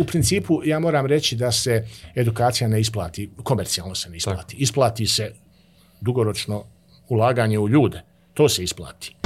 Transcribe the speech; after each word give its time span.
u 0.00 0.04
principu 0.04 0.60
ja 0.64 0.78
moram 0.78 1.06
reći 1.06 1.36
da 1.36 1.52
se 1.52 1.86
edukacija 2.14 2.68
ne 2.68 2.80
isplati, 2.80 3.30
komercijalno 3.42 3.94
se 3.94 4.10
ne 4.10 4.16
isplati. 4.16 4.54
Tako. 4.54 4.62
Isplati 4.62 5.06
se 5.06 5.32
dugoročno 6.00 6.64
ulaganje 7.08 7.58
u 7.58 7.68
ljude. 7.68 8.02
To 8.34 8.48
se 8.48 8.64
isplati. 8.64 9.16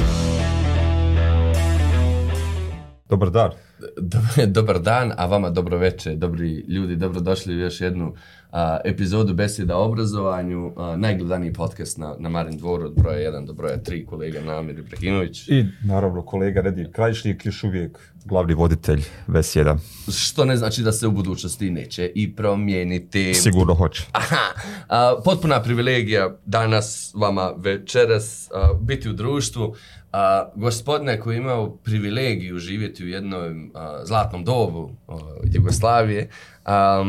Dobar 3.09 3.31
dan. 3.31 3.51
Dobar 4.47 4.81
dan, 4.81 5.13
a 5.17 5.27
vama 5.27 5.51
dobro 5.51 5.79
večer, 5.79 6.17
dobri 6.17 6.65
ljudi, 6.69 6.97
dobrodošli 6.97 7.55
u 7.55 7.59
još 7.59 7.81
jednu 7.81 8.15
a, 8.53 8.79
epizodu 8.85 9.35
Beseda 9.35 9.77
o 9.77 9.85
obrazovanju, 9.85 10.73
a, 10.77 10.97
najgledaniji 10.97 11.53
podcast 11.53 11.99
na, 11.99 12.15
na 12.19 12.29
Marin 12.29 12.59
dvoru 12.59 12.85
od 12.85 12.95
broja 12.95 13.33
1 13.33 13.47
do 13.47 13.53
broja 13.53 13.79
3, 13.79 14.07
kolega 14.07 14.41
Namir 14.41 14.79
Ibrahimović. 14.79 15.49
I 15.49 15.65
naravno 15.85 16.23
kolega 16.23 16.61
Redir 16.61 16.93
Krajišnik, 16.93 17.47
još 17.47 17.65
uvijek 17.65 17.99
glavni 18.25 18.55
voditelj 18.55 19.03
1. 19.29 19.79
Što 20.19 20.45
ne 20.45 20.57
znači 20.57 20.83
da 20.83 20.93
se 20.93 21.07
u 21.07 21.11
budućnosti 21.11 21.71
neće 21.71 22.13
i 22.15 22.37
promijeniti. 22.37 23.35
Sigurno 23.35 23.75
hoće. 23.75 24.07
Aha, 24.13 24.37
a, 24.89 25.17
potpuna 25.25 25.63
privilegija 25.63 26.37
danas 26.47 27.15
vama 27.15 27.53
večeras 27.57 28.51
a, 28.51 28.73
biti 28.81 29.09
u 29.09 29.13
društvu. 29.13 29.75
A, 30.17 30.51
gospodine 30.55 31.21
koji 31.21 31.37
imao 31.37 31.77
privilegiju 31.77 32.59
živjeti 32.59 33.05
u 33.05 33.09
jednom 33.09 33.71
a, 33.75 34.01
zlatnom 34.05 34.45
dobu 34.45 34.91
a, 35.09 35.19
Jugoslavije, 35.53 36.29
a, 36.65 37.03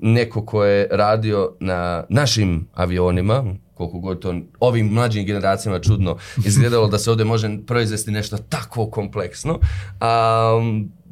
neko 0.00 0.46
ko 0.46 0.64
je 0.64 0.88
radio 0.90 1.56
na 1.60 2.04
našim 2.08 2.68
avionima, 2.74 3.44
koliko 3.74 3.98
god 3.98 4.18
to 4.18 4.34
ovim 4.60 4.86
mlađim 4.86 5.26
generacijama 5.26 5.80
čudno 5.80 6.16
izgledalo 6.46 6.88
da 6.88 6.98
se 6.98 7.10
ovdje 7.10 7.24
može 7.24 7.58
proizvesti 7.66 8.10
nešto 8.10 8.36
tako 8.36 8.90
kompleksno. 8.90 9.58
A, 10.00 10.60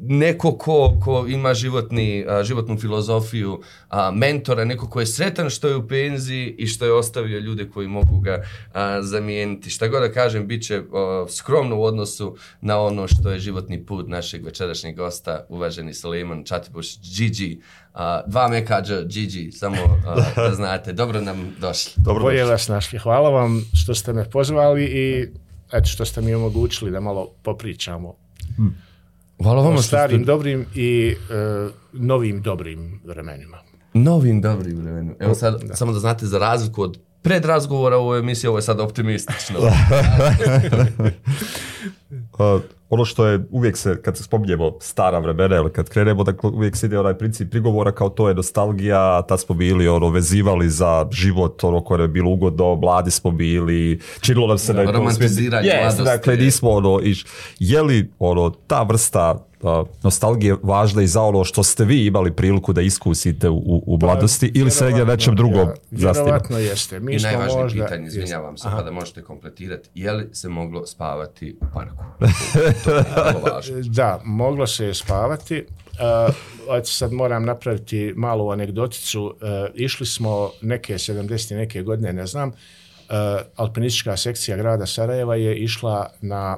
neko 0.01 0.57
ko, 0.57 0.97
ko 1.03 1.25
ima 1.27 1.53
životni, 1.53 2.25
a, 2.27 2.43
životnu 2.43 2.77
filozofiju, 2.79 3.61
a, 3.89 4.11
mentora, 4.11 4.65
neko 4.65 4.89
ko 4.89 4.99
je 4.99 5.05
sretan 5.05 5.49
što 5.49 5.67
je 5.67 5.75
u 5.75 5.87
penziji 5.87 6.55
i 6.57 6.67
što 6.67 6.85
je 6.85 6.93
ostavio 6.93 7.39
ljude 7.39 7.69
koji 7.69 7.87
mogu 7.87 8.19
ga 8.19 8.43
a, 8.73 9.01
zamijeniti. 9.01 9.69
Šta 9.69 9.87
god 9.87 10.01
da 10.01 10.11
kažem, 10.11 10.47
bit 10.47 10.63
će 10.63 10.77
a, 10.77 11.25
skromno 11.29 11.77
u 11.77 11.83
odnosu 11.83 12.35
na 12.61 12.79
ono 12.79 13.07
što 13.07 13.31
je 13.31 13.39
životni 13.39 13.85
put 13.85 14.07
našeg 14.07 14.45
večerašnjeg 14.45 14.95
gosta, 14.95 15.45
uvaženi 15.49 15.93
Suleiman 15.93 16.43
Čatibuš, 16.43 16.99
Gigi, 17.17 17.61
a, 17.93 18.21
dva 18.27 18.47
mekađa, 18.47 19.01
Gigi, 19.01 19.51
samo 19.51 19.99
a, 20.07 20.15
da 20.35 20.53
znate. 20.61 20.93
Dobro 20.93 21.21
nam 21.21 21.55
došli. 21.59 21.93
Dobro 21.97 22.23
Bolje 22.23 22.43
vas 22.43 22.67
našli. 22.67 22.99
Hvala 22.99 23.29
vam 23.29 23.65
što 23.73 23.95
ste 23.95 24.13
me 24.13 24.29
pozvali 24.29 24.83
i 24.83 25.27
eto 25.73 25.85
što 25.85 26.05
ste 26.05 26.21
mi 26.21 26.33
omogućili 26.33 26.91
da 26.91 26.99
malo 26.99 27.29
popričamo. 27.43 28.15
Hmm. 28.55 28.90
Hvala 29.43 29.61
vam 29.61 29.77
starim 29.77 30.19
ste... 30.19 30.25
dobrim 30.25 30.65
i 30.75 31.15
uh, 31.15 31.71
novim 31.93 32.41
dobrim 32.41 33.01
vremenima. 33.05 33.57
Novim 33.93 34.41
dobrim 34.41 34.77
vremenima. 34.77 35.15
Evo 35.19 35.35
sad, 35.35 35.63
da. 35.63 35.75
samo 35.75 35.93
da 35.93 35.99
znate 35.99 36.25
za 36.25 36.37
razliku 36.39 36.81
od 36.81 36.99
pred 37.21 37.45
razgovora 37.45 37.97
u 37.97 38.01
ovoj 38.01 38.19
emisiji, 38.19 38.47
ovo 38.47 38.57
je 38.57 38.61
sad 38.61 38.79
optimistično. 38.79 39.59
ono 42.91 43.05
što 43.05 43.25
je 43.25 43.39
uvijek 43.51 43.77
se, 43.77 44.01
kad 44.01 44.17
se 44.17 44.23
spominjemo 44.23 44.71
stara 44.79 45.19
vremena, 45.19 45.55
ili 45.55 45.71
kad 45.71 45.89
krenemo, 45.89 46.23
dakle, 46.23 46.49
uvijek 46.49 46.75
se 46.75 46.85
ide 46.85 46.99
onaj 46.99 47.17
princip 47.17 47.51
prigovora 47.51 47.91
kao 47.91 48.09
to 48.09 48.27
je 48.27 48.35
nostalgija, 48.35 49.21
tad 49.21 49.39
smo 49.39 49.55
bili 49.55 49.87
ono, 49.87 50.09
vezivali 50.09 50.69
za 50.69 51.07
život, 51.11 51.63
ono 51.63 51.83
koje 51.83 52.01
je 52.01 52.07
bilo 52.07 52.31
ugodno, 52.31 52.75
mladi 52.75 53.11
smo 53.11 53.31
bili, 53.31 53.99
činilo 54.21 54.47
nam 54.47 54.57
se 54.57 54.73
da 54.73 54.81
je 54.81 54.91
Romantiziranje 54.91 55.69
yes, 55.69 55.79
mladosti. 55.81 56.03
Dakle, 56.03 56.37
nismo 56.37 56.69
ono, 56.69 56.99
iš, 57.03 57.25
je 57.59 57.81
li 57.81 58.11
ono, 58.19 58.49
ta 58.49 58.83
vrsta 58.83 59.50
uh, 59.61 59.87
nostalgije 60.03 60.55
važna 60.63 61.01
i 61.01 61.07
za 61.07 61.21
ono 61.21 61.43
što 61.43 61.63
ste 61.63 61.85
vi 61.85 62.05
imali 62.05 62.31
priliku 62.31 62.73
da 62.73 62.81
iskusite 62.81 63.49
u, 63.49 63.83
u 63.85 63.99
pa, 63.99 64.05
mladosti 64.05 64.51
ili 64.55 64.71
se 64.71 64.85
negdje 64.85 65.05
nečem 65.05 65.35
drugom 65.35 65.67
ja, 65.67 65.75
zastima? 65.91 66.25
Vjerovatno 66.25 66.57
jeste. 66.57 66.99
Mi 66.99 67.15
I 67.15 67.19
najvažnije 67.19 67.63
možda... 67.63 67.83
pitanje, 67.83 68.07
izvinjavam 68.07 68.57
se, 68.57 68.67
pa 68.71 68.83
da 68.83 68.91
možete 68.91 69.21
kompletirati, 69.21 69.89
je 69.95 70.11
li 70.11 70.29
se 70.33 70.49
moglo 70.49 70.85
spavati 70.85 71.57
u 71.61 71.65
parku? 71.73 72.03
da, 73.97 74.21
moglo 74.23 74.67
se 74.67 74.85
je 74.85 74.93
spavati. 74.93 75.65
Uh, 76.27 76.35
sad 76.83 77.13
moram 77.13 77.45
napraviti 77.45 78.13
malu 78.15 78.49
anegdoticu. 78.49 79.23
Uh, 79.23 79.31
išli 79.75 80.05
smo 80.05 80.51
neke 80.61 80.93
70. 80.93 81.55
neke 81.55 81.81
godine, 81.81 82.13
ne 82.13 82.25
znam, 82.25 82.49
uh, 82.49 82.55
alpinistička 83.55 84.17
sekcija 84.17 84.57
grada 84.57 84.85
Sarajeva 84.85 85.35
je 85.35 85.57
išla 85.57 86.09
na 86.21 86.57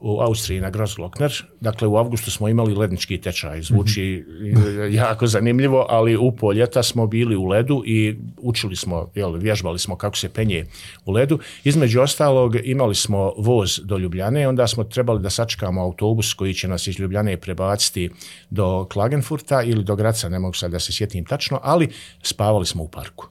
u 0.00 0.20
Austriji 0.20 0.60
na 0.60 0.70
Grossglockner. 0.70 1.44
Dakle, 1.60 1.88
u 1.88 1.96
avgustu 1.96 2.30
smo 2.30 2.48
imali 2.48 2.74
lednički 2.74 3.20
tečaj. 3.20 3.62
Zvuči 3.62 4.24
mm 4.28 4.44
-hmm. 4.44 4.94
jako 5.02 5.26
zanimljivo, 5.26 5.86
ali 5.88 6.16
u 6.16 6.32
poljeta 6.32 6.82
smo 6.82 7.06
bili 7.06 7.36
u 7.36 7.44
ledu 7.44 7.82
i 7.86 8.16
učili 8.38 8.76
smo, 8.76 9.10
jel, 9.14 9.32
vježbali 9.32 9.78
smo 9.78 9.96
kako 9.96 10.16
se 10.16 10.28
penje 10.28 10.66
u 11.04 11.12
ledu. 11.12 11.38
Između 11.64 12.00
ostalog, 12.00 12.56
imali 12.64 12.94
smo 12.94 13.32
voz 13.38 13.80
do 13.84 13.98
Ljubljane, 13.98 14.48
onda 14.48 14.66
smo 14.66 14.84
trebali 14.84 15.22
da 15.22 15.30
sačekamo 15.30 15.82
autobus 15.82 16.34
koji 16.34 16.54
će 16.54 16.68
nas 16.68 16.86
iz 16.86 16.98
Ljubljane 16.98 17.36
prebaciti 17.36 18.10
do 18.50 18.86
Klagenfurta 18.92 19.62
ili 19.62 19.84
do 19.84 19.96
Graca, 19.96 20.28
ne 20.28 20.38
mogu 20.38 20.54
sad 20.54 20.70
da 20.70 20.78
se 20.78 20.92
sjetim 20.92 21.24
tačno, 21.24 21.60
ali 21.62 21.88
spavali 22.22 22.66
smo 22.66 22.82
u 22.82 22.88
parku. 22.88 23.28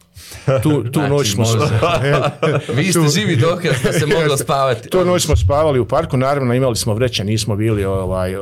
Tu, 0.64 0.84
tu 0.84 1.00
znači, 1.00 1.10
noć 1.10 1.32
smo... 1.32 1.46
Vi 2.78 2.92
ste 2.92 3.00
živi 3.16 3.36
dokaz 3.36 3.72
da 3.84 3.94
se 3.94 4.06
moglo 4.06 4.38
spavati. 4.38 4.90
Tu 4.90 5.06
noć 5.06 5.26
smo 5.26 5.36
spavali 5.36 5.80
u 5.80 5.86
parku, 5.86 6.18
naravno 6.18 6.54
imali 6.54 6.76
smo 6.76 6.94
vreće, 6.94 7.24
nismo 7.24 7.56
bili, 7.56 7.86
ovaj, 7.86 8.36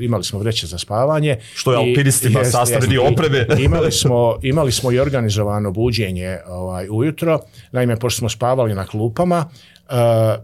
imali 0.00 0.24
smo 0.24 0.38
vreće 0.38 0.66
za 0.66 0.78
spavanje. 0.78 1.36
Što 1.54 1.72
je 1.72 1.78
alpinistima 1.78 2.44
sastavni 2.44 2.88
dio 2.88 3.04
opreme. 3.04 3.46
imali, 3.66 3.92
smo, 3.92 4.38
imali 4.42 4.72
smo 4.72 4.92
i 4.92 4.98
organizovano 4.98 5.70
buđenje 5.70 6.38
ovaj, 6.46 6.88
ujutro, 6.90 7.40
naime, 7.72 7.96
pošto 7.96 8.18
smo 8.18 8.28
spavali 8.28 8.74
na 8.74 8.86
klupama, 8.86 9.50
Uh, 9.90 9.94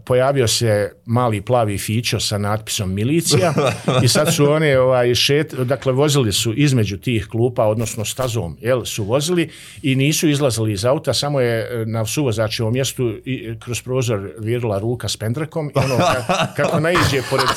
pojavio 0.05 0.47
se 0.47 0.91
mali 1.05 1.41
plavi 1.41 1.77
fićo 1.77 2.19
sa 2.19 2.37
natpisom 2.37 2.93
milicija 2.93 3.53
i 4.03 4.07
sad 4.07 4.33
su 4.33 4.51
oni 4.51 4.75
ovaj 4.75 5.15
šet 5.15 5.53
dakle 5.53 5.93
vozili 5.93 6.31
su 6.31 6.53
između 6.53 6.97
tih 6.97 7.27
klupa 7.31 7.65
odnosno 7.65 8.05
stazom 8.05 8.57
jel 8.61 8.85
su 8.85 9.03
vozili 9.03 9.49
i 9.81 9.95
nisu 9.95 10.29
izlazili 10.29 10.71
iz 10.71 10.85
auta 10.85 11.13
samo 11.13 11.39
je 11.39 11.59
e, 11.59 11.85
na 11.85 12.05
suvozačevom 12.05 12.73
mjestu 12.73 13.13
i, 13.25 13.53
kroz 13.59 13.81
prozor 13.81 14.29
virila 14.39 14.79
ruka 14.79 15.09
s 15.09 15.17
pendrekom 15.17 15.71
i 15.75 15.79
ono 15.79 15.97
ka, 15.97 16.23
kako 16.63 16.79
naiđe 16.79 17.21
pored 17.29 17.47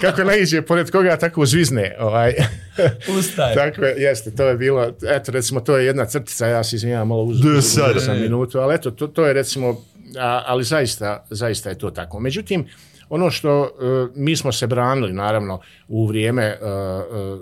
kako 0.00 0.24
naiđe 0.24 0.62
pored 0.62 0.90
koga 0.90 1.16
tako 1.16 1.46
zvizne 1.46 1.96
ovaj 2.00 2.34
Ustaje. 3.18 3.54
tako 3.54 3.84
je, 3.84 3.94
jeste, 4.02 4.30
to 4.30 4.48
je 4.48 4.56
bilo, 4.56 4.92
eto, 5.08 5.32
recimo, 5.32 5.60
to 5.60 5.76
je 5.76 5.86
jedna 5.86 6.04
crtica, 6.04 6.46
ja 6.46 6.64
se 6.64 6.76
izvinjam 6.76 7.08
malo 7.08 7.22
uz, 7.22 7.40
uz, 7.40 7.46
uz, 7.56 8.08
uz 8.32 8.74
eto, 8.74 8.90
to, 8.90 9.06
to 9.06 9.26
je, 9.26 9.32
recimo, 9.32 9.84
a, 10.18 10.42
ali 10.46 10.64
zaista, 10.64 11.24
zaista 11.30 11.68
je 11.68 11.78
to 11.78 11.90
tako. 11.90 12.20
Međutim, 12.20 12.66
ono 13.08 13.30
što 13.30 13.60
uh, 13.60 14.16
mi 14.16 14.36
smo 14.36 14.52
se 14.52 14.66
branili, 14.66 15.12
naravno, 15.12 15.60
u 15.88 16.06
vrijeme, 16.06 16.58
uh, 16.60 16.68
uh, 16.68 17.40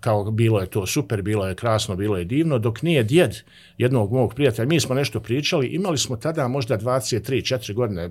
kao 0.00 0.30
bilo 0.30 0.60
je 0.60 0.66
to 0.66 0.86
super, 0.86 1.22
bilo 1.22 1.48
je 1.48 1.54
krasno, 1.54 1.96
bilo 1.96 2.16
je 2.16 2.24
divno, 2.24 2.58
dok 2.58 2.82
nije 2.82 3.02
djed 3.02 3.36
jednog 3.78 4.12
mog 4.12 4.34
prijatelja, 4.34 4.68
mi 4.68 4.80
smo 4.80 4.94
nešto 4.94 5.20
pričali, 5.20 5.66
imali 5.66 5.98
smo 5.98 6.16
tada 6.16 6.48
možda 6.48 6.78
23-4 6.78 7.74
godine, 7.74 8.10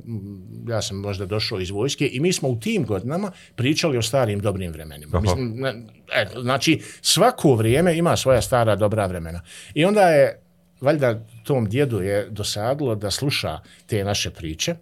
ja 0.68 0.82
sam 0.82 0.98
možda 0.98 1.26
došao 1.26 1.60
iz 1.60 1.70
vojske 1.70 2.10
i 2.14 2.20
mi 2.20 2.34
smo 2.34 2.50
u 2.50 2.60
tim 2.60 2.86
godinama 2.86 3.32
pričali 3.56 3.98
o 3.98 4.02
starim 4.02 4.40
dobrim 4.40 4.72
vremenima. 4.72 5.20
Mislim, 5.20 5.54
ne, 5.56 5.70
e, 6.16 6.28
znači, 6.42 6.82
svako 7.02 7.56
vrijeme 7.56 7.98
ima 7.98 8.18
svoja 8.18 8.42
stara 8.42 8.76
dobra 8.76 9.06
vremena. 9.06 9.42
I 9.74 9.86
onda 9.86 10.02
je 10.02 10.43
valjda 10.84 11.26
tom 11.44 11.70
djedu 11.70 12.02
je 12.02 12.30
dosadilo 12.30 12.96
da 12.96 13.12
sluša 13.12 13.60
te 13.86 14.04
naše 14.04 14.32
priče 14.32 14.76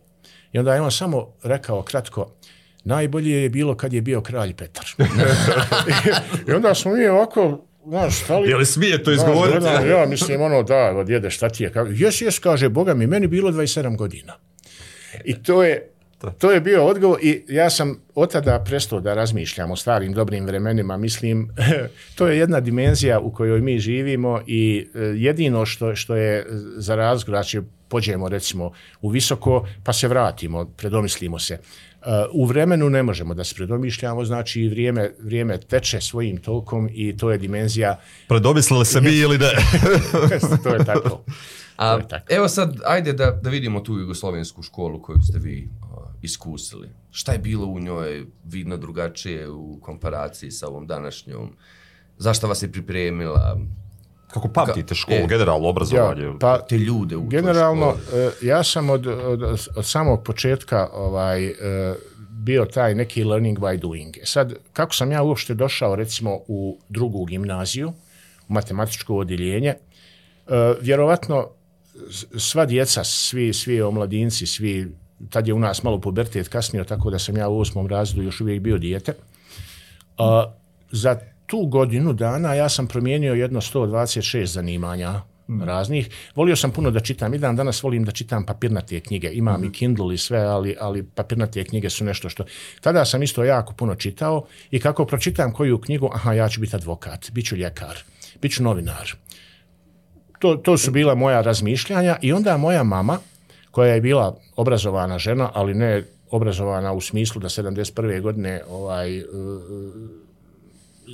i 0.51 0.59
onda 0.59 0.73
je 0.73 0.81
on 0.81 0.91
samo 0.91 1.33
rekao 1.43 1.81
kratko, 1.81 2.33
najbolje 2.83 3.43
je 3.43 3.49
bilo 3.49 3.75
kad 3.75 3.93
je 3.93 4.01
bio 4.01 4.21
kralj 4.21 4.53
Petar. 4.53 4.85
I 6.47 6.51
onda 6.51 6.75
smo 6.75 6.93
mi 6.93 7.07
ovako, 7.07 7.65
znaš, 7.87 8.23
stali... 8.23 8.49
Je 8.49 8.55
li 8.55 8.65
smije 8.65 9.03
to 9.03 9.11
izgovoriti? 9.11 9.61
Znaš, 9.61 9.85
ja 9.85 10.05
mislim, 10.05 10.41
ono, 10.41 10.63
da, 10.63 11.03
djede, 11.05 11.29
šta 11.29 11.49
ti 11.49 11.63
je? 11.63 11.71
Jes, 11.89 12.21
jes, 12.21 12.39
kaže, 12.39 12.69
Boga 12.69 12.93
mi, 12.93 13.07
meni 13.07 13.27
bilo 13.27 13.51
27 13.51 13.97
godina. 13.97 14.33
I 15.25 15.43
to 15.43 15.63
je, 15.63 15.90
To 16.37 16.51
je 16.51 16.61
bio 16.61 16.85
odgovor 16.85 17.19
i 17.21 17.43
ja 17.47 17.69
sam 17.69 18.01
od 18.15 18.31
tada 18.31 18.63
prestao 18.65 18.99
da 18.99 19.13
razmišljam 19.13 19.71
o 19.71 19.75
starim 19.75 20.13
dobrim 20.13 20.45
vremenima. 20.45 20.97
Mislim, 20.97 21.49
to 22.17 22.27
je 22.27 22.37
jedna 22.37 22.59
dimenzija 22.59 23.19
u 23.19 23.31
kojoj 23.31 23.61
mi 23.61 23.79
živimo 23.79 24.41
i 24.47 24.87
e, 24.95 24.99
jedino 24.99 25.65
što, 25.65 25.95
što 25.95 26.15
je 26.15 26.45
za 26.77 26.95
razgovor, 26.95 27.37
znači 27.37 27.61
pođemo 27.87 28.29
recimo 28.29 28.71
u 29.01 29.09
visoko 29.09 29.67
pa 29.83 29.93
se 29.93 30.07
vratimo, 30.07 30.65
predomislimo 30.65 31.39
se. 31.39 31.59
Uh, 32.01 32.07
u 32.33 32.45
vremenu 32.45 32.89
ne 32.89 33.03
možemo 33.03 33.33
da 33.33 33.43
se 33.43 33.55
predomišljamo, 33.55 34.25
znači 34.25 34.67
vrijeme, 34.67 35.11
vrijeme 35.19 35.57
teče 35.57 36.01
svojim 36.01 36.37
tokom 36.37 36.89
i 36.91 37.17
to 37.17 37.31
je 37.31 37.37
dimenzija... 37.37 37.99
Predomislili 38.27 38.85
se 38.85 39.01
mi 39.01 39.11
ili 39.11 39.37
ne? 39.37 39.51
to 40.63 40.69
je 40.69 40.85
tako. 40.85 41.23
A, 41.77 41.99
evo 42.29 42.47
sad, 42.47 42.77
ajde 42.85 43.13
da, 43.13 43.31
da 43.31 43.49
vidimo 43.49 43.79
tu 43.79 43.97
jugoslovensku 43.97 44.61
školu 44.63 45.01
koju 45.01 45.17
ste 45.29 45.39
vi 45.39 45.69
iskusili? 46.21 46.89
Šta 47.11 47.31
je 47.31 47.39
bilo 47.39 47.65
u 47.67 47.79
njoj 47.79 48.25
vidno 48.43 48.77
drugačije 48.77 49.49
u 49.49 49.79
komparaciji 49.81 50.51
sa 50.51 50.67
ovom 50.67 50.87
današnjom 50.87 51.55
zašto 52.21 52.47
vas 52.47 52.63
je 52.63 52.71
pripremila? 52.71 53.59
Kako 54.27 54.47
pamtite 54.47 54.95
školu, 54.95 55.17
e, 55.17 55.27
generalno 55.27 55.67
obrazovanje? 55.67 56.23
Ja, 56.23 56.33
pa, 56.39 56.61
te 56.61 56.77
ljude 56.77 57.17
u 57.17 57.27
Generalno, 57.27 57.93
ja 58.41 58.63
sam 58.63 58.89
od, 58.89 59.07
od, 59.07 59.43
od, 59.75 59.85
samog 59.85 60.23
početka 60.23 60.89
ovaj, 60.93 61.53
bio 62.29 62.65
taj 62.65 62.95
neki 62.95 63.23
learning 63.23 63.59
by 63.59 63.79
doing. 63.79 64.17
E 64.17 64.25
sad, 64.25 64.53
kako 64.73 64.95
sam 64.95 65.11
ja 65.11 65.23
uopšte 65.23 65.53
došao, 65.53 65.95
recimo, 65.95 66.39
u 66.47 66.79
drugu 66.89 67.25
gimnaziju, 67.25 67.93
u 68.49 68.53
matematičko 68.53 69.15
odjeljenje, 69.15 69.75
vjerovatno 70.81 71.47
sva 72.37 72.65
djeca, 72.65 73.03
svi, 73.03 73.53
svi 73.53 73.81
omladinci, 73.81 74.45
svi, 74.47 74.95
tad 75.29 75.47
je 75.47 75.53
u 75.53 75.59
nas 75.59 75.83
malo 75.83 76.01
pubertet 76.01 76.47
kasnije, 76.47 76.83
tako 76.83 77.09
da 77.09 77.19
sam 77.19 77.37
ja 77.37 77.49
u 77.49 77.59
osmom 77.59 77.87
razredu 77.87 78.23
još 78.23 78.41
uvijek 78.41 78.61
bio 78.61 78.77
dijete. 78.77 79.13
A, 80.17 80.53
za 80.91 81.19
tu 81.45 81.65
godinu 81.65 82.13
dana 82.13 82.53
ja 82.53 82.69
sam 82.69 82.87
promijenio 82.87 83.33
jedno 83.33 83.61
126 83.61 84.45
zanimanja 84.45 85.21
hmm. 85.47 85.63
raznih. 85.63 86.09
Volio 86.35 86.55
sam 86.55 86.71
puno 86.71 86.91
da 86.91 86.99
čitam. 86.99 87.33
I 87.33 87.37
dan 87.37 87.55
danas 87.55 87.83
volim 87.83 88.03
da 88.03 88.11
čitam 88.11 88.45
papirnate 88.45 88.99
knjige. 88.99 89.29
Imam 89.33 89.55
hmm. 89.55 89.65
i 89.65 89.71
Kindle 89.71 90.13
i 90.13 90.17
sve, 90.17 90.39
ali, 90.39 90.75
ali 90.79 91.03
papirnate 91.03 91.63
knjige 91.63 91.89
su 91.89 92.05
nešto 92.05 92.29
što... 92.29 92.43
Tada 92.81 93.05
sam 93.05 93.23
isto 93.23 93.43
jako 93.43 93.73
puno 93.73 93.95
čitao 93.95 94.45
i 94.71 94.79
kako 94.79 95.05
pročitam 95.05 95.53
koju 95.53 95.81
knjigu, 95.81 96.09
aha, 96.13 96.33
ja 96.33 96.49
ću 96.49 96.61
biti 96.61 96.75
advokat, 96.75 97.31
bit 97.31 97.45
ću 97.45 97.55
ljekar, 97.55 97.97
bit 98.41 98.53
ću 98.53 98.63
novinar. 98.63 99.11
To, 100.39 100.55
to 100.55 100.77
su 100.77 100.91
bila 100.91 101.15
moja 101.15 101.41
razmišljanja 101.41 102.17
i 102.21 102.33
onda 102.33 102.57
moja 102.57 102.83
mama, 102.83 103.19
koja 103.71 103.93
je 103.93 104.01
bila 104.01 104.37
obrazovana 104.55 105.19
žena, 105.19 105.51
ali 105.53 105.73
ne 105.73 106.03
obrazovana 106.31 106.93
u 106.93 107.01
smislu 107.01 107.41
da 107.41 107.49
71. 107.49 108.21
godine 108.21 108.61
ovaj, 108.69 109.19
uh, 109.19 109.25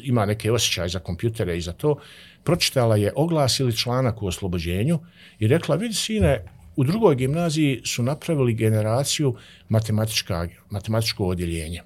ima 0.03 0.25
neke 0.25 0.51
osjećaje 0.51 0.89
za 0.89 0.99
kompjutere 0.99 1.57
i 1.57 1.61
za 1.61 1.71
to, 1.73 1.95
pročitala 2.43 2.95
je 2.95 3.13
oglas 3.15 3.59
ili 3.59 3.77
članak 3.77 4.21
u 4.21 4.27
oslobođenju 4.27 4.99
i 5.39 5.47
rekla, 5.47 5.75
vidi 5.75 5.93
sine, 5.93 6.45
u 6.75 6.83
drugoj 6.83 7.15
gimnaziji 7.15 7.81
su 7.85 8.03
napravili 8.03 8.53
generaciju 8.53 9.35
matematička, 9.69 10.47
matematičko 10.69 11.25
odjeljenje. 11.25 11.81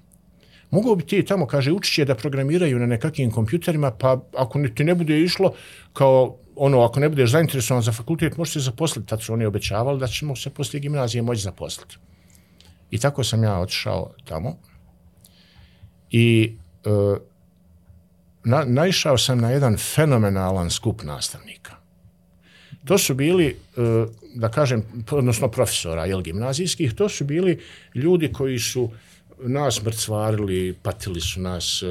Mogu 0.70 0.96
bi 0.96 1.06
ti 1.06 1.24
tamo, 1.24 1.46
kaže, 1.46 1.72
učiće 1.72 2.04
da 2.04 2.14
programiraju 2.14 2.78
na 2.78 2.86
nekakvim 2.86 3.30
kompjuterima, 3.30 3.90
pa 3.90 4.20
ako 4.36 4.58
ti 4.74 4.84
ne 4.84 4.94
bude 4.94 5.20
išlo, 5.20 5.52
kao 5.92 6.36
ono, 6.56 6.82
ako 6.82 7.00
ne 7.00 7.08
budeš 7.08 7.30
zainteresovan 7.30 7.82
za 7.82 7.92
fakultet, 7.92 8.36
možeš 8.36 8.52
se 8.52 8.60
zaposliti. 8.60 9.08
Tad 9.08 9.22
su 9.22 9.32
oni 9.32 9.44
obećavali 9.44 10.00
da 10.00 10.06
ćemo 10.06 10.36
se 10.36 10.50
poslije 10.50 10.80
gimnazije 10.80 11.22
moći 11.22 11.40
zaposliti. 11.40 11.96
I 12.90 12.98
tako 12.98 13.24
sam 13.24 13.44
ja 13.44 13.58
otišao 13.58 14.10
tamo. 14.24 14.56
I 16.10 16.56
e, 16.84 16.90
na, 18.44 18.64
naišao 18.64 19.18
sam 19.18 19.40
na 19.40 19.50
jedan 19.50 19.76
fenomenalan 19.76 20.70
skup 20.70 21.02
nastavnika. 21.02 21.76
To 22.84 22.98
su 22.98 23.14
bili, 23.14 23.46
e, 23.46 23.80
da 24.34 24.48
kažem, 24.48 25.04
odnosno 25.10 25.48
profesora 25.48 26.06
jel, 26.06 26.22
gimnazijskih, 26.22 26.94
to 26.94 27.08
su 27.08 27.24
bili 27.24 27.60
ljudi 27.94 28.32
koji 28.32 28.58
su 28.58 28.90
nas 29.44 29.82
mrcvarili, 29.82 30.74
patili 30.82 31.20
su 31.20 31.40
nas. 31.40 31.82
E, 31.82 31.86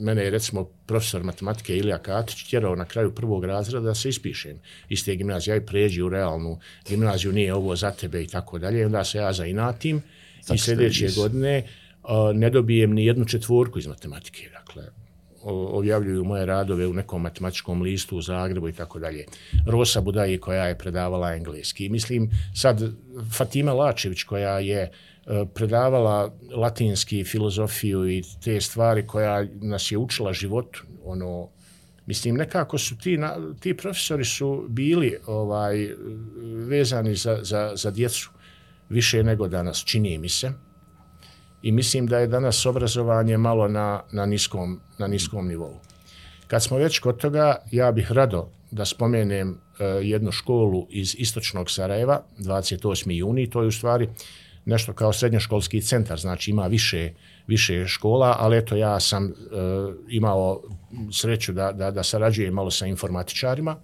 mene 0.00 0.24
je, 0.24 0.30
recimo, 0.30 0.64
profesor 0.86 1.24
matematike 1.24 1.76
Ilija 1.76 1.98
Katić 1.98 2.50
tjerao 2.50 2.76
na 2.76 2.84
kraju 2.84 3.14
prvog 3.14 3.44
razreda 3.44 3.84
da 3.84 3.94
se 3.94 4.08
ispišem 4.08 4.58
iz 4.88 5.04
te 5.04 5.16
gimnazije. 5.16 5.54
Aj 5.54 5.66
pređi 5.66 6.02
u 6.02 6.08
realnu 6.08 6.58
gimnaziju, 6.88 7.32
nije 7.32 7.54
ovo 7.54 7.76
za 7.76 7.90
tebe 7.90 8.22
i 8.22 8.26
tako 8.26 8.58
dalje. 8.58 8.86
Onda 8.86 9.04
se 9.04 9.18
ja 9.18 9.32
zainatim 9.32 10.02
i 10.54 10.58
sljedeće 10.58 11.08
godine 11.16 11.62
ne 12.34 12.50
dobijem 12.50 12.92
ni 12.94 13.06
jednu 13.06 13.24
četvorku 13.24 13.78
iz 13.78 13.86
matematike. 13.86 14.50
Dakle, 14.52 14.84
objavljuju 15.52 16.24
moje 16.24 16.46
radove 16.46 16.86
u 16.86 16.92
nekom 16.92 17.22
matematičkom 17.22 17.82
listu 17.82 18.16
u 18.16 18.22
Zagrebu 18.22 18.68
i 18.68 18.72
tako 18.72 18.98
dalje. 18.98 19.24
Rosa 19.66 20.00
Budaji 20.00 20.38
koja 20.38 20.66
je 20.66 20.78
predavala 20.78 21.34
engleski. 21.34 21.88
Mislim, 21.88 22.30
sad 22.54 22.82
Fatima 23.36 23.72
Lačević 23.72 24.22
koja 24.22 24.58
je 24.58 24.82
e, 24.82 24.90
E, 25.26 25.46
predavala 25.54 26.30
latinski 26.50 27.24
filozofiju 27.24 28.08
i 28.10 28.22
te 28.44 28.60
stvari 28.60 29.06
koja 29.06 29.46
nas 29.60 29.92
je 29.92 29.98
učila 29.98 30.32
život, 30.32 30.76
ono, 31.04 31.48
mislim, 32.06 32.34
nekako 32.34 32.78
su 32.78 32.98
ti, 32.98 33.16
na, 33.16 33.36
ti 33.60 33.76
profesori 33.76 34.24
su 34.24 34.66
bili 34.68 35.16
ovaj 35.26 35.88
vezani 36.68 37.14
za, 37.14 37.38
za, 37.42 37.72
za 37.74 37.90
djecu 37.90 38.30
više 38.88 39.22
nego 39.24 39.48
danas, 39.48 39.84
čini 39.84 40.18
mi 40.18 40.28
se 40.28 40.52
i 41.62 41.72
mislim 41.72 42.06
da 42.06 42.18
je 42.18 42.26
danas 42.26 42.66
obrazovanje 42.66 43.36
malo 43.36 43.68
na, 43.68 44.02
na, 44.12 44.26
niskom, 44.26 44.80
na 44.98 45.06
niskom 45.06 45.48
nivou. 45.48 45.80
Kad 46.46 46.62
smo 46.62 46.78
već 46.78 46.98
kod 46.98 47.16
toga, 47.16 47.56
ja 47.70 47.92
bih 47.92 48.12
rado 48.12 48.48
da 48.70 48.84
spomenem 48.84 49.50
uh, 49.50 49.86
jednu 50.02 50.32
školu 50.32 50.86
iz 50.90 51.14
istočnog 51.18 51.70
Sarajeva, 51.70 52.22
28. 52.38 53.10
juni, 53.10 53.50
to 53.50 53.62
je 53.62 53.68
u 53.68 53.72
stvari 53.72 54.08
nešto 54.66 54.92
kao 54.92 55.12
srednjoškolski 55.12 55.80
centar, 55.82 56.18
znači 56.18 56.50
ima 56.50 56.66
više, 56.66 57.10
više 57.46 57.86
škola, 57.86 58.36
ali 58.38 58.58
eto 58.58 58.76
ja 58.76 59.00
sam 59.00 59.26
e, 59.26 59.32
imao 60.08 60.62
sreću 61.12 61.52
da, 61.52 61.72
da, 61.72 61.90
da 61.90 62.02
sarađujem 62.02 62.54
malo 62.54 62.70
sa 62.70 62.86
informatičarima, 62.86 63.76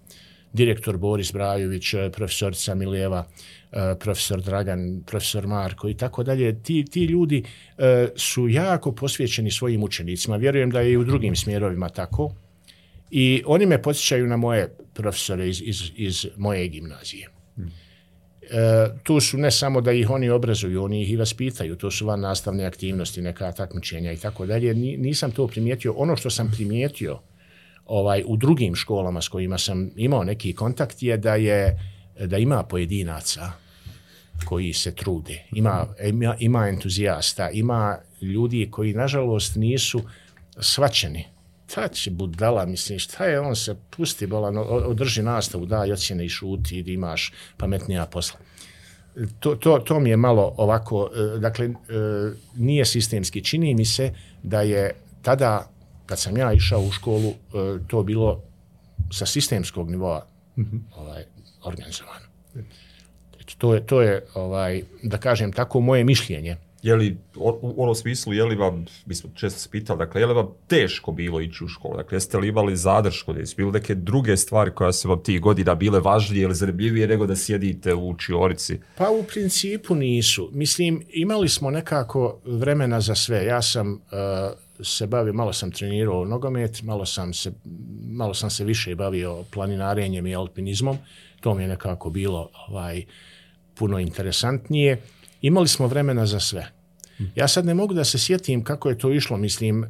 direktor 0.52 0.96
Boris 0.96 1.32
Brajović, 1.32 1.94
e, 1.94 2.10
profesorica 2.10 2.74
Milijeva, 2.74 3.28
e, 3.72 3.94
profesor 4.00 4.42
Dragan, 4.42 5.02
profesor 5.06 5.46
Marko 5.46 5.88
i 5.88 5.94
tako 5.94 6.22
dalje. 6.22 6.62
Ti, 6.62 6.84
ti 6.90 7.04
ljudi 7.04 7.44
e, 7.78 8.08
su 8.16 8.48
jako 8.48 8.92
posvećeni 8.92 9.50
svojim 9.50 9.82
učenicima. 9.82 10.36
Vjerujem 10.36 10.70
da 10.70 10.80
je 10.80 10.92
i 10.92 10.96
u 10.96 11.04
drugim 11.04 11.36
smjerovima 11.36 11.88
tako. 11.88 12.34
I 13.10 13.42
oni 13.46 13.66
me 13.66 13.82
posjećaju 13.82 14.26
na 14.26 14.36
moje 14.36 14.76
profesore 14.94 15.48
iz, 15.48 15.62
iz, 15.64 15.82
iz 15.96 16.26
moje 16.36 16.68
gimnazije. 16.68 17.28
E, 18.52 18.88
tu 19.02 19.20
su 19.20 19.38
ne 19.38 19.50
samo 19.50 19.80
da 19.80 19.92
ih 19.92 20.10
oni 20.10 20.30
obrazuju, 20.30 20.84
oni 20.84 21.02
ih 21.02 21.10
i 21.10 21.16
vaspitaju, 21.16 21.76
to 21.76 21.90
su 21.90 22.06
van 22.06 22.20
nastavne 22.20 22.64
aktivnosti, 22.64 23.22
neka 23.22 23.52
takmičenja 23.52 24.12
i 24.12 24.16
tako 24.16 24.46
dalje. 24.46 24.74
Nisam 24.74 25.30
to 25.30 25.46
primijetio. 25.46 25.92
Ono 25.92 26.16
što 26.16 26.30
sam 26.30 26.50
primijetio, 26.54 27.18
ovaj 27.86 28.22
u 28.26 28.36
drugim 28.36 28.74
školama 28.74 29.20
s 29.20 29.28
kojima 29.28 29.58
sam 29.58 29.90
imao 29.96 30.24
neki 30.24 30.52
kontakt 30.52 31.02
je 31.02 31.16
da 31.16 31.34
je 31.34 31.78
da 32.26 32.38
ima 32.38 32.62
pojedinaca 32.62 33.52
koji 34.44 34.72
se 34.72 34.94
trude, 34.94 35.44
ima, 35.52 35.86
ima, 36.04 36.36
ima 36.38 36.68
entuzijasta, 36.68 37.50
ima 37.50 37.98
ljudi 38.22 38.68
koji 38.70 38.92
nažalost 38.92 39.56
nisu 39.56 40.02
svačeni. 40.60 41.24
Ta 41.74 41.88
će 41.88 42.10
budala, 42.10 42.66
mislim, 42.66 42.98
šta 42.98 43.24
je, 43.24 43.40
on 43.40 43.56
se 43.56 43.76
pusti, 43.96 44.26
bolan, 44.26 44.56
održi 44.68 45.22
nastavu, 45.22 45.66
daj 45.66 45.92
ocjene 45.92 46.24
i 46.24 46.28
šuti, 46.28 46.80
i 46.80 46.92
imaš 46.92 47.32
pametnija 47.56 48.06
posla. 48.06 48.40
To, 49.40 49.54
to, 49.54 49.78
to 49.78 50.00
mi 50.00 50.10
je 50.10 50.16
malo 50.16 50.54
ovako, 50.56 51.10
e, 51.14 51.38
dakle, 51.38 51.66
e, 51.66 51.72
nije 52.56 52.84
sistemski. 52.84 53.44
Čini 53.44 53.74
mi 53.74 53.84
se 53.84 54.12
da 54.42 54.62
je 54.62 54.94
tada 55.22 55.72
kad 56.06 56.18
sam 56.18 56.36
ja 56.36 56.52
išao 56.52 56.80
u 56.80 56.90
školu, 56.90 57.30
e, 57.30 57.34
to 57.86 58.02
bilo 58.02 58.42
sa 59.12 59.26
sistemskog 59.26 59.90
nivoa 59.90 60.26
mm 60.56 60.62
-hmm. 60.62 60.80
ovaj, 60.96 61.24
organizovano. 61.64 62.26
Eto, 63.40 63.54
to 63.58 63.74
je, 63.74 63.86
to 63.86 64.02
je 64.02 64.24
ovaj, 64.34 64.82
da 65.02 65.18
kažem, 65.18 65.52
tako 65.52 65.80
moje 65.80 66.04
mišljenje. 66.04 66.56
Je 66.82 66.94
li, 66.94 67.16
u 67.36 67.82
onom 67.82 67.94
smislu, 67.94 68.32
je 68.32 68.44
li 68.44 68.56
vam, 68.56 68.84
mi 69.06 69.14
smo 69.14 69.30
često 69.34 69.60
se 69.60 69.68
pitali, 69.70 69.98
dakle, 69.98 70.20
je 70.20 70.26
li 70.26 70.34
vam 70.34 70.48
teško 70.66 71.12
bilo 71.12 71.40
ići 71.40 71.64
u 71.64 71.68
školu? 71.68 71.96
Dakle, 71.96 72.16
jeste 72.16 72.38
li 72.38 72.48
imali 72.48 72.76
zadršku, 72.76 73.34
jeste 73.34 73.56
bili 73.56 73.72
neke 73.72 73.94
druge 73.94 74.36
stvari 74.36 74.70
koja 74.70 74.92
su 74.92 75.08
vam 75.08 75.22
tih 75.22 75.40
godina 75.40 75.74
bile 75.74 76.00
važnije 76.00 76.42
ili 76.42 76.54
zanimljivije 76.54 77.08
nego 77.08 77.26
da 77.26 77.36
sjedite 77.36 77.94
u 77.94 78.08
učionici? 78.08 78.78
Pa 78.96 79.10
u 79.10 79.22
principu 79.22 79.94
nisu. 79.94 80.50
Mislim, 80.52 81.02
imali 81.12 81.48
smo 81.48 81.70
nekako 81.70 82.40
vremena 82.44 83.00
za 83.00 83.14
sve. 83.14 83.44
Ja 83.44 83.62
sam 83.62 83.92
uh, 83.92 83.98
se 84.84 85.06
bavio, 85.06 85.32
malo 85.32 85.52
sam 85.52 85.70
trenirao 85.70 86.24
nogomet, 86.24 86.82
malo 86.82 87.06
sam 87.06 87.34
se, 87.34 87.52
malo 88.10 88.34
sam 88.34 88.50
se 88.50 88.64
više 88.64 88.94
bavio 88.94 89.44
planinarenjem 89.52 90.26
i 90.26 90.34
alpinizmom. 90.34 90.98
To 91.40 91.54
mi 91.54 91.62
je 91.62 91.68
nekako 91.68 92.10
bilo 92.10 92.50
ovaj 92.68 93.04
puno 93.74 93.98
interesantnije. 93.98 95.02
Imali 95.42 95.68
smo 95.68 95.86
vremena 95.86 96.26
za 96.26 96.40
sve. 96.40 96.66
Ja 97.34 97.48
sad 97.48 97.66
ne 97.66 97.74
mogu 97.74 97.94
da 97.94 98.04
se 98.04 98.18
sjetim 98.18 98.64
kako 98.64 98.88
je 98.88 98.98
to 98.98 99.12
išlo. 99.12 99.36
Mislim, 99.36 99.84
e, 99.84 99.88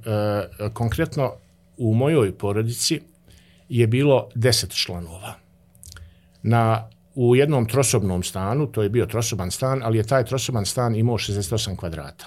konkretno 0.72 1.32
u 1.76 1.94
mojoj 1.94 2.38
porodici 2.38 3.00
je 3.68 3.86
bilo 3.86 4.28
deset 4.34 4.70
članova. 4.70 5.34
Na, 6.42 6.88
u 7.14 7.36
jednom 7.36 7.66
trosobnom 7.66 8.22
stanu, 8.22 8.66
to 8.66 8.82
je 8.82 8.88
bio 8.88 9.06
trosoban 9.06 9.50
stan, 9.50 9.82
ali 9.82 9.98
je 9.98 10.06
taj 10.06 10.24
trosoban 10.24 10.66
stan 10.66 10.96
imao 10.96 11.18
68 11.18 11.76
kvadrata. 11.76 12.26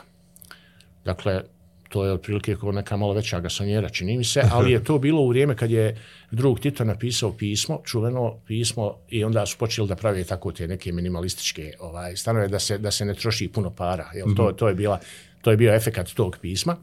Dakle, 1.06 1.44
to 1.90 2.06
je 2.06 2.12
otprilike 2.12 2.56
kao 2.56 2.72
neka 2.72 2.98
malo 2.98 3.14
veća 3.14 3.40
gasonjera, 3.40 3.90
čini 3.90 4.18
mi 4.18 4.24
se, 4.24 4.42
ali 4.52 4.72
je 4.72 4.84
to 4.84 4.98
bilo 4.98 5.22
u 5.22 5.30
vrijeme 5.30 5.56
kad 5.56 5.72
je 5.72 6.02
drug 6.32 6.60
Tito 6.60 6.84
napisao 6.84 7.38
pismo, 7.38 7.82
čuveno 7.86 8.36
pismo, 8.48 8.96
i 9.10 9.24
onda 9.24 9.46
su 9.46 9.58
počeli 9.58 9.88
da 9.88 9.96
pravi 9.96 10.24
tako 10.24 10.52
te 10.52 10.68
neke 10.68 10.92
minimalističke 10.92 11.74
ovaj, 11.80 12.16
stanove, 12.16 12.48
da 12.48 12.60
se, 12.60 12.78
da 12.78 12.92
se 12.92 13.06
ne 13.06 13.14
troši 13.14 13.48
puno 13.48 13.70
para. 13.70 14.10
Jel? 14.14 14.28
Mm 14.28 14.32
-hmm. 14.32 14.38
to, 14.38 14.52
to, 14.52 14.68
je 14.68 14.76
bila, 14.76 15.00
to 15.42 15.52
je 15.52 15.58
bio 15.58 15.76
efekat 15.76 16.10
tog 16.14 16.38
pisma. 16.42 16.78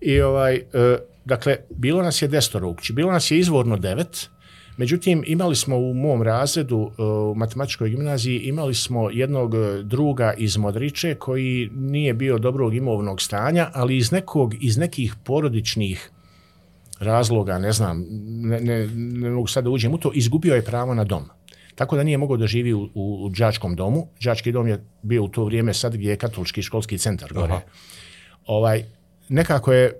I 0.00 0.20
ovaj, 0.20 0.54
e, 0.54 0.62
dakle, 1.24 1.56
bilo 1.70 2.02
nas 2.02 2.22
je 2.22 2.28
desetoro 2.28 2.68
u 2.68 2.76
bilo 2.92 3.12
nas 3.12 3.30
je 3.30 3.38
izvorno 3.38 3.76
devet, 3.76 4.28
Međutim, 4.76 5.24
imali 5.26 5.56
smo 5.56 5.76
u 5.76 5.94
mom 5.94 6.22
razredu 6.22 6.90
e, 6.98 7.02
u 7.02 7.34
matematičkoj 7.34 7.90
gimnaziji, 7.90 8.38
imali 8.38 8.74
smo 8.74 9.10
jednog 9.10 9.54
e, 9.54 9.82
druga 9.82 10.34
iz 10.38 10.56
Modriče 10.56 11.14
koji 11.14 11.70
nije 11.74 12.14
bio 12.14 12.38
dobrog 12.38 12.74
imovnog 12.74 13.22
stanja, 13.22 13.70
ali 13.74 13.96
iz, 13.96 14.12
nekog, 14.12 14.54
iz 14.60 14.78
nekih 14.78 15.14
porodičnih 15.24 16.10
razloga, 16.98 17.58
ne 17.58 17.72
znam, 17.72 18.06
ne, 18.42 18.60
ne, 18.60 18.86
ne 18.94 19.30
mogu 19.30 19.46
sad 19.46 19.64
da 19.64 19.70
uđem 19.70 19.94
u 19.94 19.98
to, 19.98 20.10
izgubio 20.14 20.54
je 20.54 20.64
pravo 20.64 20.94
na 20.94 21.04
dom. 21.04 21.24
Tako 21.74 21.96
da 21.96 22.02
nije 22.02 22.18
mogao 22.18 22.36
da 22.36 22.46
živi 22.46 22.72
u, 22.72 22.88
u, 22.94 23.24
u 23.24 23.28
đačkom 23.28 23.76
domu. 23.76 24.06
Đački 24.20 24.52
dom 24.52 24.68
je 24.68 24.84
bio 25.02 25.24
u 25.24 25.28
to 25.28 25.44
vrijeme 25.44 25.74
sad 25.74 25.94
gdje 25.94 26.10
je 26.10 26.16
katolički 26.16 26.62
školski 26.62 26.98
centar 26.98 27.32
gore. 27.32 27.60
Ovaj, 28.46 28.84
nekako 29.28 29.72
je 29.72 29.92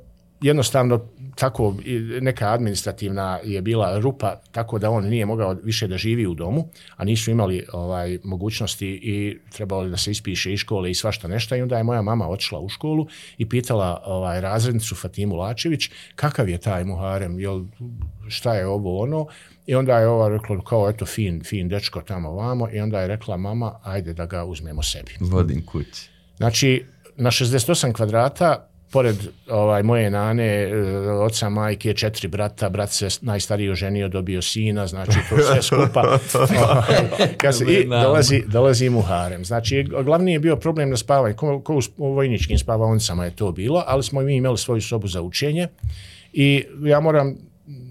jednostavno 0.42 1.00
tako 1.34 1.74
neka 2.20 2.52
administrativna 2.52 3.38
je 3.44 3.62
bila 3.62 3.98
rupa 3.98 4.40
tako 4.52 4.78
da 4.78 4.90
on 4.90 5.04
nije 5.04 5.26
mogao 5.26 5.56
više 5.62 5.88
da 5.88 5.96
živi 5.96 6.26
u 6.26 6.34
domu, 6.34 6.68
a 6.96 7.04
nisu 7.04 7.30
imali 7.30 7.66
ovaj 7.72 8.18
mogućnosti 8.24 8.88
i 8.88 9.38
trebalo 9.52 9.88
da 9.88 9.96
se 9.96 10.10
ispiše 10.10 10.52
iz 10.52 10.58
škole 10.58 10.90
i 10.90 10.94
svašta 10.94 11.28
nešto 11.28 11.56
i 11.56 11.62
onda 11.62 11.76
je 11.76 11.82
moja 11.82 12.02
mama 12.02 12.28
otišla 12.28 12.60
u 12.60 12.68
školu 12.68 13.06
i 13.38 13.48
pitala 13.48 14.02
ovaj 14.06 14.40
razrednicu 14.40 14.94
Fatimu 14.94 15.36
Lačević 15.36 15.90
kakav 16.14 16.48
je 16.48 16.58
taj 16.58 16.84
Muharem, 16.84 17.40
jel 17.40 17.64
šta 18.28 18.54
je 18.54 18.66
ovo 18.66 19.02
ono 19.02 19.26
i 19.66 19.74
onda 19.74 19.98
je 19.98 20.08
ova 20.08 20.28
rekla 20.28 20.64
kao 20.64 20.90
eto 20.90 21.06
fin, 21.06 21.42
fin 21.44 21.68
dečko 21.68 22.00
tamo 22.00 22.32
vamo 22.32 22.68
i 22.72 22.80
onda 22.80 23.00
je 23.00 23.08
rekla 23.08 23.36
mama 23.36 23.80
ajde 23.82 24.12
da 24.12 24.26
ga 24.26 24.44
uzmemo 24.44 24.82
sebi. 24.82 25.12
Vodim 25.20 25.66
kući. 25.66 26.10
Znači 26.36 26.84
na 27.16 27.30
68 27.30 27.92
kvadrata 27.92 28.71
pored 28.92 29.16
ovaj 29.50 29.82
moje 29.82 30.10
nane, 30.10 30.62
e, 30.62 31.10
oca, 31.10 31.48
majke, 31.48 31.94
četiri 31.94 32.28
brata, 32.28 32.68
brat 32.68 32.90
se 32.90 33.08
najstariji 33.20 33.70
oženio, 33.70 34.08
dobio 34.08 34.42
sina, 34.42 34.86
znači 34.86 35.18
to 35.30 35.36
sve 35.38 35.62
skupa. 35.62 36.00
Ovaj, 36.64 36.92
I 37.68 37.84
dolazi, 37.88 38.42
dolazi 38.46 38.90
mu 38.90 39.00
harem. 39.00 39.44
Znači, 39.44 39.82
glavni 40.04 40.32
je 40.32 40.38
bio 40.38 40.56
problem 40.56 40.90
na 40.90 40.96
spavanje. 40.96 41.34
Ko, 41.34 41.60
ko 41.60 41.80
u 41.96 42.12
vojničkim 42.12 42.58
spavaonicama 42.58 43.24
je 43.24 43.36
to 43.36 43.52
bilo, 43.52 43.84
ali 43.86 44.02
smo 44.02 44.20
mi 44.20 44.36
imali 44.36 44.58
svoju 44.58 44.80
sobu 44.80 45.08
za 45.08 45.22
učenje. 45.22 45.68
I 46.32 46.64
ja 46.82 47.00
moram 47.00 47.36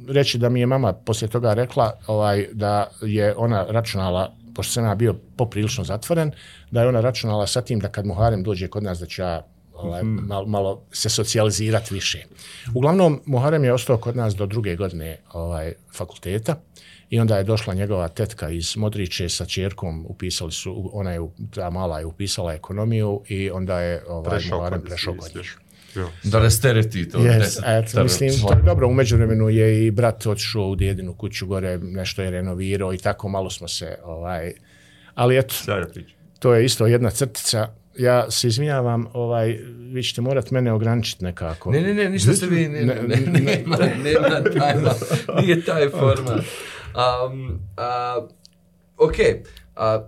reći 0.08 0.38
da 0.38 0.50
mi 0.50 0.60
je 0.60 0.66
mama 0.66 0.94
poslije 0.94 1.30
toga 1.30 1.54
rekla 1.54 1.92
ovaj 2.08 2.48
da 2.54 2.88
je 3.02 3.36
ona 3.38 3.66
računala 3.70 4.36
pošto 4.54 4.74
sam 4.74 4.86
ja 4.86 4.96
bio 4.96 5.16
poprilično 5.38 5.84
zatvoren, 5.84 6.32
da 6.72 6.82
je 6.82 6.88
ona 6.88 7.02
računala 7.02 7.48
sa 7.48 7.62
tim 7.62 7.80
da 7.80 7.88
kad 7.88 8.06
Muharem 8.06 8.44
dođe 8.44 8.68
kod 8.68 8.84
nas 8.84 9.00
da 9.00 9.06
će 9.06 9.22
ja 9.22 9.42
ovaj, 9.82 10.04
mm. 10.04 10.20
malo, 10.28 10.46
malo 10.46 10.84
se 10.92 11.10
socijalizirati 11.10 11.94
više. 11.94 12.24
Uglavnom, 12.76 13.22
Muharem 13.26 13.64
je 13.64 13.74
ostao 13.74 13.98
kod 13.98 14.16
nas 14.16 14.36
do 14.36 14.46
druge 14.46 14.76
godine 14.76 15.18
ovaj, 15.34 15.74
fakulteta 15.94 16.56
i 17.10 17.20
onda 17.20 17.38
je 17.38 17.44
došla 17.44 17.74
njegova 17.74 18.08
tetka 18.08 18.50
iz 18.50 18.78
Modriće 18.78 19.30
sa 19.30 19.46
čerkom, 19.46 20.06
upisali 20.10 20.52
su, 20.52 20.90
ona 20.94 21.12
je, 21.12 21.20
ta 21.54 21.70
mala 21.70 22.00
je 22.00 22.06
upisala 22.06 22.54
ekonomiju 22.54 23.22
i 23.28 23.50
onda 23.50 23.80
je 23.80 24.04
ovaj, 24.08 24.30
prešao 24.30 24.58
Muharem 24.58 24.82
prešao 24.82 25.16
kod 25.18 25.36
njih. 25.36 25.58
Da 26.24 26.40
rastereti 26.40 27.10
to. 27.10 27.18
Yes, 27.20 27.80
et, 27.80 28.04
mislim, 28.04 28.32
to 28.48 28.54
je 28.54 28.62
dobro, 28.66 28.88
umeđu 28.88 29.16
vremenu 29.16 29.50
je 29.50 29.86
i 29.86 29.92
brat 29.92 30.26
otišao 30.26 30.68
u 30.68 30.76
djedinu 30.76 31.14
kuću 31.14 31.48
gore, 31.48 31.78
nešto 31.78 32.22
je 32.22 32.32
renovirao 32.32 32.94
i 32.94 32.98
tako 32.98 33.30
malo 33.30 33.50
smo 33.50 33.68
se, 33.68 33.98
ovaj, 34.04 34.54
ali 35.16 35.38
eto, 35.38 35.56
to 36.40 36.54
je 36.54 36.66
isto 36.66 36.88
jedna 36.88 37.10
crtica, 37.10 37.68
ja 37.98 38.32
se 38.32 38.48
izvinjavam, 38.48 39.08
ovaj, 39.14 39.60
vi 39.94 40.04
ćete 40.04 40.22
morat 40.22 40.52
mene 40.52 40.72
ograničiti 40.72 41.24
nekako. 41.24 41.72
Ne, 41.72 41.82
ne, 41.82 41.94
ne, 41.94 42.10
ništa 42.10 42.34
se 42.34 42.48
vi, 42.48 42.68
ne, 42.68 42.82
ne, 42.86 42.96
ne, 42.96 43.16
ne, 43.16 43.42
nema, 43.42 43.78
nema 44.04 44.60
tajma, 44.60 44.92
nije 45.42 45.66
taj 45.66 45.90
forma. 45.90 46.34
Um, 46.34 47.60
uh, 47.78 48.30
ok, 48.98 49.14
uh, 49.14 50.08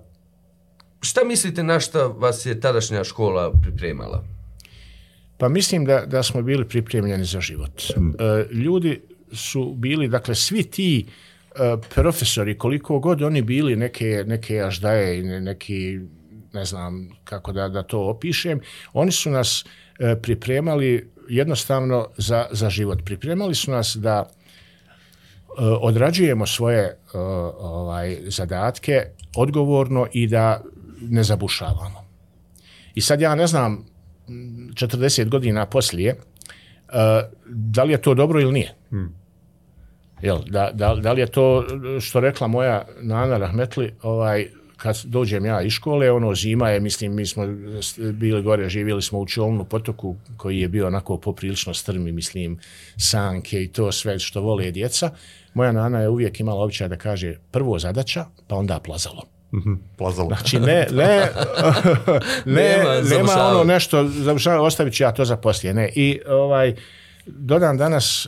šta 1.02 1.24
mislite 1.24 1.64
na 1.64 1.80
šta 1.80 2.08
vas 2.08 2.46
je 2.46 2.60
tadašnja 2.60 3.04
škola 3.04 3.52
pripremala? 3.62 4.24
Pa 5.38 5.50
mislim 5.50 5.86
da, 5.86 6.06
da 6.06 6.24
smo 6.24 6.42
bili 6.42 6.68
pripremljeni 6.68 7.26
za 7.26 7.42
život. 7.42 7.84
Uh, 7.98 8.52
ljudi 8.52 9.02
su 9.32 9.74
bili, 9.78 10.08
dakle, 10.08 10.36
svi 10.36 10.64
ti 10.64 11.06
uh, 11.06 11.80
profesori, 11.96 12.58
koliko 12.58 13.00
god 13.00 13.22
oni 13.22 13.42
bili 13.42 13.76
neke, 13.76 14.24
neke 14.28 14.62
aždaje 14.62 15.20
i 15.20 15.24
neki 15.24 16.00
ne 16.54 16.66
znam 16.66 17.10
kako 17.24 17.52
da, 17.52 17.70
da 17.70 17.84
to 17.84 18.00
opišem, 18.00 18.60
oni 18.94 19.12
su 19.12 19.30
nas 19.30 19.66
e, 20.00 20.16
pripremali 20.22 21.12
jednostavno 21.30 22.08
za, 22.18 22.46
za 22.52 22.70
život. 22.70 23.00
Pripremali 23.06 23.56
su 23.56 23.72
nas 23.72 23.96
da 23.96 24.26
e, 24.28 24.32
odrađujemo 25.82 26.46
svoje 26.46 26.84
e, 26.84 26.96
ovaj 27.60 28.18
zadatke 28.26 29.06
odgovorno 29.36 30.08
i 30.14 30.28
da 30.28 30.62
ne 31.02 31.24
zabušavamo. 31.24 32.04
I 32.96 33.02
sad 33.02 33.22
ja 33.22 33.36
ne 33.36 33.48
znam 33.48 33.86
40 34.28 35.30
godina 35.30 35.66
poslije 35.66 36.10
e, 36.10 36.18
da 37.46 37.84
li 37.84 37.92
je 37.92 38.02
to 38.02 38.14
dobro 38.14 38.42
ili 38.42 38.54
nije. 38.54 38.76
Hmm. 38.90 39.24
Jel, 40.22 40.40
da, 40.48 40.72
da, 40.74 40.96
da 40.96 41.12
li 41.12 41.22
je 41.22 41.28
to 41.28 41.66
što 42.02 42.20
rekla 42.20 42.48
moja 42.48 42.86
Nana 43.02 43.38
Rahmetli, 43.38 43.94
ovaj, 44.02 44.48
kad 44.84 45.02
dođem 45.06 45.46
ja 45.46 45.62
iz 45.62 45.72
škole, 45.72 46.12
ono 46.12 46.36
zima 46.36 46.70
je, 46.70 46.80
mislim, 46.80 47.16
mi 47.16 47.26
smo 47.26 47.48
bili 48.14 48.42
gore, 48.42 48.70
živjeli 48.70 49.02
smo 49.02 49.20
u 49.20 49.26
Čolnu 49.26 49.66
potoku 49.66 50.16
koji 50.38 50.60
je 50.60 50.68
bio 50.68 50.88
onako 50.88 51.18
poprilično 51.18 51.74
strmi, 51.74 52.12
mislim, 52.12 52.60
sanke 52.98 53.64
i 53.64 53.72
to 53.72 53.92
sve 53.92 54.20
što 54.20 54.42
vole 54.42 54.72
djeca. 54.72 55.12
Moja 55.54 55.72
nana 55.72 56.00
je 56.00 56.10
uvijek 56.10 56.40
imala 56.40 56.64
običaj 56.64 56.88
da 56.88 56.98
kaže 56.98 57.36
prvo 57.52 57.80
zadaća, 57.80 58.26
pa 58.48 58.56
onda 58.56 58.80
plazalo. 58.80 59.24
Mhm, 59.54 59.74
plazalo. 59.98 60.28
Znači, 60.28 60.60
ne, 60.60 60.88
ne, 60.92 61.08
ne, 62.46 62.78
nema, 62.78 63.02
nema 63.10 63.48
ono 63.52 63.64
nešto, 63.64 64.10
ostavit 64.62 64.94
ću 64.94 65.04
ja 65.04 65.12
to 65.12 65.26
za 65.26 65.38
poslije, 65.38 65.74
ne. 65.74 65.90
I 65.96 66.20
ovaj, 66.28 66.76
dodam 67.26 67.78
danas 67.78 68.28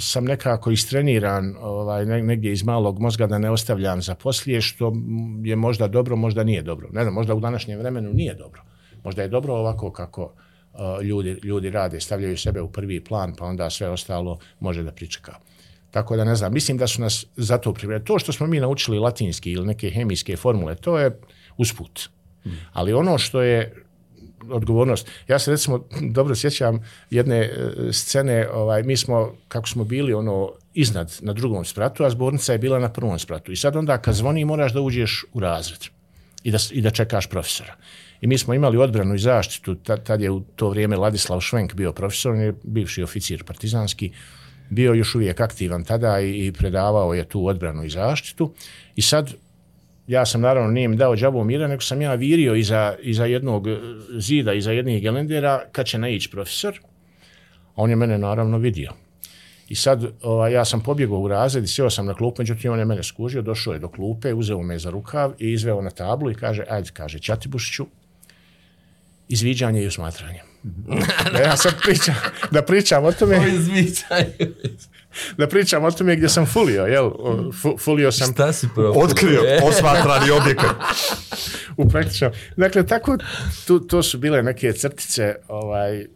sam 0.00 0.24
nekako 0.24 0.70
istreniran 0.70 1.56
ovaj, 1.60 2.06
negdje 2.06 2.52
iz 2.52 2.62
malog 2.62 3.00
mozga 3.00 3.26
da 3.26 3.38
ne 3.38 3.50
ostavljam 3.50 4.02
za 4.02 4.14
poslije, 4.14 4.60
što 4.60 4.92
je 5.44 5.56
možda 5.56 5.88
dobro, 5.88 6.16
možda 6.16 6.44
nije 6.44 6.62
dobro. 6.62 6.88
Ne 6.92 7.02
znam, 7.02 7.14
možda 7.14 7.34
u 7.34 7.40
današnjem 7.40 7.78
vremenu 7.78 8.12
nije 8.12 8.34
dobro. 8.34 8.62
Možda 9.04 9.22
je 9.22 9.28
dobro 9.28 9.54
ovako 9.54 9.92
kako 9.92 10.22
uh, 10.24 11.04
ljudi, 11.04 11.40
ljudi 11.42 11.70
rade, 11.70 12.00
stavljaju 12.00 12.38
sebe 12.38 12.60
u 12.60 12.72
prvi 12.72 13.04
plan, 13.04 13.34
pa 13.38 13.44
onda 13.44 13.70
sve 13.70 13.88
ostalo 13.88 14.38
može 14.60 14.82
da 14.82 14.92
pričeka. 14.92 15.34
Tako 15.90 16.16
da 16.16 16.24
ne 16.24 16.36
znam, 16.36 16.52
mislim 16.52 16.78
da 16.78 16.86
su 16.86 17.00
nas 17.00 17.26
za 17.36 17.58
to 17.58 17.72
pripremili. 17.72 18.04
To 18.04 18.18
što 18.18 18.32
smo 18.32 18.46
mi 18.46 18.60
naučili 18.60 18.98
latinski 18.98 19.52
ili 19.52 19.66
neke 19.66 19.90
hemijske 19.90 20.36
formule, 20.36 20.74
to 20.74 20.98
je 20.98 21.20
usput. 21.56 22.08
Hmm. 22.42 22.58
Ali 22.72 22.92
ono 22.92 23.18
što 23.18 23.42
je 23.42 23.84
odgovornost. 24.50 25.10
Ja 25.28 25.38
se 25.38 25.50
recimo 25.50 25.84
dobro 26.00 26.34
sjećam 26.34 26.80
jedne 27.10 27.38
e, 27.38 27.52
scene, 27.92 28.48
ovaj, 28.48 28.82
mi 28.82 28.96
smo, 28.96 29.32
kako 29.48 29.68
smo 29.68 29.84
bili 29.84 30.14
ono 30.14 30.52
iznad 30.74 31.18
na 31.20 31.32
drugom 31.32 31.64
spratu, 31.64 32.04
a 32.04 32.10
zbornica 32.10 32.52
je 32.52 32.58
bila 32.58 32.78
na 32.78 32.92
prvom 32.92 33.18
spratu. 33.18 33.52
I 33.52 33.56
sad 33.56 33.76
onda 33.76 33.98
kad 33.98 34.14
zvoni 34.14 34.44
moraš 34.44 34.72
da 34.72 34.80
uđeš 34.80 35.24
u 35.32 35.40
razred 35.40 35.80
i 36.42 36.50
da, 36.50 36.58
i 36.70 36.80
da 36.80 36.90
čekaš 36.90 37.26
profesora. 37.26 37.76
I 38.20 38.26
mi 38.26 38.38
smo 38.38 38.54
imali 38.54 38.76
odbranu 38.76 39.14
i 39.14 39.18
zaštitu, 39.18 39.74
tad, 39.74 40.06
tad 40.06 40.20
je 40.20 40.30
u 40.30 40.40
to 40.40 40.68
vrijeme 40.68 40.96
Ladislav 40.96 41.40
Švenk 41.40 41.74
bio 41.74 41.92
profesor, 41.92 42.32
on 42.32 42.40
je 42.40 42.54
bivši 42.62 43.02
oficir 43.02 43.44
partizanski, 43.44 44.12
bio 44.70 44.94
još 44.94 45.14
uvijek 45.14 45.40
aktivan 45.40 45.84
tada 45.84 46.20
i, 46.20 46.46
i 46.46 46.52
predavao 46.52 47.14
je 47.14 47.24
tu 47.24 47.46
odbranu 47.46 47.84
i 47.84 47.90
zaštitu. 47.90 48.54
I 48.96 49.02
sad 49.02 49.34
ja 50.10 50.26
sam 50.26 50.40
naravno 50.40 50.70
nije 50.70 50.88
mi 50.88 50.96
dao 50.96 51.16
džabu 51.16 51.44
mira, 51.44 51.68
nego 51.68 51.80
sam 51.80 52.02
ja 52.02 52.14
virio 52.14 52.54
iza, 52.54 52.96
iza 53.02 53.24
jednog 53.24 53.68
e, 53.68 53.78
zida, 54.18 54.52
iza 54.52 54.72
jednih 54.72 55.02
gelendera, 55.02 55.62
kad 55.72 55.86
će 55.86 55.98
naići 55.98 56.30
profesor. 56.30 56.80
On 57.76 57.90
je 57.90 57.96
mene 57.96 58.18
naravno 58.18 58.58
vidio. 58.58 58.92
I 59.68 59.74
sad 59.74 60.04
ovaj, 60.22 60.52
ja 60.52 60.64
sam 60.64 60.80
pobjegao 60.80 61.18
u 61.18 61.28
razred 61.28 61.64
i 61.64 61.68
sjeo 61.68 61.90
sam 61.90 62.06
na 62.06 62.14
klupu, 62.14 62.42
međutim 62.42 62.72
on 62.72 62.78
je 62.78 62.84
mene 62.84 63.02
skužio, 63.02 63.42
došao 63.42 63.72
je 63.72 63.78
do 63.78 63.88
klupe, 63.88 64.34
uzeo 64.34 64.62
me 64.62 64.78
za 64.78 64.90
rukav 64.90 65.32
i 65.38 65.52
izveo 65.52 65.82
na 65.82 65.90
tablu 65.90 66.30
i 66.30 66.34
kaže, 66.34 66.64
ajde, 66.68 66.90
kaže, 66.92 67.18
Čatibušiću, 67.18 67.86
izviđanje 69.28 69.82
i 69.82 69.86
usmatranje. 69.86 70.40
da 71.32 71.38
ja 71.38 71.56
sad 71.56 71.74
pričam, 71.82 72.14
da 72.50 72.62
pričam 72.62 73.04
o 73.04 73.12
tome. 73.12 73.38
O 73.38 73.46
izviđanju 73.46 74.54
da 75.36 75.48
pričam 75.48 75.84
o 75.84 75.90
tome 75.90 76.16
gdje 76.16 76.28
sam 76.28 76.46
fulio, 76.46 76.86
jel? 76.86 77.10
Fulio 77.78 78.12
sam... 78.12 78.32
Šta 78.32 78.52
si 78.52 78.68
prvo? 78.74 79.00
Otkrio, 79.00 79.42
osmatrani 79.62 80.30
objekat. 80.30 80.70
U 81.76 81.88
praktično. 81.88 82.30
Dakle, 82.56 82.86
tako, 82.86 83.16
tu, 83.66 83.80
to 83.80 84.02
su 84.02 84.18
bile 84.18 84.42
neke 84.42 84.72
crtice, 84.72 85.34
ovaj, 85.48 86.06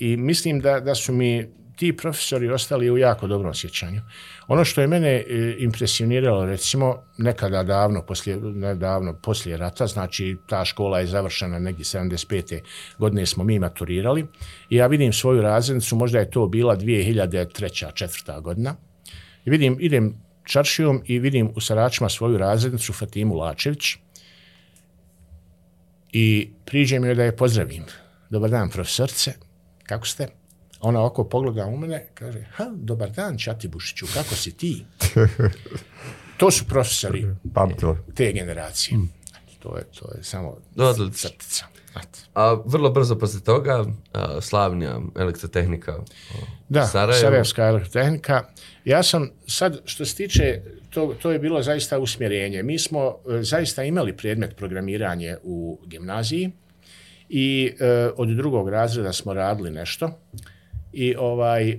i 0.00 0.16
mislim 0.16 0.60
da, 0.60 0.80
da 0.80 0.94
su 0.94 1.12
mi 1.12 1.48
ti 1.76 1.96
profesori 1.96 2.50
ostali 2.50 2.90
u 2.90 2.98
jako 2.98 3.26
dobrom 3.26 3.54
sjećanju. 3.54 4.00
Ono 4.46 4.64
što 4.64 4.80
je 4.80 4.86
mene 4.86 5.08
e, 5.08 5.56
impresioniralo, 5.58 6.46
recimo, 6.46 7.02
nekada 7.18 7.62
davno, 7.62 8.02
poslije, 8.02 8.36
nedavno, 8.36 9.14
poslije 9.22 9.56
rata, 9.56 9.86
znači 9.86 10.36
ta 10.48 10.64
škola 10.64 11.00
je 11.00 11.06
završena 11.06 11.58
negdje 11.58 11.84
75. 11.84 12.60
godine 12.98 13.26
smo 13.26 13.44
mi 13.44 13.58
maturirali 13.58 14.26
i 14.70 14.76
ja 14.76 14.86
vidim 14.86 15.12
svoju 15.12 15.42
razrednicu, 15.42 15.96
možda 15.96 16.18
je 16.18 16.30
to 16.30 16.46
bila 16.46 16.76
2003. 16.76 17.94
četvrta 17.94 18.40
godina, 18.40 18.76
i 19.44 19.50
vidim, 19.50 19.76
idem 19.80 20.14
čaršijom 20.44 21.02
i 21.04 21.18
vidim 21.18 21.50
u 21.56 21.60
Saračima 21.60 22.08
svoju 22.08 22.38
razrednicu 22.38 22.92
Fatimu 22.92 23.34
Lačević 23.34 23.96
i 26.12 26.50
priđem 26.64 27.04
joj 27.04 27.14
da 27.14 27.24
je 27.24 27.36
pozdravim. 27.36 27.84
Dobar 28.30 28.50
dan, 28.50 28.70
profesorce, 28.70 29.32
kako 29.82 30.06
ste? 30.06 30.45
Ona 30.80 31.04
oko 31.04 31.24
pogleda 31.24 31.66
u 31.66 31.76
mene, 31.76 32.06
kaže, 32.14 32.44
ha, 32.52 32.66
dobar 32.74 33.10
dan, 33.10 33.38
Čati 33.38 33.68
Bušiću, 33.68 34.06
kako 34.14 34.34
si 34.34 34.56
ti? 34.56 34.84
to 36.38 36.50
su 36.50 36.64
profesori 36.64 37.26
Pamtilo. 37.54 37.98
te 38.14 38.32
generacije. 38.32 38.98
Mm. 38.98 39.08
To 39.58 39.76
je, 39.76 39.84
to 39.84 40.14
je 40.16 40.24
samo 40.24 40.56
crtica. 41.12 41.64
A 42.34 42.56
vrlo 42.64 42.90
brzo 42.90 43.18
posle 43.18 43.40
toga, 43.40 43.84
a, 44.12 44.40
slavnija 44.40 45.00
elektrotehnika 45.16 45.98
Da, 46.68 46.86
Sarajevo. 46.86 47.20
Sarajevska 47.20 47.66
elektrotehnika. 47.66 48.42
Ja 48.84 49.02
sam 49.02 49.30
sad, 49.46 49.80
što 49.84 50.04
se 50.04 50.14
tiče, 50.16 50.60
to, 50.90 51.14
to 51.22 51.30
je 51.30 51.38
bilo 51.38 51.62
zaista 51.62 51.98
usmjerenje. 51.98 52.62
Mi 52.62 52.78
smo 52.78 53.16
e, 53.38 53.42
zaista 53.42 53.84
imali 53.84 54.16
predmet 54.16 54.56
programiranje 54.56 55.36
u 55.42 55.80
gimnaziji 55.86 56.50
i 57.28 57.72
e, 57.80 58.10
od 58.16 58.28
drugog 58.28 58.68
razreda 58.68 59.12
smo 59.12 59.34
radili 59.34 59.70
nešto. 59.70 60.10
I 60.98 61.14
ovaj, 61.18 61.78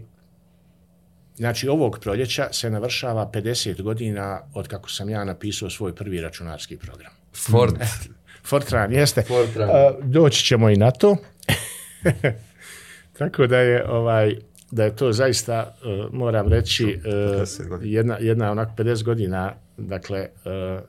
znači 1.35 1.67
ovog 1.67 1.99
proljeća 2.01 2.47
se 2.51 2.69
navršava 2.69 3.31
50 3.33 3.81
godina 3.81 4.41
od 4.53 4.67
kako 4.67 4.89
sam 4.89 5.09
ja 5.09 5.23
napisao 5.23 5.69
svoj 5.69 5.95
prvi 5.95 6.21
računarski 6.21 6.77
program. 6.77 7.11
Fort. 7.49 7.75
Fortran, 8.49 8.93
jeste. 8.93 9.21
Fortran. 9.21 9.69
Uh, 9.69 10.05
doći 10.05 10.45
ćemo 10.45 10.69
i 10.69 10.75
na 10.75 10.91
to. 10.91 11.17
Tako 13.17 13.47
da 13.47 13.57
je 13.57 13.89
ovaj 13.89 14.35
da 14.71 14.83
je 14.83 14.95
to 14.95 15.11
zaista 15.11 15.75
uh, 15.81 16.13
moram 16.13 16.47
reći 16.47 16.99
uh, 17.65 17.79
jedna 17.81 18.17
jedna 18.19 18.51
onak 18.51 18.69
50 18.77 19.03
godina 19.03 19.53
dakle 19.77 20.27
uh, 20.45 20.81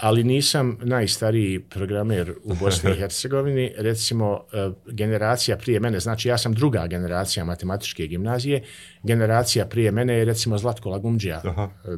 ali 0.00 0.24
nisam 0.24 0.78
najstariji 0.82 1.60
programer 1.60 2.34
u 2.44 2.54
Bosni 2.60 2.90
i 2.90 2.94
Hercegovini, 2.94 3.72
recimo 3.76 4.32
uh, 4.32 4.92
generacija 4.94 5.56
prije 5.56 5.80
mene, 5.80 6.00
znači 6.00 6.28
ja 6.28 6.38
sam 6.38 6.52
druga 6.52 6.86
generacija 6.86 7.44
matematičke 7.44 8.06
gimnazije, 8.06 8.62
generacija 9.02 9.66
prije 9.66 9.90
mene 9.90 10.14
je 10.14 10.24
recimo 10.24 10.58
Zlatko 10.58 10.90
Lagumđija 10.90 11.42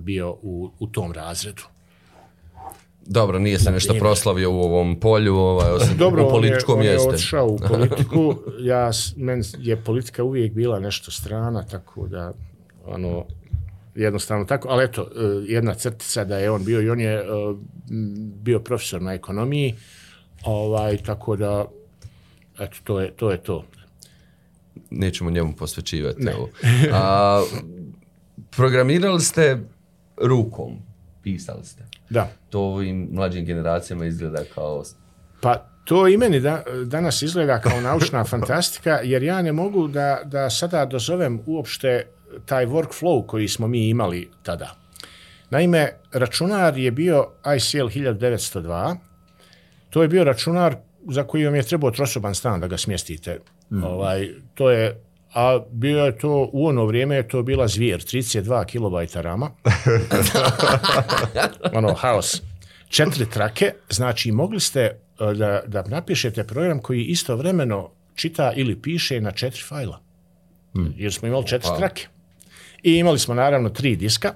bio 0.00 0.30
u, 0.42 0.70
u 0.78 0.86
tom 0.86 1.12
razredu. 1.12 1.62
Dobro, 3.08 3.38
nije 3.38 3.58
se 3.58 3.70
nešto 3.70 3.94
proslavio 3.94 4.52
u 4.52 4.60
ovom 4.60 5.00
polju, 5.00 5.36
ovaj, 5.36 5.72
osim 5.72 5.96
Dobro, 6.04 6.26
u 6.26 6.30
političkom 6.30 6.82
jeste. 6.82 6.96
Dobro, 6.96 7.08
on 7.08 7.14
je 7.14 7.14
odšao 7.14 7.46
u 7.46 7.58
politiku. 7.68 8.34
Ja, 8.60 8.90
men 9.16 9.42
je 9.58 9.76
politika 9.76 10.24
uvijek 10.24 10.52
bila 10.52 10.80
nešto 10.80 11.10
strana, 11.10 11.66
tako 11.66 12.06
da, 12.06 12.32
ono, 12.86 13.24
jednostavno 13.96 14.44
tako. 14.44 14.68
Ali 14.68 14.84
eto, 14.84 15.02
e, 15.02 15.52
jedna 15.52 15.74
crtica 15.74 16.24
da 16.24 16.38
je 16.38 16.50
on 16.50 16.64
bio 16.64 16.80
i 16.80 16.90
on 16.90 17.00
je 17.00 17.14
e, 17.14 17.24
bio 18.42 18.58
profesor 18.58 19.02
na 19.02 19.14
ekonomiji, 19.14 19.74
ovaj, 20.44 20.96
tako 20.96 21.36
da, 21.36 21.64
eto, 22.58 22.76
to 22.84 23.00
je 23.00 23.10
to. 23.10 23.30
Je 23.30 23.42
to. 23.42 23.64
Nećemo 24.90 25.30
njemu 25.30 25.52
posvećivati. 25.56 26.22
Ne. 26.22 26.32
Evo. 26.32 26.48
A, 26.92 27.42
programirali 28.56 29.20
ste 29.20 29.58
rukom, 30.16 30.72
pisali 31.22 31.64
ste. 31.64 31.82
Da. 32.10 32.28
To 32.50 32.60
ovim 32.60 33.08
mlađim 33.12 33.44
generacijama 33.44 34.06
izgleda 34.06 34.44
kao... 34.54 34.82
Pa 35.40 35.66
to 35.84 36.08
i 36.08 36.16
meni 36.16 36.40
da, 36.40 36.62
danas 36.84 37.22
izgleda 37.22 37.60
kao 37.60 37.80
naučna 37.80 38.24
fantastika, 38.32 39.00
jer 39.02 39.22
ja 39.22 39.42
ne 39.42 39.52
mogu 39.52 39.88
da, 39.88 40.20
da 40.24 40.50
sada 40.50 40.84
dozovem 40.84 41.40
uopšte 41.46 42.06
taj 42.46 42.66
workflow 42.66 43.26
koji 43.26 43.48
smo 43.48 43.68
mi 43.68 43.88
imali 43.88 44.30
tada. 44.42 44.76
Naime, 45.50 45.92
računar 46.12 46.78
je 46.78 46.90
bio 46.90 47.26
ICL 47.56 47.86
1902. 47.86 48.96
To 49.90 50.02
je 50.02 50.08
bio 50.08 50.24
računar 50.24 50.76
za 51.08 51.22
koji 51.22 51.44
vam 51.44 51.54
je 51.54 51.62
trebao 51.62 51.90
trosoban 51.90 52.34
stan 52.34 52.60
da 52.60 52.66
ga 52.66 52.76
smjestite. 52.76 53.40
Mm. 53.70 53.84
Ovaj, 53.84 54.28
to 54.54 54.70
je 54.70 55.06
a 55.36 55.60
bio 55.70 56.04
je 56.04 56.18
to, 56.18 56.50
u 56.52 56.66
ono 56.66 56.84
vrijeme 56.84 57.16
je 57.16 57.28
to 57.28 57.42
bila 57.42 57.68
zvijer, 57.68 58.00
32 58.00 58.64
kilobajta 58.64 59.20
rama. 59.20 59.50
ono, 61.78 61.94
haos. 61.94 62.42
Četiri 62.88 63.30
trake, 63.30 63.72
znači 63.90 64.32
mogli 64.32 64.60
ste 64.60 64.80
e, 64.80 64.96
da, 65.34 65.62
da 65.66 65.82
napišete 65.82 66.44
program 66.44 66.78
koji 66.78 67.04
istovremeno 67.04 67.90
čita 68.14 68.52
ili 68.56 68.82
piše 68.82 69.20
na 69.20 69.30
četiri 69.30 69.62
fajla. 69.68 70.00
Hmm. 70.72 70.94
Jer 70.96 71.12
smo 71.12 71.28
imali 71.28 71.46
četiri 71.46 71.68
Opa. 71.68 71.78
trake. 71.78 72.06
I 72.86 72.98
imali 72.98 73.18
smo 73.18 73.34
naravno 73.34 73.68
tri 73.68 73.96
diska. 73.96 74.34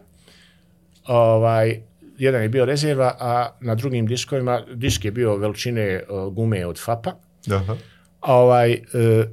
Ovaj, 1.06 1.80
jedan 2.18 2.42
je 2.42 2.48
bio 2.48 2.64
rezerva, 2.64 3.16
a 3.20 3.48
na 3.60 3.74
drugim 3.74 4.06
diskovima, 4.06 4.62
disk 4.74 5.04
je 5.04 5.10
bio 5.10 5.36
veličine 5.36 6.02
uh, 6.02 6.32
gume 6.34 6.66
od 6.66 6.78
FAPA. 6.78 7.12
Aha. 7.50 7.76
Ovaj, 8.20 8.72
uh, 8.72 8.80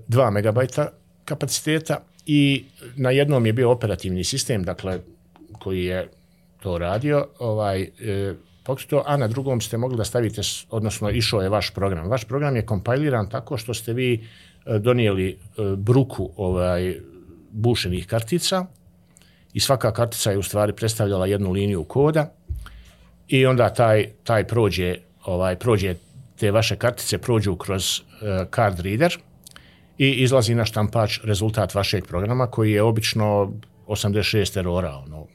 dva 0.08 0.30
megabajta 0.30 0.90
kapaciteta 1.26 2.00
i 2.26 2.66
na 2.96 3.12
jednom 3.12 3.46
je 3.46 3.54
bio 3.54 3.72
operativni 3.72 4.24
sistem, 4.24 4.64
dakle, 4.64 5.00
koji 5.60 5.86
je 5.86 6.10
to 6.60 6.78
radio, 6.78 7.28
ovaj, 7.40 7.82
e, 7.82 8.34
pokrito, 8.64 9.04
a 9.06 9.18
na 9.18 9.28
drugom 9.28 9.62
ste 9.62 9.78
mogli 9.78 9.98
da 9.98 10.06
stavite, 10.06 10.42
odnosno 10.70 11.10
išao 11.10 11.42
je 11.42 11.50
vaš 11.50 11.74
program. 11.74 12.10
Vaš 12.10 12.24
program 12.24 12.56
je 12.56 12.66
kompajliran 12.66 13.30
tako 13.30 13.58
što 13.58 13.74
ste 13.74 13.94
vi 13.94 14.14
e, 14.14 14.80
donijeli 14.80 15.30
e, 15.30 15.36
bruku 15.76 16.30
ovaj, 16.36 17.00
bušenih 17.52 18.08
kartica 18.08 18.66
i 19.58 19.60
svaka 19.60 19.92
kartica 19.92 20.32
je 20.32 20.38
u 20.38 20.44
stvari 20.44 20.74
predstavljala 20.74 21.26
jednu 21.26 21.52
liniju 21.52 21.84
koda 21.84 22.34
i 23.28 23.46
onda 23.46 23.70
taj, 23.74 24.06
taj 24.24 24.44
prođe, 24.48 24.96
ovaj, 25.26 25.56
prođe 25.56 25.96
te 26.40 26.52
vaše 26.52 26.76
kartice 26.76 27.18
prođu 27.18 27.56
kroz 27.56 28.00
uh, 28.00 28.06
card 28.56 28.80
reader, 28.80 29.18
i 29.98 30.12
izlazi 30.12 30.56
na 30.56 30.66
štampač 30.66 31.20
rezultat 31.24 31.74
vašeg 31.76 32.06
programa 32.06 32.48
koji 32.48 32.72
je 32.72 32.84
obično 32.84 33.54
86 33.88 34.60
erora. 34.60 34.94
Ono. 35.06 35.26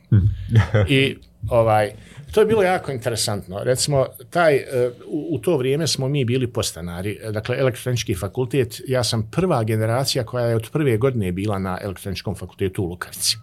I 0.88 1.16
ovaj, 1.48 1.90
to 2.32 2.40
je 2.40 2.46
bilo 2.46 2.62
jako 2.62 2.92
interesantno. 2.92 3.64
Recimo, 3.64 4.06
taj, 4.30 4.56
e, 4.56 4.90
u, 5.06 5.28
u 5.30 5.38
to 5.38 5.56
vrijeme 5.56 5.86
smo 5.86 6.08
mi 6.08 6.24
bili 6.24 6.46
postanari. 6.46 7.18
Dakle, 7.30 7.58
elektronički 7.58 8.14
fakultet, 8.14 8.80
ja 8.86 9.04
sam 9.04 9.28
prva 9.30 9.64
generacija 9.64 10.24
koja 10.24 10.46
je 10.46 10.56
od 10.56 10.70
prve 10.72 10.96
godine 10.96 11.32
bila 11.32 11.58
na 11.58 11.78
elektroničkom 11.82 12.34
fakultetu 12.34 12.84
u 12.84 12.86
Lukavici. 12.86 13.36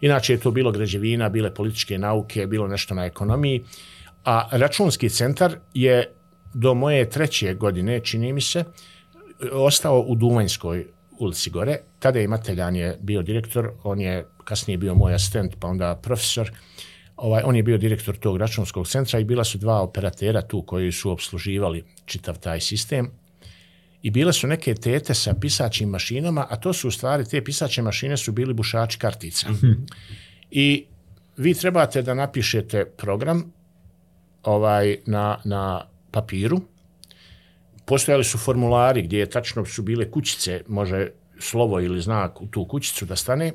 Inače 0.00 0.32
je 0.32 0.40
to 0.40 0.50
bilo 0.50 0.72
građevina, 0.72 1.28
bile 1.28 1.54
političke 1.54 1.98
nauke, 1.98 2.46
bilo 2.46 2.68
nešto 2.68 2.94
na 2.94 3.04
ekonomiji. 3.04 3.64
A 4.24 4.48
računski 4.52 5.08
centar 5.08 5.56
je 5.74 6.12
do 6.54 6.74
moje 6.74 7.10
treće 7.10 7.54
godine, 7.54 8.00
čini 8.00 8.32
mi 8.32 8.40
se, 8.40 8.64
ostao 9.52 10.00
u 10.00 10.14
Duvanjskoj 10.14 10.86
ulici 11.18 11.50
gore. 11.50 11.78
Tada 11.98 12.18
je 12.18 12.28
Mateljan 12.28 12.76
je 12.76 12.98
bio 13.00 13.22
direktor, 13.22 13.70
on 13.84 14.00
je 14.00 14.26
kasnije 14.44 14.78
bio 14.78 14.94
moj 14.94 15.14
asistent, 15.14 15.56
pa 15.60 15.68
onda 15.68 15.94
profesor. 16.02 16.50
Ovaj, 17.16 17.42
on 17.44 17.56
je 17.56 17.62
bio 17.62 17.78
direktor 17.78 18.16
tog 18.16 18.36
računskog 18.36 18.88
centra 18.88 19.18
i 19.18 19.24
bila 19.24 19.44
su 19.44 19.58
dva 19.58 19.80
operatera 19.80 20.42
tu 20.42 20.62
koji 20.62 20.92
su 20.92 21.10
obsluživali 21.10 21.84
čitav 22.04 22.38
taj 22.38 22.60
sistem. 22.60 23.10
I 24.02 24.10
bile 24.10 24.32
su 24.32 24.46
neke 24.46 24.74
tete 24.74 25.14
sa 25.14 25.34
pisačim 25.34 25.88
mašinama, 25.88 26.46
a 26.50 26.56
to 26.56 26.72
su 26.72 26.88
u 26.88 26.90
stvari, 26.90 27.24
te 27.24 27.44
pisače 27.44 27.82
mašine 27.82 28.16
su 28.16 28.32
bili 28.32 28.54
bušači 28.54 28.98
kartica. 28.98 29.50
Mm 29.50 29.54
-hmm. 29.54 29.76
I 30.50 30.86
vi 31.36 31.54
trebate 31.54 32.02
da 32.02 32.14
napišete 32.14 32.84
program 32.84 33.52
ovaj 34.42 34.96
na, 35.06 35.38
na 35.44 35.86
papiru, 36.10 36.60
postojali 37.84 38.24
su 38.24 38.38
formulari 38.38 39.02
gdje 39.02 39.18
je 39.18 39.30
tačno 39.30 39.64
su 39.64 39.82
bile 39.82 40.10
kućice, 40.10 40.62
može 40.68 41.08
slovo 41.38 41.80
ili 41.80 42.00
znak 42.00 42.40
u 42.40 42.46
tu 42.46 42.64
kućicu 42.64 43.06
da 43.06 43.16
stane 43.16 43.52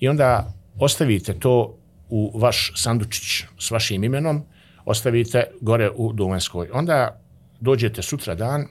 i 0.00 0.08
onda 0.08 0.52
ostavite 0.78 1.34
to 1.38 1.78
u 2.08 2.38
vaš 2.38 2.72
sandučić 2.76 3.44
s 3.58 3.70
vašim 3.70 4.04
imenom, 4.04 4.44
ostavite 4.84 5.44
gore 5.60 5.90
u 5.90 6.12
Duvanskoj. 6.12 6.68
Onda 6.72 7.20
dođete 7.60 8.02
sutra 8.02 8.34
dan, 8.34 8.66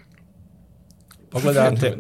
pogledate, 1.30 1.98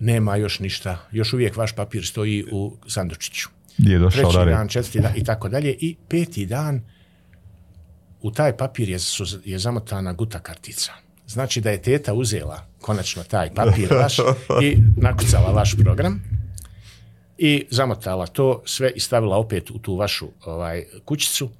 nema 0.00 0.36
još 0.36 0.58
ništa, 0.58 0.98
još 1.12 1.32
uvijek 1.32 1.56
vaš 1.56 1.72
papir 1.72 2.06
stoji 2.06 2.44
u 2.52 2.76
sandučiću. 2.86 3.48
Je 3.78 3.98
došao 3.98 4.32
Treći 4.32 4.50
dan, 4.50 4.68
četvrti 4.68 5.00
dan 5.00 5.12
i 5.16 5.24
tako 5.24 5.48
dalje. 5.48 5.76
I 5.80 5.96
peti 6.08 6.46
dan 6.46 6.82
u 8.20 8.30
taj 8.30 8.56
papir 8.56 8.88
je, 8.88 8.98
su, 8.98 9.24
je 9.44 9.58
zamotana 9.58 10.12
guta 10.12 10.38
kartica. 10.38 10.92
Znači 11.26 11.60
da 11.60 11.70
je 11.70 11.82
teta 11.82 12.14
uzela 12.14 12.66
konačno 12.80 13.22
taj 13.22 13.54
papir 13.54 13.88
vaš 14.00 14.16
i 14.62 14.76
nakucala 14.96 15.52
vaš 15.52 15.76
program 15.82 16.22
i 17.38 17.66
zamotala 17.70 18.26
to 18.26 18.62
sve 18.64 18.92
i 18.96 19.00
stavila 19.00 19.36
opet 19.36 19.70
u 19.70 19.78
tu 19.78 19.96
vašu 19.96 20.28
ovaj 20.44 20.84
kućicu. 21.04 21.50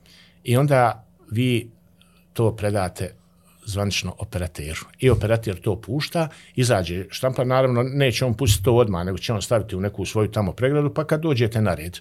I 0.45 0.57
onda 0.57 1.05
vi 1.31 1.71
to 2.33 2.57
predate 2.57 3.15
zvanično 3.69 4.15
operateru. 4.19 4.81
I 4.99 5.11
operater 5.11 5.61
to 5.61 5.81
pušta, 5.81 6.29
izađe 6.55 7.05
štampa, 7.11 7.45
naravno 7.45 7.83
neće 7.83 8.25
on 8.25 8.35
pustiti 8.35 8.65
to 8.65 8.75
odmah, 8.75 9.07
nego 9.07 9.19
će 9.19 9.33
on 9.33 9.43
staviti 9.43 9.77
u 9.77 9.81
neku 9.81 10.05
svoju 10.05 10.31
tamo 10.31 10.53
pregradu, 10.53 10.95
pa 10.95 11.05
kad 11.05 11.21
dođete 11.21 11.61
na 11.61 11.75
red. 11.75 11.99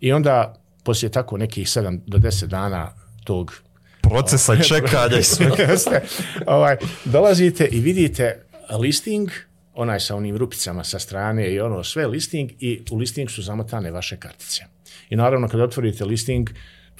I 0.00 0.12
onda, 0.12 0.54
poslije 0.84 1.10
tako 1.10 1.36
nekih 1.36 1.66
7 1.66 2.00
do 2.06 2.18
10 2.18 2.46
dana 2.46 2.92
tog 3.24 3.62
procesa 4.02 4.56
čekanja 4.68 5.18
i 5.20 5.22
sve. 5.78 6.02
ovaj, 6.46 6.76
dolazite 7.04 7.68
i 7.72 7.80
vidite 7.80 8.42
listing, 8.78 9.30
onaj 9.74 10.00
sa 10.00 10.16
onim 10.16 10.36
rupicama 10.36 10.84
sa 10.84 10.98
strane 10.98 11.52
i 11.52 11.60
ono 11.60 11.84
sve 11.84 12.06
listing 12.06 12.50
i 12.60 12.82
u 12.90 12.96
listing 12.96 13.30
su 13.30 13.42
zamotane 13.42 13.90
vaše 13.90 14.16
kartice. 14.16 14.64
I 15.10 15.16
naravno 15.16 15.48
kad 15.48 15.60
otvorite 15.60 16.04
listing, 16.04 16.50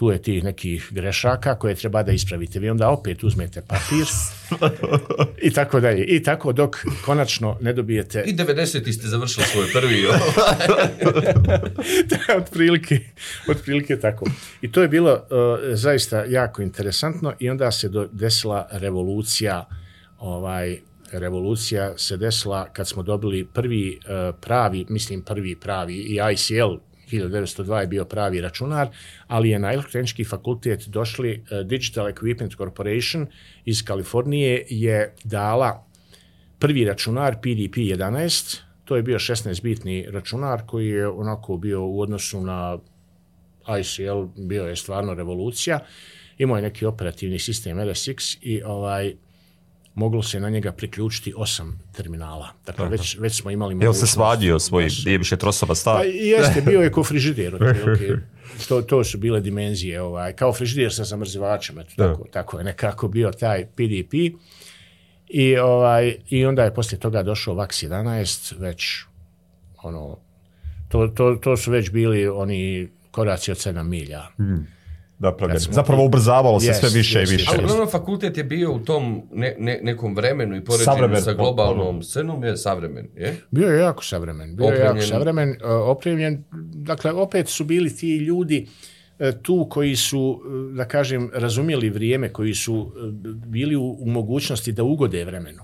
tu 0.03 0.11
je 0.11 0.23
tih 0.23 0.45
nekih 0.45 0.89
grešaka 0.91 1.55
koje 1.55 1.75
treba 1.75 2.03
da 2.03 2.13
ispravite. 2.13 2.59
Vi 2.59 2.71
onda 2.71 2.89
opet 2.89 3.25
uzmete 3.25 3.63
papir 3.63 4.07
i 5.49 5.51
tako 5.51 5.81
dalje. 5.81 6.05
I 6.05 6.23
tako 6.23 6.53
dok 6.53 6.77
konačno 7.05 7.59
ne 7.61 7.73
dobijete... 7.73 8.25
I 8.27 8.35
90. 8.35 8.93
ste 8.93 9.09
završili 9.09 9.47
svoj 9.47 9.67
prvi. 9.73 10.07
od 12.39 12.51
prilike, 12.53 12.99
od 13.49 13.63
prilike 13.65 14.01
tako. 14.01 14.27
I 14.63 14.73
to 14.73 14.83
je 14.83 14.89
bilo 14.89 15.13
uh, 15.13 15.21
zaista 15.75 16.25
jako 16.25 16.63
interesantno 16.63 17.35
i 17.39 17.51
onda 17.51 17.71
se 17.71 17.89
do, 17.89 18.09
desila 18.13 18.69
revolucija 18.71 19.67
ovaj 20.19 20.79
revolucija 21.13 21.99
se 21.99 22.17
desila 22.17 22.69
kad 22.73 22.89
smo 22.89 23.03
dobili 23.03 23.45
prvi 23.45 23.99
uh, 23.99 24.35
pravi, 24.41 24.87
mislim 24.89 25.23
prvi 25.23 25.57
pravi 25.57 25.95
i 25.95 26.19
ICL 26.33 26.92
1902 27.13 27.81
je 27.81 27.87
bio 27.87 28.05
pravi 28.05 28.41
računar, 28.41 28.89
ali 29.27 29.51
je 29.51 29.59
na 29.59 29.73
elektronički 29.73 30.25
fakultet 30.25 30.89
došli 30.89 31.33
eh, 31.33 31.65
Digital 31.65 32.07
Equipment 32.07 32.57
Corporation 32.57 33.27
iz 33.65 33.85
Kalifornije 33.85 34.67
je 34.69 35.15
dala 35.25 35.87
prvi 36.59 36.85
računar 36.85 37.37
PDP-11, 37.43 38.61
to 38.85 38.97
je 38.97 39.03
bio 39.03 39.19
16-bitni 39.19 40.11
računar 40.11 40.63
koji 40.67 40.89
je 40.89 41.09
onako 41.09 41.57
bio 41.57 41.87
u 41.87 42.01
odnosu 42.01 42.41
na 42.41 42.79
ICL, 43.81 44.23
bio 44.37 44.65
je 44.65 44.77
stvarno 44.77 45.15
revolucija. 45.15 45.79
Imao 46.39 46.57
je 46.57 46.63
neki 46.63 46.87
operativni 46.87 47.39
sistem 47.39 47.79
LSX 47.79 48.39
i 48.41 48.63
ovaj 48.63 49.15
moglo 49.95 50.23
se 50.23 50.41
na 50.41 50.51
njega 50.51 50.73
priključiti 50.73 51.35
osam 51.37 51.81
terminala. 51.93 52.49
Dakle, 52.67 52.89
već, 52.89 53.19
već 53.19 53.41
smo 53.41 53.51
imali... 53.51 53.85
Jel 53.85 53.93
se 53.93 54.07
svadio 54.07 54.59
svoj, 54.59 54.89
više 55.19 55.37
trosova 55.37 55.75
stav? 55.75 55.97
Pa, 55.97 56.05
jeste, 56.05 56.61
bio 56.71 56.81
je 56.81 56.93
ko 56.93 57.05
frižider. 57.05 57.53
okay. 57.53 58.19
to, 58.69 58.83
to 58.83 59.05
su 59.05 59.19
bile 59.19 59.41
dimenzije. 59.41 60.01
Ovaj, 60.03 60.33
kao 60.33 60.53
frižider 60.53 60.95
sa 60.95 61.05
zamrzivačem. 61.05 61.79
Eto, 61.79 61.93
tako, 61.97 62.25
tako 62.31 62.59
je 62.59 62.65
nekako 62.65 63.09
bio 63.09 63.33
taj 63.33 63.67
PDP. 63.67 64.15
I, 65.29 65.57
ovaj, 65.57 66.17
I 66.29 66.47
onda 66.47 66.65
je 66.65 66.75
poslije 66.75 67.01
toga 67.01 67.23
došao 67.23 67.55
VAX 67.55 67.89
11, 67.89 68.55
već 68.59 69.05
ono, 69.83 70.19
to, 70.89 71.09
to, 71.09 71.39
to 71.43 71.57
su 71.57 71.71
već 71.71 71.91
bili 71.91 72.29
oni 72.29 72.89
koraci 73.11 73.51
od 73.51 73.57
7 73.57 73.83
milja. 73.83 74.23
Mm 74.41 74.82
da 75.23 75.61
smo... 75.61 75.73
Zapravo 75.73 76.05
ubrzavalo 76.05 76.61
se 76.61 76.67
yes, 76.67 76.81
sve 76.81 76.89
više 76.89 77.19
yes, 77.19 77.29
i 77.29 77.37
više. 77.37 77.51
Ali 77.53 77.65
uglavnom 77.65 77.91
fakultet 77.91 78.37
je 78.37 78.45
bio 78.45 78.73
u 78.73 78.79
tom 78.79 79.23
ne, 79.33 79.57
ne, 79.59 79.81
nekom 79.83 80.15
vremenu 80.15 80.57
i 80.57 80.65
poređenju 80.65 81.21
sa 81.21 81.33
globalnom 81.33 82.03
scenom 82.03 82.45
je 82.45 82.57
savremen, 82.57 83.09
je? 83.17 83.37
Bio 83.51 83.69
je 83.69 83.81
jako 83.81 84.05
savremen. 84.05 84.57
Bio 84.57 84.67
opremljen. 84.67 84.97
je 84.97 85.01
jako 85.01 85.09
savremen, 85.09 85.51
uh, 85.51 85.57
opremljen. 85.71 86.45
Dakle, 86.75 87.13
opet 87.13 87.49
su 87.49 87.65
bili 87.65 87.97
ti 87.97 88.17
ljudi 88.17 88.67
uh, 89.19 89.27
tu 89.43 89.67
koji 89.71 89.97
su, 89.97 90.43
uh, 90.45 90.77
da 90.77 90.85
kažem, 90.85 91.31
razumjeli 91.35 91.91
vrijeme, 91.91 92.29
koji 92.29 92.55
su 92.55 92.93
bili 93.47 93.77
u, 93.77 93.97
u 94.01 94.07
mogućnosti 94.07 94.73
da 94.73 94.83
ugode 94.83 95.25
vremenu 95.25 95.63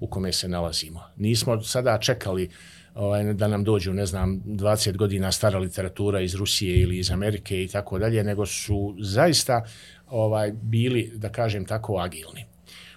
u 0.00 0.06
kome 0.06 0.32
se 0.32 0.48
nalazimo. 0.48 1.00
Nismo 1.16 1.62
sada 1.62 1.98
čekali 1.98 2.44
uh, 2.44 2.79
ovaj, 2.94 3.34
da 3.34 3.48
nam 3.48 3.64
dođu, 3.64 3.92
ne 3.92 4.06
znam, 4.06 4.42
20 4.46 4.96
godina 4.96 5.32
stara 5.32 5.58
literatura 5.58 6.20
iz 6.20 6.34
Rusije 6.34 6.80
ili 6.80 6.98
iz 6.98 7.10
Amerike 7.10 7.64
i 7.64 7.68
tako 7.68 7.98
dalje, 7.98 8.24
nego 8.24 8.46
su 8.46 8.96
zaista 9.00 9.64
ovaj 10.06 10.52
bili, 10.62 11.12
da 11.14 11.28
kažem 11.28 11.64
tako, 11.64 11.98
agilni. 11.98 12.44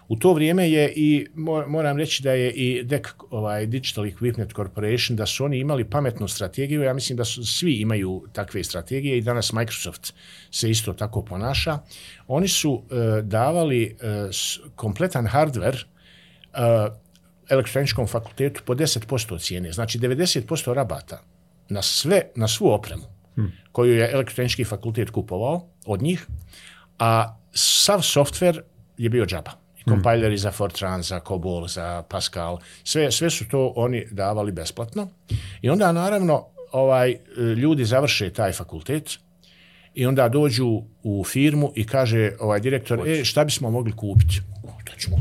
U 0.08 0.16
to 0.16 0.34
vrijeme 0.34 0.70
je 0.70 0.94
i, 0.96 1.28
moram 1.68 1.98
reći 1.98 2.24
da 2.24 2.32
je 2.32 2.52
i 2.52 2.84
DEC, 2.84 3.04
ovaj, 3.30 3.66
Digital 3.66 4.06
Equipment 4.06 4.56
Corporation, 4.56 5.16
da 5.16 5.26
su 5.26 5.46
oni 5.46 5.60
imali 5.60 5.90
pametnu 5.90 6.28
strategiju, 6.28 6.82
ja 6.82 6.94
mislim 6.94 7.18
da 7.18 7.26
su, 7.26 7.46
svi 7.46 7.74
imaju 7.74 8.28
takve 8.34 8.64
strategije 8.64 9.18
i 9.18 9.22
danas 9.22 9.54
Microsoft 9.54 10.14
se 10.52 10.70
isto 10.70 10.94
tako 10.94 11.26
ponaša. 11.26 11.80
Oni 12.28 12.48
su 12.48 12.72
uh, 12.72 12.82
davali 13.24 13.96
uh, 13.96 14.72
kompletan 14.76 15.28
hardware 15.28 15.84
uh, 16.54 17.03
elektroničkom 17.50 18.08
fakultetu 18.08 18.62
po 18.66 18.76
10% 18.76 19.42
cijene. 19.42 19.72
Znači 19.72 20.00
90% 20.00 20.74
rabata 20.74 21.22
na 21.70 21.82
sve, 21.82 22.22
na 22.36 22.48
svu 22.48 22.68
opremu 22.68 23.04
hmm. 23.36 23.52
koju 23.72 23.94
je 23.94 24.12
elektronički 24.12 24.64
fakultet 24.64 25.10
kupovao 25.10 25.68
od 25.86 26.02
njih, 26.02 26.28
a 27.00 27.38
sav 27.54 28.02
softver 28.02 28.62
je 28.98 29.10
bio 29.10 29.26
džaba. 29.26 29.52
Kompajleri 29.90 30.36
hmm. 30.36 30.38
za 30.38 30.52
Fortran, 30.52 31.04
za 31.04 31.20
Cobol, 31.28 31.68
za 31.68 32.04
Pascal, 32.10 32.58
sve, 32.84 33.12
sve 33.12 33.30
su 33.30 33.48
to 33.48 33.74
oni 33.76 34.08
davali 34.12 34.52
besplatno. 34.52 35.08
I 35.62 35.70
onda 35.70 35.92
naravno 35.92 36.46
ovaj 36.72 37.18
ljudi 37.58 37.86
završe 37.86 38.30
taj 38.30 38.52
fakultet 38.52 39.20
i 39.94 40.06
onda 40.06 40.30
dođu 40.30 40.82
u 41.04 41.24
firmu 41.24 41.72
i 41.76 41.88
kaže 41.88 42.32
ovaj 42.40 42.60
direktor, 42.60 43.08
e, 43.08 43.26
šta 43.26 43.44
bismo 43.44 43.72
mogli 43.72 43.92
kupiti? 43.92 44.42
Ćemo 45.04 45.18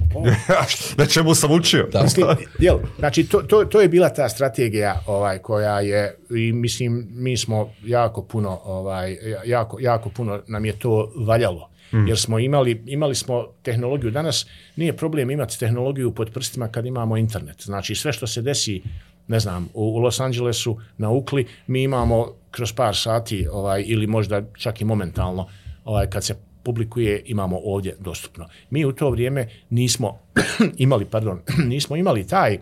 Na 0.98 1.06
čemu 1.06 1.34
sam 1.34 1.50
učio? 1.50 1.88
Da. 1.92 2.02
Mislim, 2.02 2.26
jel, 2.58 2.78
znači, 2.98 3.24
to, 3.24 3.42
to, 3.42 3.64
to 3.64 3.80
je 3.80 3.88
bila 3.88 4.08
ta 4.08 4.28
strategija 4.28 5.00
ovaj, 5.06 5.38
koja 5.38 5.80
je, 5.80 6.16
i 6.30 6.52
mislim, 6.52 7.08
mi 7.10 7.36
smo 7.36 7.70
jako 7.84 8.22
puno, 8.22 8.60
ovaj, 8.64 9.16
jako, 9.44 9.80
jako 9.80 10.10
puno 10.10 10.40
nam 10.46 10.64
je 10.64 10.78
to 10.78 11.12
valjalo. 11.16 11.68
Mm. 11.92 12.06
Jer 12.08 12.18
smo 12.18 12.38
imali, 12.38 12.82
imali 12.86 13.14
smo 13.14 13.46
tehnologiju. 13.62 14.10
Danas 14.10 14.46
nije 14.76 14.96
problem 14.96 15.30
imati 15.30 15.58
tehnologiju 15.58 16.14
pod 16.14 16.30
prstima 16.32 16.68
kad 16.68 16.86
imamo 16.86 17.16
internet. 17.16 17.62
Znači, 17.62 17.94
sve 17.94 18.12
što 18.12 18.26
se 18.26 18.42
desi, 18.42 18.82
ne 19.28 19.40
znam, 19.40 19.68
u, 19.74 19.84
u 19.84 19.98
Los 19.98 20.20
Angelesu, 20.20 20.78
na 20.98 21.10
Ukli, 21.10 21.46
mi 21.66 21.82
imamo 21.82 22.34
kroz 22.50 22.72
par 22.72 22.96
sati, 22.96 23.46
ovaj, 23.52 23.84
ili 23.86 24.06
možda 24.06 24.42
čak 24.54 24.80
i 24.80 24.84
momentalno, 24.84 25.48
ovaj, 25.84 26.10
kad 26.10 26.24
se 26.24 26.34
publikuje 26.62 27.22
imamo 27.26 27.60
ovdje 27.64 27.96
dostupno. 28.00 28.48
Mi 28.70 28.84
u 28.84 28.92
to 28.92 29.10
vrijeme 29.10 29.48
nismo 29.70 30.18
imali, 30.78 31.04
pardon, 31.04 31.40
nismo 31.72 31.96
imali 31.96 32.26
taj 32.26 32.58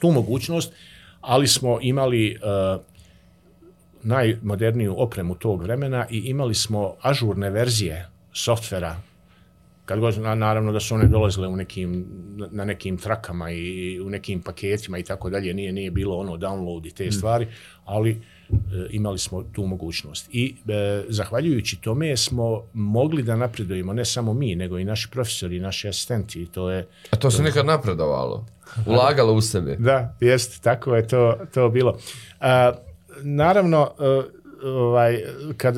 tu 0.00 0.10
mogućnost, 0.10 0.72
ali 1.20 1.46
smo 1.46 1.78
imali 1.82 2.36
uh, 2.36 2.82
najmoderniju 4.02 4.94
opremu 4.98 5.34
tog 5.34 5.62
vremena 5.62 6.06
i 6.10 6.18
imali 6.18 6.54
smo 6.54 6.94
ažurne 7.00 7.50
verzije 7.50 8.08
softvera 8.32 8.96
kad 9.84 10.00
god, 10.00 10.18
naravno 10.18 10.72
da 10.72 10.80
su 10.80 10.94
one 10.94 11.06
dolazile 11.06 11.48
u 11.48 11.56
nekim, 11.56 12.06
na 12.50 12.64
nekim 12.64 12.98
trakama 12.98 13.50
i 13.50 14.00
u 14.00 14.10
nekim 14.10 14.42
paketima 14.42 14.98
i 14.98 15.02
tako 15.02 15.30
dalje, 15.30 15.54
nije 15.54 15.72
nije 15.72 15.90
bilo 15.90 16.16
ono 16.16 16.36
download 16.36 16.86
i 16.86 16.90
te 16.90 17.06
mm. 17.06 17.12
stvari, 17.12 17.46
ali 17.84 18.10
E, 18.10 18.41
imali 18.90 19.18
smo 19.18 19.42
tu 19.42 19.66
mogućnost. 19.66 20.28
I 20.32 20.54
e, 20.68 21.04
zahvaljujući 21.08 21.80
tome 21.80 22.16
smo 22.16 22.62
mogli 22.72 23.22
da 23.22 23.36
napredujemo, 23.36 23.92
ne 23.92 24.04
samo 24.04 24.34
mi, 24.34 24.56
nego 24.56 24.78
i 24.78 24.84
naši 24.84 25.10
profesori, 25.10 25.60
naši 25.60 25.88
asistenti. 25.88 26.46
To 26.46 26.70
je, 26.70 26.86
A 27.10 27.16
to 27.16 27.30
se 27.30 27.42
nekad 27.42 27.66
napredovalo? 27.66 28.46
Ulagalo 28.86 29.32
u 29.32 29.40
sebe? 29.40 29.76
Da, 29.78 30.16
jest, 30.20 30.62
tako 30.62 30.96
je 30.96 31.08
to, 31.08 31.36
to 31.54 31.68
bilo. 31.68 31.98
A, 32.40 32.72
naravno, 33.22 33.90
e, 34.00 34.66
ovaj, 34.66 35.22
kad, 35.56 35.76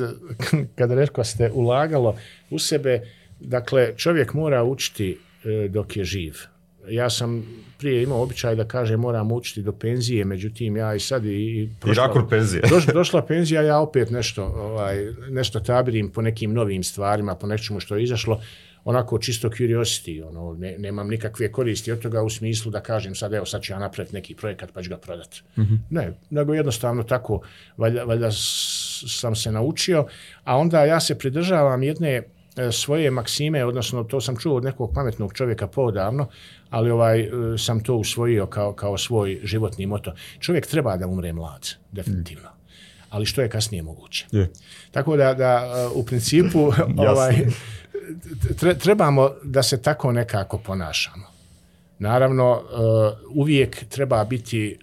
kad 0.77 0.91
rekao 0.91 1.23
ste 1.23 1.51
ulagalo 1.53 2.15
u 2.49 2.59
sebe, 2.59 3.01
dakle, 3.39 3.93
čovjek 3.97 4.33
mora 4.33 4.63
učiti 4.63 5.17
e, 5.43 5.67
dok 5.67 5.97
je 5.97 6.03
živ 6.03 6.54
ja 6.89 7.09
sam 7.09 7.45
prije 7.77 8.03
imao 8.03 8.21
običaj 8.21 8.55
da 8.55 8.67
kaže 8.67 8.97
moram 8.97 9.31
učiti 9.31 9.61
do 9.61 9.71
penzije, 9.71 10.25
međutim 10.25 10.77
ja 10.77 10.95
i 10.95 10.99
sad 10.99 11.25
i, 11.25 11.29
i 11.29 11.69
prošla, 11.79 12.27
penzije. 12.29 12.61
doš, 12.69 12.85
došla 12.85 13.25
penzija, 13.25 13.61
ja 13.61 13.79
opet 13.79 14.09
nešto, 14.09 14.43
ovaj, 14.43 14.97
nešto 15.29 15.59
tabirim 15.59 16.09
po 16.09 16.21
nekim 16.21 16.53
novim 16.53 16.83
stvarima, 16.83 17.35
po 17.35 17.47
nečemu 17.47 17.79
što 17.79 17.95
je 17.95 18.03
izašlo, 18.03 18.41
onako 18.83 19.19
čisto 19.19 19.49
curiosity, 19.49 20.27
ono, 20.27 20.53
ne, 20.53 20.75
nemam 20.77 21.07
nikakve 21.07 21.51
koristi 21.51 21.91
od 21.91 21.99
toga 21.99 22.21
u 22.21 22.29
smislu 22.29 22.71
da 22.71 22.81
kažem 22.81 23.15
sad, 23.15 23.33
evo 23.33 23.45
sad 23.45 23.61
ću 23.61 23.73
ja 23.73 23.79
napraviti 23.79 24.15
neki 24.15 24.35
projekat 24.35 24.71
pa 24.73 24.83
ću 24.83 24.89
ga 24.89 24.97
prodati. 24.97 25.41
Mm 25.57 25.61
-hmm. 25.61 25.77
Ne, 25.89 26.13
nego 26.29 26.53
jednostavno 26.53 27.03
tako, 27.03 27.41
valjda, 27.77 28.03
valjda 28.03 28.29
sam 29.07 29.35
se 29.35 29.51
naučio, 29.51 30.05
a 30.43 30.57
onda 30.57 30.85
ja 30.85 30.99
se 30.99 31.17
pridržavam 31.17 31.83
jedne 31.83 32.23
svoje 32.71 33.11
maksime, 33.11 33.65
odnosno 33.65 34.03
to 34.03 34.21
sam 34.21 34.37
čuo 34.37 34.55
od 34.55 34.63
nekog 34.63 34.91
pametnog 34.93 35.33
čovjeka 35.33 35.67
podavno, 35.67 36.27
ali 36.69 36.91
ovaj 36.91 37.19
e, 37.19 37.29
sam 37.57 37.83
to 37.83 37.95
usvojio 37.95 38.45
kao, 38.45 38.73
kao 38.73 38.97
svoj 38.97 39.39
životni 39.43 39.85
moto. 39.85 40.13
Čovjek 40.39 40.67
treba 40.67 40.97
da 40.97 41.07
umre 41.07 41.33
mlad, 41.33 41.69
definitivno. 41.91 42.49
Ali 43.09 43.25
što 43.25 43.41
je 43.41 43.49
kasnije 43.49 43.83
moguće. 43.83 44.25
Je. 44.31 44.51
Tako 44.91 45.17
da, 45.17 45.33
da 45.33 45.89
u 45.93 46.05
principu 46.05 46.59
ovaj, 47.09 47.45
trebamo 48.79 49.29
da 49.43 49.63
se 49.63 49.81
tako 49.81 50.11
nekako 50.11 50.57
ponašamo. 50.57 51.25
Naravno, 51.99 52.61
uvijek 53.35 53.85
treba 53.89 54.23
biti 54.23 54.79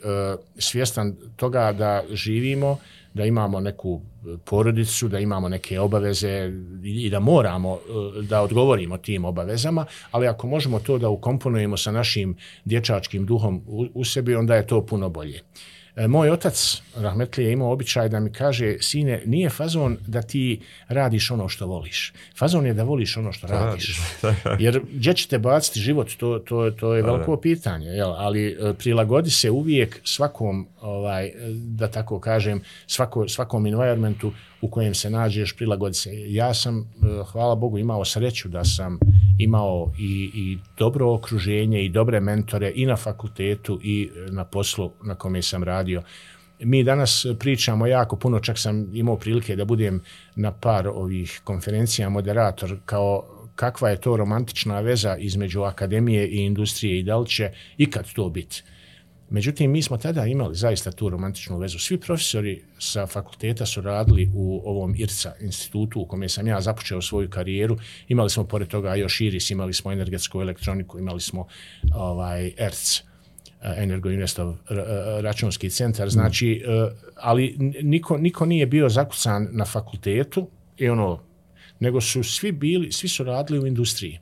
svjestan 0.59 1.17
toga 1.37 1.73
da 1.73 2.03
živimo, 2.11 2.79
da 3.15 3.25
imamo 3.25 3.61
neku 3.61 4.01
porodicu, 4.45 5.09
da 5.09 5.19
imamo 5.19 5.49
neke 5.49 5.81
obaveze 5.81 6.53
i 6.85 7.11
da 7.11 7.21
moramo 7.21 7.75
e, 7.75 8.23
da 8.23 8.43
odgovorimo 8.43 8.97
tim 8.97 9.25
obavezama, 9.25 9.87
ali 10.11 10.27
ako 10.27 10.47
možemo 10.47 10.79
to 10.81 10.99
da 10.99 11.09
ukomponujemo 11.09 11.77
sa 11.77 11.93
našim 11.93 12.37
dječačkim 12.65 13.27
duhom 13.27 13.63
u, 13.95 14.05
sebi, 14.05 14.35
onda 14.35 14.55
je 14.55 14.67
to 14.67 14.87
puno 14.87 15.09
bolje. 15.09 15.41
E, 15.97 16.09
moj 16.09 16.31
otac, 16.31 16.83
Rahmetli, 16.97 17.45
je 17.45 17.53
imao 17.53 17.73
običaj 17.73 18.09
da 18.09 18.21
mi 18.21 18.33
kaže, 18.33 18.77
sine, 18.81 19.23
nije 19.27 19.51
fazon 19.51 19.97
da 20.07 20.23
ti 20.23 20.61
radiš 20.89 21.31
ono 21.31 21.49
što 21.49 21.67
voliš. 21.67 22.13
Fazon 22.39 22.67
je 22.67 22.75
da 22.75 22.85
voliš 22.85 23.17
ono 23.17 23.33
što 23.33 23.47
radiš. 23.47 24.01
Jer 24.59 24.81
gdje 24.93 25.15
će 25.15 25.29
te 25.29 25.39
baciti 25.39 25.81
život, 25.81 26.11
to, 26.17 26.39
to, 26.39 26.71
to 26.71 26.95
je 26.95 27.03
veliko 27.03 27.37
pitanje. 27.37 27.87
Jel? 27.87 28.13
Ali 28.13 28.47
e, 28.47 28.75
prilagodi 28.75 29.31
se 29.31 29.51
uvijek 29.51 30.01
svakom, 30.05 30.67
ovaj, 30.83 31.33
da 31.55 31.89
tako 31.89 32.21
kažem, 32.21 32.61
svako, 32.87 33.29
svakom 33.29 33.67
environmentu 33.67 34.33
u 34.61 34.71
kojem 34.71 34.95
se 34.95 35.11
nađeš, 35.11 35.57
prilagodi 35.57 35.95
se. 35.95 36.11
Ja 36.33 36.55
sam, 36.55 36.79
eh, 36.79 37.25
hvala 37.33 37.55
Bogu, 37.55 37.79
imao 37.79 38.05
sreću 38.05 38.49
da 38.49 38.65
sam 38.65 38.99
imao 39.39 39.93
i, 39.99 40.31
i 40.35 40.59
dobro 40.79 41.15
okruženje 41.15 41.85
i 41.85 41.89
dobre 41.89 42.21
mentore 42.21 42.73
i 42.75 42.87
na 42.87 42.97
fakultetu 42.97 43.81
i 43.83 44.11
eh, 44.17 44.31
na 44.31 44.45
poslu 44.45 44.91
na 45.05 45.15
kome 45.15 45.43
sam 45.43 45.63
radio. 45.63 46.03
Mi 46.61 46.85
danas 46.85 47.27
pričamo 47.39 47.87
jako 47.87 48.17
puno, 48.17 48.41
čak 48.41 48.59
sam 48.59 48.97
imao 48.97 49.17
prilike 49.17 49.57
da 49.57 49.65
budem 49.65 50.03
na 50.37 50.53
par 50.53 50.89
ovih 50.89 51.41
konferencija 51.45 52.09
moderator 52.09 52.77
kao 52.85 53.25
kakva 53.55 53.91
je 53.91 54.01
to 54.01 54.17
romantična 54.17 54.81
veza 54.81 55.17
između 55.17 55.63
akademije 55.63 56.29
i 56.29 56.37
industrije 56.37 56.99
i 56.99 57.03
da 57.03 57.19
li 57.19 57.29
će 57.29 57.51
ikad 57.77 58.13
to 58.13 58.29
biti. 58.29 58.63
Međutim, 59.33 59.71
mi 59.71 59.83
smo 59.83 59.97
tada 59.97 60.27
imali 60.27 60.55
zaista 60.55 60.91
tu 60.91 61.09
romantičnu 61.09 61.59
vezu. 61.59 61.79
Svi 61.79 61.99
profesori 62.01 62.63
sa 62.79 63.07
fakulteta 63.07 63.67
su 63.67 63.81
radili 63.81 64.31
u 64.35 64.63
ovom 64.65 64.95
IRCA 64.97 65.33
institutu 65.41 66.01
u 66.01 66.07
kome 66.07 66.29
sam 66.29 66.47
ja 66.47 66.61
započeo 66.61 67.03
svoju 67.03 67.31
karijeru. 67.31 67.79
Imali 68.09 68.31
smo 68.31 68.45
pored 68.45 68.69
toga 68.69 68.95
još 68.95 69.21
IRIS, 69.21 69.51
imali 69.51 69.73
smo 69.73 69.93
energetsku 69.93 70.41
elektroniku, 70.41 70.99
imali 70.99 71.21
smo 71.21 71.47
ovaj 71.95 72.53
ERC, 72.57 73.01
Energo 73.77 74.11
Investov 74.11 74.55
računski 75.21 75.71
centar. 75.71 76.11
Znači, 76.11 76.65
mm. 76.67 76.71
ali 77.17 77.57
niko, 77.83 78.19
niko 78.19 78.47
nije 78.47 78.67
bio 78.67 78.89
zakucan 78.89 79.49
na 79.53 79.65
fakultetu 79.65 80.49
i 80.79 80.89
ono, 80.89 81.23
nego 81.81 82.01
su 82.01 82.23
svi 82.23 82.53
bili, 82.53 82.93
svi 82.93 83.09
su 83.09 83.25
radili 83.25 83.59
u 83.59 83.67
industriji. 83.67 84.19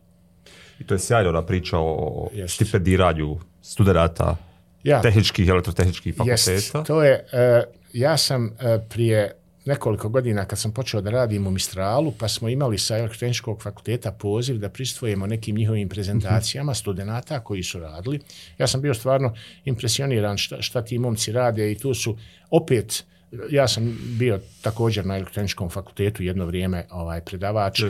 I 0.80 0.84
to 0.84 0.94
je 0.94 0.98
sjajno 0.98 1.32
da 1.32 1.42
priča 1.42 1.78
o 1.78 2.28
stipendiranju 2.48 3.38
studenta 3.62 4.36
ja. 4.82 5.02
tehničkih 5.02 5.46
i 5.46 5.50
elektrotehničkih 5.50 6.14
fakulteta. 6.16 6.50
Jest, 6.50 6.76
to 6.86 7.02
je, 7.02 7.24
uh, 7.32 7.74
ja 7.92 8.16
sam 8.16 8.44
uh, 8.44 8.50
prije 8.88 9.32
nekoliko 9.64 10.08
godina 10.08 10.44
kad 10.44 10.58
sam 10.58 10.72
počeo 10.72 11.00
da 11.00 11.10
radim 11.10 11.46
u 11.46 11.50
Mistralu, 11.50 12.12
pa 12.18 12.28
smo 12.28 12.48
imali 12.48 12.78
sa 12.78 12.98
elektrotehničkog 12.98 13.62
fakulteta 13.62 14.12
poziv 14.12 14.58
da 14.58 14.68
pristvojimo 14.68 15.26
nekim 15.26 15.56
njihovim 15.56 15.88
prezentacijama 15.88 16.74
studenta 16.74 17.40
koji 17.40 17.62
su 17.62 17.80
radili. 17.80 18.20
Ja 18.58 18.66
sam 18.66 18.80
bio 18.80 18.94
stvarno 18.94 19.34
impresioniran 19.64 20.38
šta, 20.38 20.62
šta 20.62 20.84
ti 20.84 20.98
momci 20.98 21.32
rade 21.32 21.72
i 21.72 21.78
tu 21.78 21.94
su 21.94 22.16
opet 22.50 23.04
ja 23.50 23.68
sam 23.68 23.98
bio 24.18 24.40
također 24.62 25.06
na 25.06 25.14
elektrotehničkom 25.14 25.70
fakultetu 25.70 26.22
jedno 26.22 26.46
vrijeme 26.46 26.86
ovaj 26.90 27.20
predavač 27.20 27.82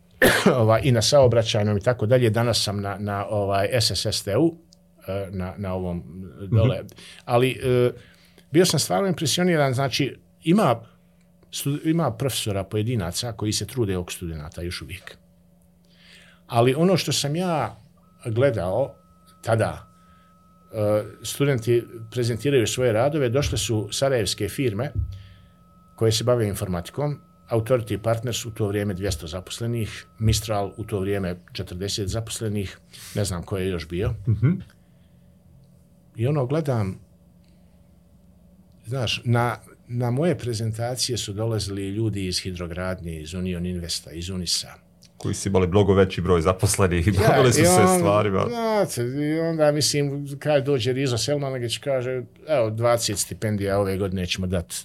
ovaj, 0.60 0.80
i 0.84 0.92
na 0.92 1.02
saobraćajnom 1.02 1.76
i 1.76 1.80
tako 1.80 2.06
dalje. 2.06 2.30
Danas 2.30 2.62
sam 2.62 2.80
na, 2.80 2.96
na 2.98 3.26
ovaj 3.26 3.68
SSSTU, 3.80 4.56
na, 5.30 5.54
na 5.56 5.74
ovom 5.74 6.02
dole. 6.50 6.82
Mm 6.82 6.86
-hmm. 6.86 6.94
Ali 7.24 7.50
e, 7.50 7.90
bio 8.50 8.66
sam 8.66 8.80
stvarno 8.80 9.08
impresioniran, 9.08 9.74
znači 9.74 10.16
ima, 10.42 10.80
ima 11.84 12.10
profesora 12.10 12.64
pojedinaca 12.64 13.32
koji 13.32 13.52
se 13.52 13.66
trude 13.66 13.96
oko 13.96 14.12
studenta 14.12 14.62
još 14.62 14.82
uvijek. 14.82 15.16
Ali 16.46 16.74
ono 16.74 16.96
što 16.96 17.12
sam 17.12 17.36
ja 17.36 17.76
gledao 18.26 18.94
tada, 19.42 19.86
e, 20.72 21.02
studenti 21.22 21.84
prezentiraju 22.10 22.66
svoje 22.66 22.92
radove, 22.92 23.28
došle 23.28 23.58
su 23.58 23.88
sarajevske 23.92 24.48
firme 24.48 24.92
koje 25.96 26.12
se 26.12 26.24
bave 26.24 26.48
informatikom, 26.48 27.20
Authority 27.50 27.98
Partners 27.98 28.46
u 28.46 28.50
to 28.50 28.66
vrijeme 28.68 28.94
200 28.94 29.26
zaposlenih, 29.26 30.06
Mistral 30.18 30.72
u 30.76 30.84
to 30.84 31.00
vrijeme 31.00 31.36
40 31.52 32.06
zaposlenih, 32.06 32.78
ne 33.14 33.24
znam 33.24 33.42
ko 33.42 33.58
je 33.58 33.68
još 33.68 33.88
bio. 33.88 34.10
Mm 34.10 34.32
-hmm. 34.32 34.60
I 36.16 36.26
ono 36.26 36.46
gledam, 36.46 37.00
znaš, 38.86 39.22
na, 39.24 39.56
na 39.88 40.10
moje 40.10 40.38
prezentacije 40.38 41.18
su 41.18 41.32
dolazili 41.32 41.88
ljudi 41.88 42.26
iz 42.26 42.40
Hidrogradnje, 42.40 43.20
iz 43.20 43.34
Union 43.34 43.66
Investa, 43.66 44.10
iz 44.10 44.30
Unisa. 44.30 44.68
Koji 45.16 45.34
su 45.34 45.48
imali 45.48 45.66
mnogo 45.66 45.94
veći 45.94 46.20
broj 46.20 46.40
zaposlenih 46.40 47.06
i 47.08 47.10
bavili 47.10 47.52
su 47.52 47.62
se 47.62 47.82
on, 47.88 47.98
stvarima. 47.98 48.46
Znate, 48.48 49.02
i 49.02 49.38
onda, 49.40 49.72
mislim, 49.72 50.36
kad 50.38 50.64
dođe 50.64 50.92
Rizo 50.92 51.18
Selmanagić, 51.18 51.78
kaže, 51.78 52.22
evo, 52.48 52.70
20 52.70 53.16
stipendija 53.16 53.78
ove 53.78 53.96
godine 53.96 54.26
ćemo 54.26 54.46
dati. 54.46 54.76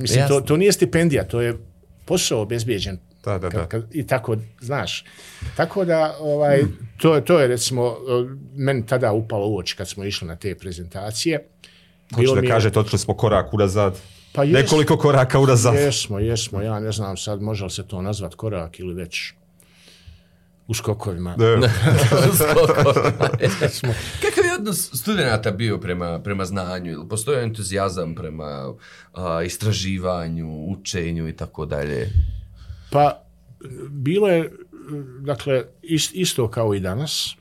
Mislim, 0.00 0.28
to, 0.28 0.40
to 0.40 0.56
nije 0.56 0.72
stipendija, 0.72 1.24
to 1.24 1.40
je 1.40 1.56
posao 2.04 2.42
obezbijeđen 2.42 2.98
Da, 3.26 3.38
da, 3.38 3.48
da. 3.48 3.66
I 3.92 4.06
tako, 4.06 4.36
znaš. 4.60 5.04
Tako 5.56 5.84
da, 5.84 6.16
ovaj, 6.20 6.62
to, 6.96 7.20
to 7.20 7.40
je, 7.40 7.48
recimo, 7.48 7.96
meni 8.54 8.86
tada 8.86 9.12
upalo 9.12 9.48
u 9.48 9.58
oči 9.58 9.76
kad 9.76 9.88
smo 9.88 10.04
išli 10.04 10.28
na 10.28 10.36
te 10.36 10.54
prezentacije. 10.54 11.48
Hoće 12.14 12.40
da 12.40 12.48
kaže, 12.48 12.70
točili 12.70 12.98
smo 12.98 13.14
korak 13.14 13.54
unazad. 13.54 13.98
Pa 14.32 14.44
jes, 14.44 14.52
Nekoliko 14.54 14.96
koraka 14.96 15.38
unazad. 15.38 15.74
Jesmo, 15.74 16.18
jesmo. 16.18 16.62
Ja 16.62 16.80
ne 16.80 16.92
znam 16.92 17.16
sad, 17.16 17.42
može 17.42 17.64
li 17.64 17.70
se 17.70 17.86
to 17.88 18.02
nazvat 18.02 18.34
korak 18.34 18.80
ili 18.80 18.94
već 18.94 19.32
u 20.66 20.74
skokovima. 20.74 21.36
Da. 21.36 21.46
Kakav 24.22 24.44
je 24.44 24.54
odnos 24.58 24.90
studenta 24.94 25.50
bio 25.50 25.78
prema, 25.78 26.20
prema 26.22 26.44
znanju? 26.44 26.92
Ili 26.92 27.08
postoji 27.08 27.44
entuzijazam 27.44 28.14
prema 28.14 28.74
a, 29.14 29.42
istraživanju, 29.42 30.64
učenju 30.68 31.28
i 31.28 31.36
tako 31.36 31.66
dalje? 31.66 32.10
Pa, 32.90 33.22
bilo 33.90 34.28
je, 34.28 34.52
dakle, 35.20 35.64
isto 36.12 36.50
kao 36.50 36.74
i 36.74 36.80
danas. 36.80 37.36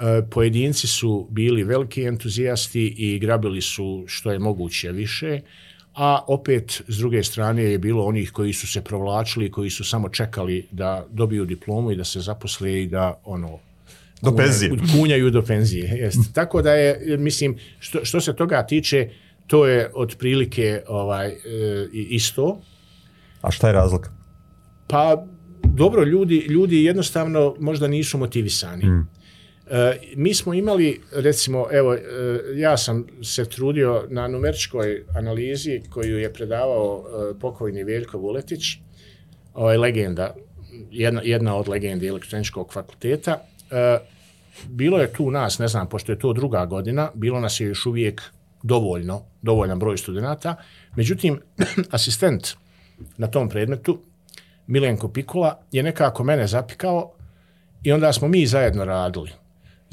E, 0.00 0.22
pojedinci 0.30 0.86
su 0.86 1.28
bili 1.30 1.64
veliki 1.64 2.02
entuzijasti 2.02 2.94
i 2.98 3.18
grabili 3.18 3.60
su 3.60 4.04
što 4.06 4.32
je 4.32 4.38
moguće 4.38 4.92
više, 4.92 5.40
a 5.94 6.24
opet, 6.26 6.82
s 6.88 6.98
druge 6.98 7.22
strane, 7.22 7.62
je 7.62 7.78
bilo 7.78 8.04
onih 8.04 8.30
koji 8.30 8.52
su 8.52 8.66
se 8.66 8.80
provlačili, 8.84 9.50
koji 9.50 9.70
su 9.70 9.84
samo 9.84 10.08
čekali 10.08 10.66
da 10.70 11.06
dobiju 11.10 11.44
diplomu 11.44 11.90
i 11.90 11.96
da 11.96 12.04
se 12.04 12.20
zaposle 12.20 12.82
i 12.82 12.86
da, 12.86 13.20
ono, 13.24 13.58
do 14.22 14.36
penzije. 14.36 14.70
Kunjaju 14.98 15.30
do 15.30 15.42
penzije. 15.42 15.88
Jest. 15.88 16.34
Tako 16.34 16.62
da 16.62 16.72
je, 16.72 17.16
mislim, 17.18 17.58
što, 17.78 18.04
što 18.04 18.20
se 18.20 18.36
toga 18.36 18.66
tiče, 18.66 19.08
to 19.46 19.66
je 19.66 19.90
otprilike 19.94 20.82
ovaj, 20.88 21.28
e, 21.28 21.38
isto. 21.92 22.60
A 23.42 23.50
šta 23.50 23.66
je 23.66 23.72
razlog? 23.72 24.23
Pa, 24.86 25.26
dobro, 25.62 26.04
ljudi, 26.04 26.36
ljudi 26.36 26.84
jednostavno 26.84 27.56
možda 27.58 27.88
nisu 27.88 28.18
motivisani. 28.18 28.86
Mm. 28.86 29.08
E, 29.70 29.98
mi 30.16 30.34
smo 30.34 30.54
imali, 30.54 31.00
recimo, 31.12 31.66
evo, 31.72 31.94
e, 31.94 32.00
ja 32.54 32.76
sam 32.76 33.06
se 33.22 33.44
trudio 33.44 34.06
na 34.10 34.28
numeričkoj 34.28 35.04
analizi 35.16 35.82
koju 35.90 36.18
je 36.18 36.32
predavao 36.32 37.04
e, 37.04 37.38
pokojni 37.38 37.84
Veljko 37.84 38.18
Vuletić, 38.18 38.62
ovaj, 39.54 39.76
legenda, 39.76 40.34
jedna, 40.90 41.20
jedna 41.24 41.56
od 41.56 41.68
legendi 41.68 42.06
elektroničkog 42.06 42.72
fakulteta. 42.72 43.38
E, 43.70 43.98
bilo 44.68 44.98
je 44.98 45.12
tu 45.12 45.30
nas, 45.30 45.58
ne 45.58 45.68
znam, 45.68 45.88
pošto 45.88 46.12
je 46.12 46.18
to 46.18 46.32
druga 46.32 46.66
godina, 46.66 47.10
bilo 47.14 47.40
nas 47.40 47.60
je 47.60 47.66
još 47.66 47.86
uvijek 47.86 48.22
dovoljno, 48.62 49.22
dovoljan 49.42 49.78
broj 49.78 49.96
studenta. 49.96 50.56
Međutim, 50.96 51.40
asistent 51.90 52.48
na 53.16 53.26
tom 53.26 53.48
predmetu, 53.48 53.98
Milenko 54.66 55.08
Pikula 55.08 55.60
je 55.72 55.82
nekako 55.82 56.24
mene 56.24 56.46
zapikao 56.46 57.12
i 57.82 57.92
onda 57.92 58.12
smo 58.12 58.28
mi 58.28 58.46
zajedno 58.46 58.84
radili. 58.84 59.30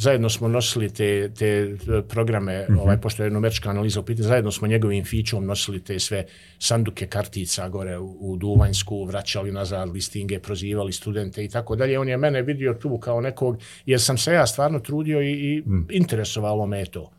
zajedno 0.01 0.29
smo 0.29 0.47
nosili 0.47 0.89
te, 0.93 1.29
te 1.33 1.75
programe, 2.09 2.65
mm 2.69 2.73
-hmm. 2.73 2.79
ovaj, 2.79 2.97
pošto 3.01 3.23
je 3.23 3.29
numerička 3.29 3.69
analiza 3.69 3.99
u 3.99 4.03
pitanju, 4.03 4.27
zajedno 4.27 4.51
smo 4.51 4.67
njegovim 4.67 5.05
fićom 5.05 5.45
nosili 5.45 5.83
te 5.83 5.99
sve 5.99 6.25
sanduke 6.59 7.07
kartica 7.07 7.69
gore 7.69 7.97
u, 7.97 8.17
u 8.19 8.37
Duvanjsku, 8.37 9.05
vraćali 9.05 9.51
nazad 9.51 9.89
listinge, 9.89 10.39
prozivali 10.39 10.91
studente 10.91 11.43
i 11.45 11.49
tako 11.49 11.75
dalje. 11.75 11.99
On 11.99 12.09
je 12.09 12.17
mene 12.17 12.41
vidio 12.41 12.73
tu 12.73 12.97
kao 12.97 13.21
nekog, 13.21 13.57
jer 13.85 14.01
sam 14.01 14.17
se 14.17 14.33
ja 14.33 14.47
stvarno 14.47 14.79
trudio 14.79 15.21
i, 15.21 15.31
i 15.31 15.63
mm. 15.65 15.87
interesovalo 15.89 16.65
me 16.65 16.85
to. 16.85 17.11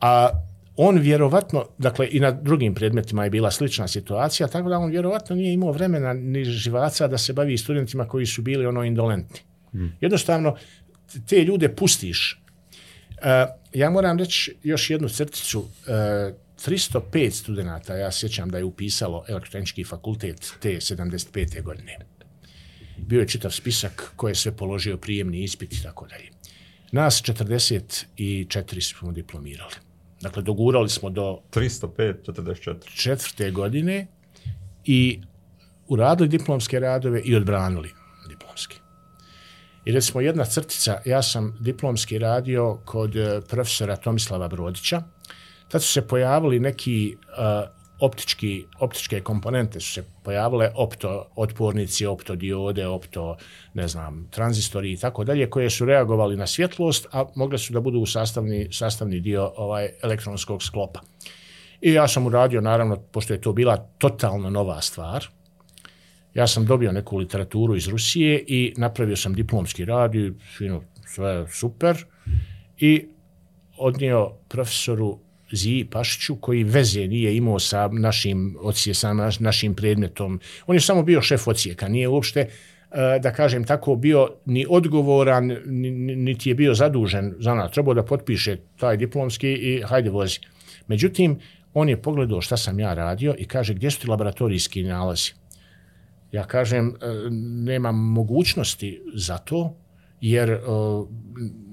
A 0.00 0.28
on 0.76 0.98
vjerovatno, 0.98 1.64
dakle 1.78 2.08
i 2.10 2.20
na 2.20 2.30
drugim 2.30 2.74
predmetima 2.74 3.24
je 3.24 3.30
bila 3.30 3.50
slična 3.50 3.88
situacija, 3.88 4.48
tako 4.48 4.68
da 4.68 4.78
on 4.78 4.90
vjerovatno 4.90 5.36
nije 5.36 5.52
imao 5.52 5.72
vremena 5.72 6.12
ni 6.12 6.44
živaca 6.44 7.08
da 7.08 7.18
se 7.18 7.32
bavi 7.32 7.58
studentima 7.58 8.08
koji 8.08 8.26
su 8.26 8.42
bili 8.42 8.66
ono 8.66 8.84
indolentni. 8.84 9.40
Mm. 9.74 9.86
Jednostavno, 10.00 10.56
te 11.28 11.44
ljude 11.44 11.68
pustiš. 11.68 12.42
Uh, 13.10 13.54
ja 13.74 13.90
moram 13.90 14.18
reći 14.18 14.56
još 14.62 14.90
jednu 14.90 15.08
crticu. 15.08 15.58
Uh, 15.60 15.66
305 16.56 17.30
studenta, 17.30 17.96
ja 17.96 18.12
sjećam 18.12 18.50
da 18.50 18.58
je 18.58 18.64
upisalo 18.64 19.24
elektronički 19.28 19.84
fakultet 19.84 20.52
te 20.60 20.68
75. 20.68 21.62
godine. 21.62 21.98
Bio 22.96 23.20
je 23.20 23.28
čitav 23.28 23.50
spisak 23.50 24.12
koje 24.16 24.30
je 24.30 24.34
sve 24.34 24.56
položio 24.56 24.96
prijemni 24.96 25.42
ispit 25.42 25.72
i 25.72 25.82
tako 25.82 26.06
dalje. 26.06 26.30
Nas 26.92 27.22
44 27.22 28.80
smo 28.80 29.12
diplomirali. 29.12 29.74
Dakle, 30.26 30.42
dogurali 30.42 30.88
smo 30.88 31.10
do... 31.10 31.38
305, 31.50 32.14
44. 32.26 32.74
Četvrte 32.96 33.50
godine 33.50 34.06
i 34.84 35.20
uradili 35.88 36.28
diplomske 36.28 36.80
radove 36.80 37.20
i 37.20 37.36
odbranili 37.36 37.90
diplomske. 38.28 38.76
I 39.84 39.92
recimo 39.92 40.20
jedna 40.20 40.44
crtica, 40.44 40.98
ja 41.04 41.22
sam 41.22 41.56
diplomski 41.60 42.18
radio 42.18 42.78
kod 42.84 43.16
eh, 43.16 43.40
profesora 43.48 43.96
Tomislava 43.96 44.48
Brodića. 44.48 45.02
Tad 45.68 45.82
su 45.82 45.92
se 45.92 46.06
pojavili 46.06 46.60
neki 46.60 47.16
uh, 47.16 47.75
optički, 48.00 48.64
optičke 48.80 49.20
komponente 49.20 49.80
su 49.80 49.92
se 49.92 50.04
pojavile, 50.22 50.70
opto 50.74 51.28
otpornici, 51.36 52.06
optodiode, 52.06 52.86
opto, 52.86 53.36
ne 53.74 53.88
znam, 53.88 54.28
tranzistori 54.30 54.92
i 54.92 54.96
tako 54.96 55.24
dalje, 55.24 55.50
koje 55.50 55.70
su 55.70 55.84
reagovali 55.84 56.36
na 56.36 56.46
svjetlost, 56.46 57.06
a 57.12 57.24
mogle 57.34 57.58
su 57.58 57.72
da 57.72 57.80
budu 57.80 57.98
u 57.98 58.06
sastavni, 58.06 58.68
sastavni 58.72 59.20
dio 59.20 59.52
ovaj 59.56 59.88
elektronskog 60.02 60.62
sklopa. 60.62 61.00
I 61.80 61.92
ja 61.92 62.08
sam 62.08 62.26
uradio, 62.26 62.60
naravno, 62.60 62.96
pošto 62.96 63.32
je 63.32 63.40
to 63.40 63.52
bila 63.52 63.76
totalno 63.76 64.50
nova 64.50 64.80
stvar, 64.80 65.26
ja 66.34 66.46
sam 66.46 66.66
dobio 66.66 66.92
neku 66.92 67.16
literaturu 67.16 67.76
iz 67.76 67.88
Rusije 67.88 68.44
i 68.46 68.74
napravio 68.76 69.16
sam 69.16 69.34
diplomski 69.34 69.84
rad 69.84 70.14
i 70.14 70.32
sve 71.06 71.46
super 71.50 72.04
i 72.78 73.08
odnio 73.76 74.32
profesoru 74.48 75.18
Ziji 75.52 75.84
Pašiću 75.84 76.36
koji 76.36 76.64
veze 76.64 77.06
nije 77.06 77.36
imao 77.36 77.58
sa 77.58 77.88
našim 77.88 78.56
ocije, 78.60 78.94
sa 78.94 79.12
našim 79.40 79.74
predmetom. 79.74 80.40
On 80.66 80.76
je 80.76 80.80
samo 80.80 81.02
bio 81.02 81.22
šef 81.22 81.48
ocijeka, 81.48 81.88
nije 81.88 82.08
uopšte 82.08 82.40
e, 82.40 82.48
da 83.22 83.32
kažem 83.32 83.64
tako 83.64 83.96
bio 83.96 84.30
ni 84.44 84.66
odgovoran 84.68 85.56
niti 86.16 86.48
je 86.48 86.54
bio 86.54 86.74
zadužen 86.74 87.34
za 87.38 87.54
nas. 87.54 87.72
Trebao 87.72 87.94
da 87.94 88.04
potpiše 88.04 88.56
taj 88.76 88.96
diplomski 88.96 89.52
i 89.52 89.82
hajde 89.82 90.10
vozi. 90.10 90.38
Međutim, 90.86 91.38
on 91.74 91.88
je 91.88 92.02
pogledao 92.02 92.40
šta 92.40 92.56
sam 92.56 92.80
ja 92.80 92.94
radio 92.94 93.34
i 93.38 93.44
kaže 93.44 93.74
gdje 93.74 93.90
su 93.90 94.00
ti 94.00 94.08
laboratorijski 94.08 94.82
nalazi. 94.82 95.32
Ja 96.32 96.44
kažem, 96.44 96.94
nemam 97.30 97.64
nema 97.64 97.92
mogućnosti 97.92 99.02
za 99.14 99.38
to, 99.38 99.76
jer 100.20 100.50
e, 100.50 100.60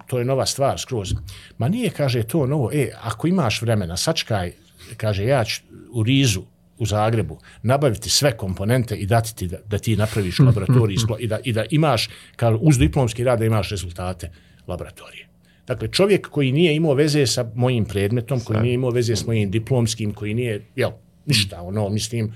to 0.08 0.19
je 0.19 0.25
nova 0.25 0.45
stvar 0.45 0.79
skroz. 0.79 1.13
Ma 1.58 1.67
nije, 1.67 1.89
kaže, 1.89 2.23
to 2.23 2.45
novo. 2.45 2.69
E, 2.73 2.89
ako 3.01 3.27
imaš 3.27 3.62
vremena, 3.62 3.97
sačkaj, 3.97 4.51
kaže, 4.97 5.25
ja 5.25 5.43
ću 5.43 5.62
u 5.93 6.03
Rizu, 6.03 6.43
u 6.77 6.86
Zagrebu, 6.86 7.39
nabaviti 7.63 8.10
sve 8.10 8.38
komponente 8.38 8.95
i 8.95 9.06
dati 9.06 9.36
ti 9.36 9.47
da, 9.47 9.58
da 9.65 9.77
ti 9.77 9.95
napraviš 9.95 10.39
laboratorij 10.47 10.97
i 11.19 11.27
da, 11.27 11.39
i 11.43 11.53
da 11.53 11.65
imaš, 11.69 12.10
kao 12.36 12.58
uz 12.62 12.77
diplomski 12.77 13.23
rad, 13.23 13.39
da 13.39 13.45
imaš 13.45 13.69
rezultate 13.69 14.32
laboratorije. 14.67 15.27
Dakle, 15.67 15.88
čovjek 15.88 16.27
koji 16.29 16.51
nije 16.51 16.75
imao 16.75 16.93
veze 16.93 17.25
sa 17.25 17.51
mojim 17.56 17.86
predmetom, 17.86 18.39
koji 18.39 18.60
nije 18.60 18.73
imao 18.73 18.89
veze 18.89 19.15
s 19.15 19.25
mojim 19.25 19.51
diplomskim, 19.51 20.13
koji 20.13 20.34
nije, 20.34 20.65
jel, 20.75 20.91
ništa, 21.25 21.62
ono, 21.62 21.89
mislim, 21.89 22.34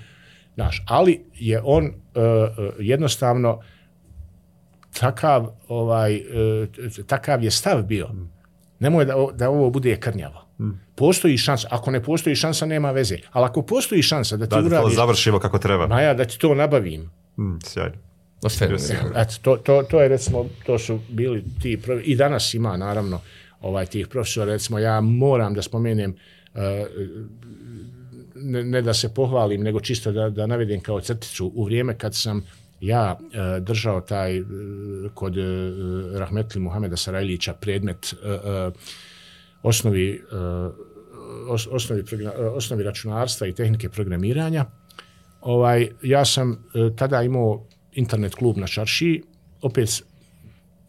Znaš, 0.58 0.82
ali 0.86 1.20
je 1.34 1.60
on 1.64 1.84
uh, 1.86 1.92
jednostavno 2.78 3.60
takav, 5.00 5.50
ovaj, 5.68 6.16
uh, 6.16 7.06
takav 7.06 7.44
je 7.44 7.50
stav 7.50 7.82
bio. 7.82 8.08
Nemoj 8.78 9.04
da, 9.04 9.14
da 9.34 9.50
ovo 9.50 9.70
bude 9.70 9.96
krnjavo. 9.96 10.44
Postoji 10.94 11.38
šansa. 11.38 11.68
Ako 11.70 11.90
ne 11.90 12.02
postoji 12.02 12.36
šansa, 12.36 12.66
nema 12.66 12.90
veze. 12.90 13.18
Ali 13.30 13.46
ako 13.46 13.62
postoji 13.62 14.02
šansa 14.02 14.36
da 14.36 14.46
ti 14.46 14.50
da, 14.50 14.66
uradiš... 14.66 14.92
Da 14.92 14.96
završimo 14.96 15.38
kako 15.38 15.58
treba. 15.58 15.86
Maja, 15.86 16.14
da 16.14 16.24
ti 16.24 16.38
to 16.38 16.54
nabavim. 16.54 17.10
Mm, 17.38 17.58
sjajno. 17.64 17.96
Eto, 19.16 19.34
to, 19.42 19.56
to, 19.56 19.82
to 19.82 20.00
je 20.00 20.08
recimo, 20.08 20.46
to 20.66 20.78
su 20.78 21.00
bili 21.08 21.44
ti 21.62 21.80
prvi, 21.82 22.02
i 22.02 22.16
danas 22.16 22.54
ima 22.54 22.76
naravno 22.76 23.20
ovaj 23.60 23.86
tih 23.86 24.08
profesora, 24.08 24.52
recimo 24.52 24.78
ja 24.78 25.00
moram 25.00 25.54
da 25.54 25.62
spomenem 25.62 26.14
uh, 26.54 26.60
ne, 28.34 28.64
ne 28.64 28.82
da 28.82 28.94
se 28.94 29.14
pohvalim, 29.14 29.62
nego 29.62 29.80
čisto 29.80 30.12
da, 30.12 30.30
da 30.30 30.46
navedem 30.46 30.80
kao 30.80 31.00
crticu 31.00 31.52
u 31.54 31.64
vrijeme 31.64 31.98
kad 31.98 32.14
sam 32.14 32.42
ja 32.80 33.18
e, 33.20 33.60
držao 33.60 34.00
taj 34.00 34.36
e, 34.36 34.42
kod 35.14 35.38
e, 35.38 35.42
Rahmetli 36.18 36.60
Muhameda 36.60 36.96
Sarajlića 36.96 37.54
predmet 37.54 38.14
e, 38.22 38.28
e, 38.28 38.70
osnovi, 39.62 40.22
e, 40.32 40.36
os, 41.48 41.68
osnovi, 41.70 42.04
osnovi 42.54 42.82
računarstva 42.82 43.46
i 43.46 43.54
tehnike 43.54 43.88
programiranja. 43.88 44.64
Ovaj, 45.40 45.88
ja 46.02 46.24
sam 46.24 46.52
e, 46.52 46.56
tada 46.96 47.22
imao 47.22 47.66
internet 47.92 48.34
klub 48.34 48.56
na 48.56 48.66
Čarši, 48.66 49.22
opet 49.62 50.02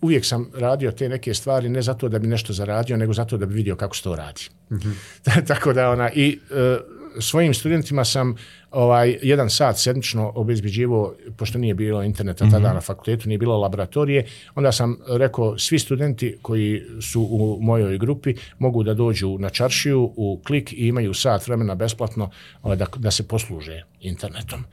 uvijek 0.01 0.25
sam 0.25 0.51
radio 0.53 0.91
te 0.91 1.09
neke 1.09 1.33
stvari 1.33 1.69
ne 1.69 1.81
zato 1.81 2.09
da 2.09 2.19
bi 2.19 2.27
nešto 2.27 2.53
zaradio, 2.53 2.97
nego 2.97 3.13
zato 3.13 3.37
da 3.37 3.45
bi 3.45 3.53
vidio 3.53 3.75
kako 3.75 3.95
se 3.95 4.03
to 4.03 4.15
radi. 4.15 4.41
Mm 4.71 4.75
-hmm. 4.75 5.45
Tako 5.47 5.73
da 5.73 5.89
ona 5.89 6.11
i 6.11 6.39
e, 6.51 6.77
svojim 7.19 7.53
studentima 7.53 8.05
sam 8.05 8.35
ovaj 8.71 9.17
jedan 9.21 9.49
sat 9.49 9.77
sedmično 9.77 10.31
obezbeđivao, 10.35 11.13
pošto 11.37 11.57
nije 11.57 11.73
bilo 11.73 12.03
interneta 12.03 12.45
tada 12.45 12.59
mm 12.59 12.71
-hmm. 12.71 12.73
na 12.73 12.81
fakultetu, 12.81 13.27
nije 13.27 13.37
bilo 13.37 13.57
laboratorije, 13.57 14.25
onda 14.55 14.71
sam 14.71 14.97
rekao 15.07 15.57
svi 15.57 15.79
studenti 15.79 16.37
koji 16.41 16.83
su 17.01 17.21
u 17.21 17.57
mojoj 17.61 17.97
grupi 17.97 18.35
mogu 18.59 18.83
da 18.83 18.93
dođu 18.93 19.37
na 19.39 19.49
čaršiju 19.49 20.13
u 20.15 20.41
klik 20.47 20.73
i 20.73 20.87
imaju 20.87 21.13
sat 21.13 21.47
vremena 21.47 21.75
besplatno 21.75 22.29
ovaj, 22.63 22.77
da, 22.77 22.85
da 22.97 23.11
se 23.11 23.27
posluže 23.27 23.83
internetom. 24.01 24.65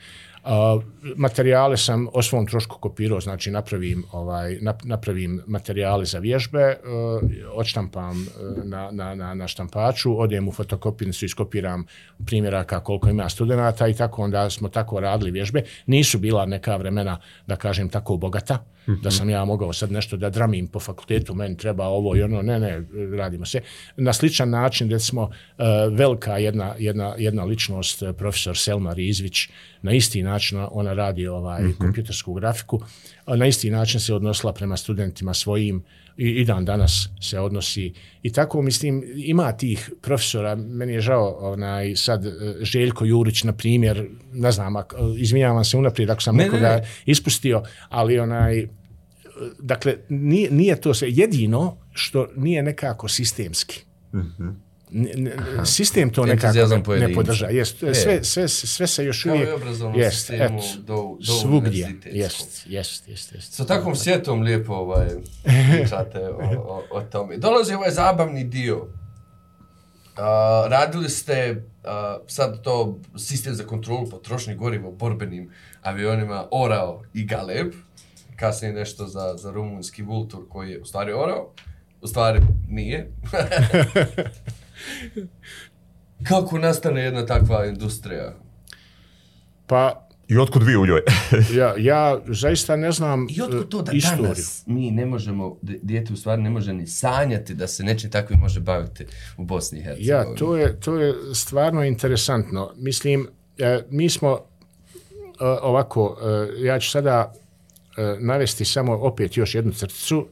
Uh, 0.47 0.83
materijale 1.17 1.77
sam 1.77 2.09
o 2.13 2.23
svom 2.23 2.47
trošku 2.47 2.79
kopirao, 2.79 3.21
znači 3.21 3.51
napravim, 3.51 4.05
ovaj, 4.13 4.59
napravim 4.85 5.43
materijale 5.47 6.05
za 6.05 6.19
vježbe, 6.19 6.77
uh, 6.77 7.31
odštampam 7.53 8.11
uh, 8.11 8.65
na, 8.65 8.91
na, 8.91 9.15
na, 9.15 9.35
na 9.35 9.49
štampaču, 9.49 10.21
odem 10.21 10.49
u 10.49 10.53
fotokopirnicu, 10.53 11.25
iskopiram 11.25 11.87
primjeraka 12.27 12.81
koliko 12.81 13.09
ima 13.09 13.29
studenta 13.29 13.89
i 13.89 13.95
tako 13.95 14.23
onda 14.23 14.51
smo 14.51 14.69
tako 14.69 15.01
radili 15.01 15.31
vježbe. 15.31 15.63
Nisu 15.87 16.19
bila 16.19 16.47
neka 16.47 16.77
vremena, 16.77 17.19
da 17.47 17.57
kažem, 17.57 17.89
tako 17.89 18.17
bogata, 18.17 18.65
-hmm. 18.87 19.03
da 19.03 19.11
sam 19.11 19.31
ja 19.31 19.45
mogao 19.45 19.73
sad 19.73 19.93
nešto 19.93 20.17
da 20.17 20.31
dramim 20.31 20.67
po 20.67 20.81
fakultetu, 20.81 21.35
meni 21.35 21.57
treba 21.57 21.87
ovo 21.87 22.17
i 22.17 22.23
ono, 22.23 22.43
ne, 22.43 22.61
ne, 22.61 22.83
radimo 23.17 23.45
se. 23.45 23.61
Na 23.97 24.13
sličan 24.13 24.51
način, 24.51 25.01
smo 25.01 25.23
uh, 25.23 25.31
velika 25.93 26.39
jedna, 26.39 26.75
jedna, 26.79 27.15
jedna 27.19 27.45
ličnost, 27.45 28.03
uh, 28.03 28.15
profesor 28.19 28.57
Selma 28.57 28.93
Rizvić, 28.93 29.49
na 29.83 29.93
isti 29.93 30.23
način 30.23 30.59
ona 30.71 30.93
radi 30.93 31.27
ovaj 31.27 31.63
mm 31.63 31.67
-hmm. 31.67 31.79
kompjutersku 31.79 32.35
grafiku, 32.35 32.81
na 33.27 33.47
isti 33.47 33.71
način 33.71 34.01
se 34.01 34.15
odnosila 34.15 34.53
prema 34.53 34.77
studentima 34.77 35.35
svojim, 35.35 35.85
i, 36.17 36.29
i 36.31 36.45
dan 36.45 36.65
danas 36.65 37.09
se 37.21 37.41
odnosi. 37.41 37.93
I 38.23 38.33
tako, 38.33 38.63
mislim, 38.63 39.05
ima 39.17 39.53
tih 39.53 39.91
profesora, 40.03 40.55
meni 40.55 40.93
je 40.93 41.01
žao 41.01 41.37
onaj, 41.41 41.97
sad 41.97 42.27
uh, 42.27 42.33
Željko 42.61 43.05
Jurić, 43.05 43.45
na 43.45 43.53
primjer, 43.53 44.09
ne 44.33 44.53
znam, 44.53 44.75
izvinjavam 45.19 45.65
se 45.65 45.77
unaprijed 45.77 46.11
ako 46.11 46.23
sam 46.23 46.37
nekoga 46.37 46.81
ispustio, 47.07 47.63
ali 47.89 48.19
onaj, 48.19 48.67
dakle, 49.59 49.97
nije, 50.09 50.51
nije 50.51 50.81
to 50.81 50.95
sve 50.95 51.09
jedino 51.11 51.77
što 51.93 52.29
nije 52.37 52.63
nekako 52.63 53.09
sistemski. 53.09 53.85
Mm 54.15 54.19
-hmm. 54.19 54.66
Sistem 55.65 56.11
to 56.11 56.27
nekako 56.27 56.95
ne, 56.95 57.09
ne 57.09 57.15
podrža. 57.15 57.47
Jest, 57.47 57.83
e. 57.83 57.95
sve, 57.95 58.25
sve, 58.25 58.49
sve 58.49 58.87
se 58.87 59.05
još 59.05 59.27
uvijek... 59.27 59.49
Jest, 59.97 60.31
et, 60.31 60.53
do, 60.79 61.17
do 61.27 61.33
svugdje. 61.33 61.95
Jest, 62.05 62.67
jest, 62.67 63.09
jest, 63.09 63.33
jest. 63.33 63.53
Sa 63.53 63.67
takvom 63.67 63.97
sjetom 63.97 64.43
lijepo 64.43 64.75
ovaj, 64.75 65.07
pričate 65.73 66.29
o, 66.29 66.39
o, 66.59 66.83
o 66.91 67.03
tome. 67.03 67.37
Dolazi 67.37 67.75
ovaj 67.75 67.91
zabavni 67.91 68.45
dio. 68.45 68.77
Uh, 68.77 68.91
radili 70.71 71.09
ste 71.09 71.51
uh, 71.53 71.91
sad 72.27 72.63
to 72.63 72.99
sistem 73.19 73.55
za 73.55 73.65
kontrolu 73.65 74.11
potrošnje 74.11 74.55
goriva 74.55 74.89
u 74.89 74.93
borbenim 74.93 75.51
avionima 75.83 76.49
Orao 76.51 77.03
i 77.15 77.25
Galeb 77.25 77.73
kasnije 78.37 78.73
nešto 78.73 79.07
za, 79.07 79.35
za 79.37 79.51
rumunski 79.51 80.03
Vultur 80.03 80.49
koji 80.49 80.71
je 80.71 80.81
u 80.81 80.85
stvari 80.85 81.13
orao. 81.13 81.53
u 82.01 82.07
stvari 82.07 82.41
nije. 82.69 83.11
Kako 86.29 86.59
nastane 86.59 87.03
jedna 87.03 87.27
takva 87.27 87.67
industrija? 87.67 88.35
Pa 89.67 90.07
i 90.29 90.39
otkud 90.39 90.63
vi 90.63 90.77
u 90.77 90.87
njoj? 90.87 91.01
ja, 91.59 91.75
ja 91.79 92.21
zaista 92.27 92.77
ne 92.77 92.93
znam 92.93 93.27
I 93.31 93.43
otkud 93.43 93.69
to 93.69 93.83
da 93.83 93.93
istoriju. 93.93 94.23
danas 94.23 94.63
mi 94.67 94.91
ne 94.91 95.07
možemo, 95.07 95.57
dijete 95.63 96.13
u 96.13 96.17
stvari 96.17 96.43
ne 96.43 96.51
može 96.51 96.73
ni 96.73 96.87
sanjati 96.87 97.55
da 97.55 97.67
se 97.67 97.85
nečim 97.85 98.11
takvim 98.11 98.39
može 98.39 98.61
baviti 98.61 99.07
u 99.37 99.45
Bosni 99.45 99.79
i 99.79 99.83
Hercegovini. 99.83 100.11
Ja, 100.11 100.35
to 100.35 100.57
je, 100.57 100.81
to 100.81 100.97
je 100.97 101.15
stvarno 101.35 101.85
interesantno. 101.85 102.73
Mislim, 102.77 103.29
e, 103.59 103.83
mi 103.91 104.11
smo 104.11 104.31
e, 104.31 104.39
ovako, 105.45 106.19
e, 106.23 106.65
ja 106.65 106.79
ću 106.79 106.91
sada 106.91 107.33
navesti 108.19 108.65
samo 108.65 108.93
opet 108.93 109.37
još 109.37 109.55
jednu 109.55 109.73
crticu 109.73 110.29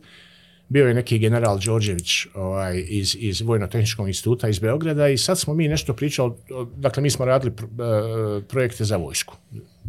bio 0.68 0.88
je 0.88 0.94
neki 0.94 1.18
general 1.18 1.58
Đorđević 1.58 2.26
ovaj, 2.34 2.84
iz, 2.88 3.16
iz 3.20 3.40
Vojno-tehničkog 3.40 4.08
instituta 4.08 4.48
iz 4.48 4.58
Beograda 4.58 5.08
i 5.08 5.18
sad 5.18 5.38
smo 5.38 5.54
mi 5.54 5.68
nešto 5.68 5.94
pričali, 5.94 6.32
dakle 6.76 7.02
mi 7.02 7.10
smo 7.10 7.24
radili 7.24 7.52
e, 7.52 8.42
projekte 8.48 8.84
za 8.84 8.96
vojsku 8.96 9.36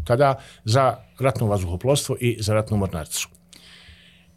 tada 0.06 0.40
za 0.64 0.98
ratno 1.20 1.48
vazduhoplovstvo 1.48 2.18
i 2.20 2.38
za 2.40 2.54
ratnu 2.54 2.78
mornaricu. 2.78 3.30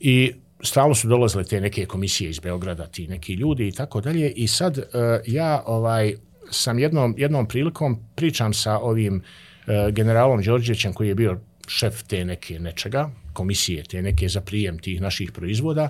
I 0.01 0.33
stalno 0.63 0.95
su 0.95 1.09
dolazile 1.09 1.45
te 1.45 1.61
neke 1.61 1.87
komisije 1.87 2.31
iz 2.31 2.39
Beograda, 2.39 2.87
ti 2.87 3.09
neki 3.09 3.35
ljudi 3.35 3.69
i 3.69 3.73
tako 3.73 4.01
dalje. 4.01 4.31
I 4.31 4.47
sad 4.47 4.79
uh, 4.79 4.85
ja 5.27 5.63
ovaj 5.67 6.15
sam 6.51 6.79
jednom, 6.79 7.15
jednom 7.19 7.49
prilikom 7.49 7.99
pričam 8.15 8.55
sa 8.55 8.79
ovim 8.79 9.15
uh, 9.17 9.95
generalom 9.95 10.43
Đorđevićem 10.43 10.93
koji 10.93 11.09
je 11.09 11.15
bio 11.15 11.41
šef 11.67 12.03
te 12.03 12.25
neke 12.25 12.59
nečega, 12.59 13.11
komisije 13.33 13.85
te 13.85 14.03
neke 14.03 14.29
za 14.29 14.41
prijem 14.41 14.79
tih 14.79 15.01
naših 15.01 15.33
proizvoda 15.33 15.89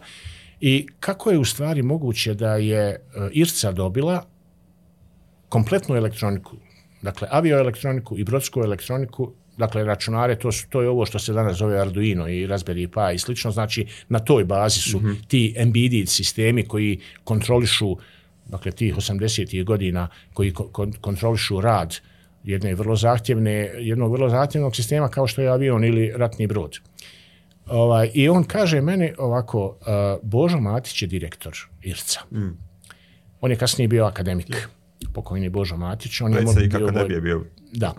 i 0.60 0.86
kako 1.00 1.30
je 1.30 1.38
u 1.38 1.44
stvari 1.44 1.82
moguće 1.82 2.34
da 2.34 2.56
je 2.56 2.96
uh, 3.16 3.28
Irca 3.32 3.72
dobila 3.72 4.26
kompletnu 5.48 5.96
elektroniku, 5.96 6.56
dakle 7.02 7.28
avioelektroniku 7.30 8.18
i 8.18 8.24
brodsku 8.24 8.60
elektroniku 8.60 9.32
dakle 9.58 9.84
računare, 9.84 10.36
to, 10.38 10.52
su, 10.52 10.68
to 10.70 10.82
je 10.82 10.88
ovo 10.88 11.06
što 11.06 11.18
se 11.18 11.32
danas 11.32 11.56
zove 11.56 11.80
Arduino 11.80 12.28
i 12.28 12.46
Raspberry 12.46 12.86
Pi 12.86 13.14
i 13.14 13.18
slično, 13.18 13.50
znači 13.50 13.86
na 14.08 14.18
toj 14.18 14.44
bazi 14.44 14.80
su 14.80 14.98
mm 14.98 15.04
-hmm. 15.04 15.26
ti 15.28 15.54
embedded 15.56 16.08
sistemi 16.08 16.64
koji 16.64 17.00
kontrolišu, 17.24 17.96
dakle 18.46 18.72
tih 18.72 18.94
80. 18.96 19.64
godina 19.64 20.08
koji 20.32 20.52
kon 20.52 20.92
kontrolišu 21.00 21.60
rad 21.60 21.96
jedne 22.44 22.74
vrlo 22.74 22.96
zahtjevne, 22.96 23.52
jednog 23.78 24.12
vrlo 24.12 24.28
zahtjevnog 24.28 24.76
sistema 24.76 25.08
kao 25.08 25.26
što 25.26 25.42
je 25.42 25.48
avion 25.48 25.84
ili 25.84 26.12
ratni 26.16 26.46
brod. 26.46 26.78
Ovaj, 27.70 28.10
I 28.14 28.28
on 28.28 28.44
kaže 28.44 28.80
meni 28.80 29.12
ovako, 29.18 29.66
uh, 29.66 29.76
Božo 30.22 30.60
Matić 30.60 31.02
je 31.02 31.08
direktor 31.08 31.56
IRCA. 31.82 32.20
Mm. 32.32 32.58
On 33.40 33.50
je 33.50 33.56
kasnije 33.56 33.88
bio 33.88 34.04
akademik. 34.04 34.48
Yeah 34.48 34.78
pokojni 35.12 35.48
Božo 35.48 35.76
Matić. 35.76 36.20
On 36.20 36.32
je 36.32 36.38
Predsjednik 36.38 36.76
bio 36.76 36.90
ne 36.90 37.04
bi 37.04 37.20
bio 37.20 37.44
da. 37.72 37.94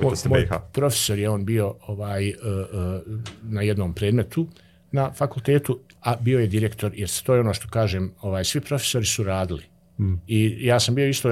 Bi 0.00 0.06
to 0.22 0.28
BiH. 0.28 0.50
Profesor 0.72 1.18
je 1.18 1.30
on 1.30 1.44
bio 1.44 1.74
ovaj 1.86 2.28
uh, 2.28 2.34
uh, 2.36 3.20
na 3.42 3.62
jednom 3.62 3.94
predmetu 3.94 4.46
na 4.92 5.12
fakultetu, 5.12 5.78
a 6.00 6.16
bio 6.16 6.40
je 6.40 6.46
direktor, 6.46 6.92
jer 6.94 7.08
to 7.24 7.34
je 7.34 7.40
ono 7.40 7.54
što 7.54 7.68
kažem, 7.68 8.12
ovaj, 8.20 8.44
svi 8.44 8.60
profesori 8.60 9.06
su 9.06 9.24
radili. 9.24 9.62
Mm. 9.98 10.14
I 10.26 10.66
ja 10.66 10.80
sam 10.80 10.94
bio 10.94 11.08
isto 11.08 11.28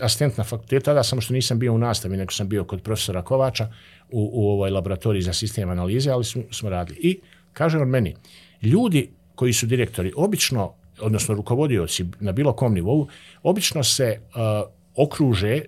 asistent 0.00 0.36
na 0.36 0.44
fakultetu, 0.44 0.84
tada 0.84 1.02
samo 1.02 1.20
što 1.20 1.34
nisam 1.34 1.58
bio 1.58 1.72
u 1.72 1.78
nastavi, 1.78 2.16
nego 2.16 2.32
sam 2.32 2.48
bio 2.48 2.64
kod 2.64 2.82
profesora 2.82 3.22
Kovača 3.22 3.72
u, 4.12 4.30
u 4.32 4.48
ovoj 4.50 4.70
laboratoriji 4.70 5.22
za 5.22 5.32
sistem 5.32 5.70
analize, 5.70 6.10
ali 6.10 6.24
smo, 6.24 6.42
smo 6.50 6.70
radili. 6.70 6.98
I 7.02 7.20
kaže 7.52 7.78
on 7.78 7.88
meni, 7.88 8.14
ljudi 8.62 9.10
koji 9.34 9.52
su 9.52 9.66
direktori, 9.66 10.12
obično 10.16 10.74
odnosno 11.00 11.34
rukovodioci 11.34 12.04
na 12.20 12.32
bilo 12.32 12.52
kom 12.52 12.74
nivou, 12.74 13.08
obično 13.42 13.84
se 13.84 14.20
uh, 14.20 14.70
okruže 14.96 15.60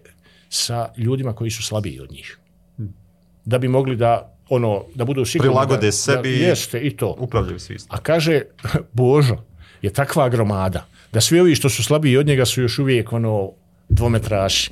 sa 0.49 0.89
ljudima 0.97 1.33
koji 1.33 1.51
su 1.51 1.63
slabiji 1.63 2.01
od 2.01 2.13
njih. 2.13 2.39
Da 3.45 3.59
bi 3.59 3.69
mogli 3.69 3.97
da 3.97 4.35
ono 4.49 4.85
da 4.95 5.05
budu 5.05 5.25
sigurni 5.25 5.51
prilagode 5.51 5.87
da, 5.87 5.93
sebi 5.93 6.39
da, 6.39 6.47
jeste 6.47 6.81
i 6.81 6.97
to 6.97 7.17
upravljaju 7.19 7.59
svi 7.59 7.77
a 7.89 7.99
kaže 7.99 8.43
Božo 8.93 9.37
je 9.83 9.93
takva 9.93 10.29
gromada 10.29 10.87
da 11.13 11.21
svi 11.21 11.41
ovi 11.41 11.55
što 11.55 11.69
su 11.69 11.83
slabiji 11.83 12.17
od 12.17 12.27
njega 12.27 12.45
su 12.45 12.63
još 12.63 12.79
uvijek 12.79 13.13
ono 13.13 13.53
dvometraši. 13.89 14.71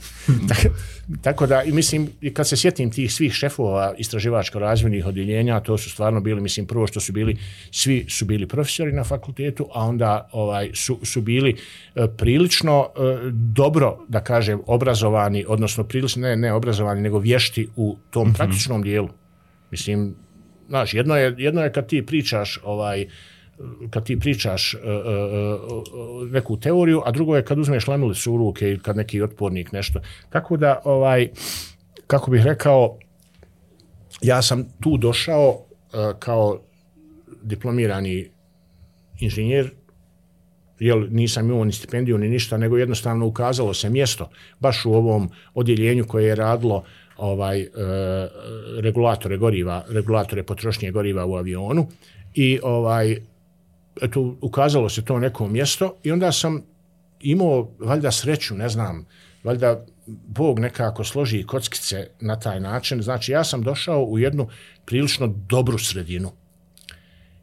Tako 1.22 1.46
da, 1.46 1.62
mislim, 1.66 2.08
kad 2.34 2.48
se 2.48 2.56
sjetim 2.56 2.90
tih 2.90 3.12
svih 3.12 3.32
šefova 3.32 3.94
istraživačko-razvojnih 3.98 5.06
odjeljenja, 5.06 5.60
to 5.60 5.78
su 5.78 5.90
stvarno 5.90 6.20
bili, 6.20 6.40
mislim, 6.40 6.66
prvo 6.66 6.86
što 6.86 7.00
su 7.00 7.12
bili, 7.12 7.36
svi 7.70 8.06
su 8.08 8.24
bili 8.24 8.48
profesori 8.48 8.92
na 8.92 9.04
fakultetu, 9.04 9.68
a 9.74 9.84
onda 9.84 10.28
ovaj 10.32 10.70
su, 10.74 10.98
su 11.02 11.20
bili 11.20 11.56
e, 11.94 12.06
prilično 12.16 12.88
e, 12.96 13.00
dobro, 13.32 13.98
da 14.08 14.24
kažem, 14.24 14.60
obrazovani, 14.66 15.44
odnosno 15.48 15.84
prilično, 15.84 16.22
ne, 16.22 16.36
ne 16.36 16.52
obrazovani, 16.52 17.00
nego 17.00 17.18
vješti 17.18 17.68
u 17.76 17.96
tom 18.10 18.28
mm 18.28 18.30
-hmm. 18.30 18.36
praktičnom 18.36 18.82
dijelu. 18.82 19.08
Mislim, 19.70 20.14
znaš, 20.68 20.94
jedno 20.94 21.16
je, 21.16 21.34
jedno 21.38 21.62
je 21.62 21.72
kad 21.72 21.88
ti 21.88 22.06
pričaš 22.06 22.58
ovaj, 22.64 23.06
kad 23.90 24.04
ti 24.04 24.18
pričaš 24.18 24.74
uh, 24.74 24.80
uh, 24.80 26.30
neku 26.30 26.56
teoriju, 26.56 27.02
a 27.04 27.10
drugo 27.10 27.36
je 27.36 27.44
kad 27.44 27.58
uzmeš 27.58 27.86
lamilicu 27.86 28.34
u 28.34 28.36
ruke 28.36 28.68
ili 28.68 28.80
kad 28.80 28.96
neki 28.96 29.22
otpornik 29.22 29.72
nešto. 29.72 30.00
Tako 30.30 30.56
da, 30.56 30.80
ovaj, 30.84 31.28
kako 32.06 32.30
bih 32.30 32.42
rekao, 32.44 32.98
ja 34.22 34.42
sam 34.42 34.64
tu 34.80 34.96
došao 34.96 35.58
kao 36.18 36.60
diplomirani 37.42 38.30
inženjer, 39.20 39.70
jel, 40.78 41.06
nisam 41.10 41.50
imao 41.50 41.64
ni 41.64 41.72
stipendiju 41.72 42.18
ni 42.18 42.28
ništa, 42.28 42.56
nego 42.56 42.78
jednostavno 42.78 43.26
ukazalo 43.26 43.74
se 43.74 43.90
mjesto 43.90 44.30
baš 44.60 44.84
u 44.84 44.92
ovom 44.94 45.30
odjeljenju 45.54 46.04
koje 46.04 46.26
je 46.26 46.34
radilo 46.34 46.84
ovaj 47.16 47.60
e, 47.60 47.68
regulatore 48.80 49.36
goriva, 49.36 49.84
regulatore 49.88 50.42
potrošnje 50.42 50.90
goriva 50.90 51.26
u 51.26 51.36
avionu 51.36 51.86
i 52.34 52.58
ovaj 52.62 53.16
eto, 54.01 54.36
ukazalo 54.40 54.88
se 54.88 55.05
to 55.05 55.18
neko 55.18 55.49
mjesto 55.49 55.97
i 56.03 56.12
onda 56.12 56.32
sam 56.32 56.62
imao 57.20 57.70
valjda 57.78 58.11
sreću, 58.11 58.55
ne 58.55 58.68
znam, 58.68 59.07
valjda 59.45 59.84
Bog 60.07 60.59
nekako 60.59 61.05
složi 61.05 61.47
kockice 61.47 62.07
na 62.20 62.40
taj 62.40 62.61
način. 62.61 63.03
Znači, 63.03 63.32
ja 63.32 63.45
sam 63.45 63.62
došao 63.62 64.05
u 64.05 64.18
jednu 64.18 64.49
prilično 64.84 65.26
dobru 65.26 65.78
sredinu 65.78 66.32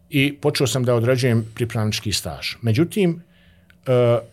i 0.10 0.38
počeo 0.42 0.68
sam 0.68 0.84
da 0.84 0.96
određujem 0.96 1.46
pripravnički 1.56 2.12
staž. 2.12 2.56
Međutim, 2.62 3.24
uh, 3.88 4.28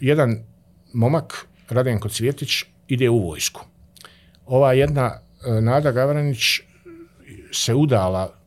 jedan 0.00 0.44
momak, 0.92 1.46
Radenko 1.68 2.08
Cvjetić, 2.08 2.64
ide 2.88 3.08
u 3.08 3.28
vojsku. 3.28 3.64
Ova 4.46 4.72
jedna 4.72 5.12
uh, 5.46 5.62
Nada 5.64 5.92
Gavranić 5.92 6.60
se 7.52 7.74
udala 7.74 8.37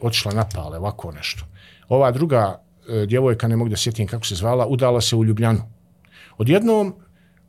otišla 0.00 0.32
napale, 0.32 0.78
ovako 0.78 1.12
nešto. 1.12 1.44
Ova 1.88 2.10
druga 2.10 2.62
e, 2.88 3.06
djevojka, 3.06 3.48
ne 3.48 3.56
mogu 3.56 3.70
da 3.70 3.76
sjetim 3.76 4.06
kako 4.06 4.26
se 4.26 4.34
zvala, 4.34 4.66
udala 4.66 5.00
se 5.00 5.16
u 5.16 5.24
Ljubljanu. 5.24 5.62
Odjednom 6.38 6.94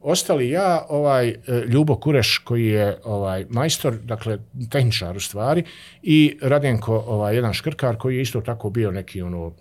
ostali 0.01 0.49
ja, 0.49 0.85
ovaj 0.89 1.29
e, 1.29 1.35
Ljubo 1.67 1.95
Kureš 1.95 2.37
koji 2.37 2.65
je 2.65 2.97
ovaj 3.03 3.45
majstor, 3.49 3.97
dakle 4.03 4.37
tehničar 4.71 5.17
u 5.17 5.19
stvari 5.19 5.63
i 6.03 6.37
Radenko, 6.41 7.03
ovaj 7.07 7.35
jedan 7.35 7.53
škrkar 7.53 7.97
koji 7.97 8.15
je 8.15 8.21
isto 8.21 8.41
tako 8.41 8.69
bio 8.69 8.91
neki 8.91 9.21
ono 9.21 9.53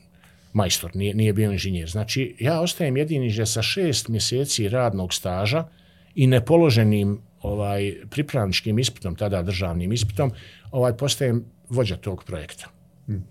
majstor, 0.52 0.90
nije, 0.96 1.14
nije 1.14 1.32
bio 1.32 1.52
inženjer. 1.52 1.90
Znači, 1.90 2.36
ja 2.38 2.60
ostajem 2.60 2.96
jedini 2.96 3.30
že 3.30 3.46
sa 3.46 3.62
šest 3.62 4.08
mjeseci 4.08 4.68
radnog 4.68 5.14
staža 5.14 5.64
i 6.14 6.26
nepoloženim 6.26 7.20
ovaj 7.42 7.94
pripravničkim 8.10 8.78
ispitom, 8.78 9.14
tada 9.14 9.42
državnim 9.42 9.92
ispitom, 9.92 10.32
ovaj 10.70 10.96
postajem 10.96 11.44
vođa 11.68 11.96
tog 11.96 12.24
projekta. 12.24 12.77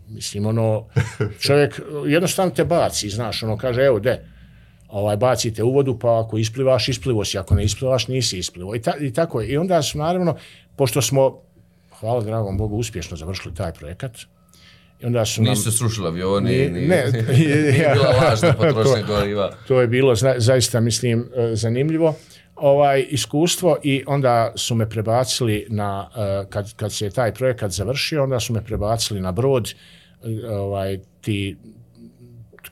Mislim, 0.09 0.45
ono, 0.45 0.85
čovjek 1.39 1.81
jednostavno 2.15 2.51
te 2.51 2.65
baci, 2.65 3.09
znaš, 3.09 3.43
ono 3.43 3.57
kaže, 3.57 3.81
evo, 3.81 3.99
de, 3.99 4.25
ovaj, 4.87 5.17
bacite 5.17 5.63
u 5.63 5.73
vodu, 5.73 5.99
pa 5.99 6.19
ako 6.19 6.37
isplivaš, 6.37 6.89
isplivo 6.89 7.25
si, 7.25 7.37
ako 7.37 7.55
ne 7.55 7.63
isplivaš, 7.63 8.07
nisi 8.07 8.37
isplivo. 8.37 8.75
I, 8.75 8.81
ta, 8.81 8.93
I 8.99 9.13
tako 9.13 9.41
je. 9.41 9.47
I 9.47 9.57
onda 9.57 9.81
su, 9.81 9.97
naravno, 9.97 10.35
pošto 10.75 11.01
smo, 11.01 11.41
hvala 11.99 12.23
dragom 12.23 12.57
Bogu, 12.57 12.77
uspješno 12.77 13.17
završili 13.17 13.55
taj 13.55 13.73
projekat, 13.73 14.17
I 15.01 15.05
onda 15.05 15.25
su 15.25 15.41
Nisu 15.41 15.63
se 15.63 15.77
srušili 15.77 16.07
avioni, 16.07 16.51
ni, 16.51 16.69
ni, 16.69 16.87
ne, 16.87 17.05
nije 17.37 17.93
bila 17.93 18.09
lažna 18.09 18.53
potrošnja 18.53 19.03
goriva. 19.07 19.51
To 19.67 19.81
je 19.81 19.87
bilo 19.87 20.15
za, 20.15 20.35
zaista, 20.37 20.79
mislim, 20.79 21.29
e, 21.35 21.55
zanimljivo 21.55 22.15
ovaj 22.57 23.05
iskustvo 23.09 23.77
i 23.83 24.03
onda 24.07 24.53
su 24.55 24.75
me 24.75 24.89
prebacili 24.89 25.67
na 25.69 26.09
uh, 26.09 26.49
kad 26.49 26.73
kad 26.75 26.93
se 26.93 27.05
je 27.05 27.11
taj 27.11 27.33
projekat 27.33 27.71
završio 27.71 28.23
onda 28.23 28.39
su 28.39 28.53
me 28.53 28.63
prebacili 28.63 29.21
na 29.21 29.31
brod 29.31 29.73
eh, 30.23 30.49
ovaj 30.49 30.99
ti 31.21 31.57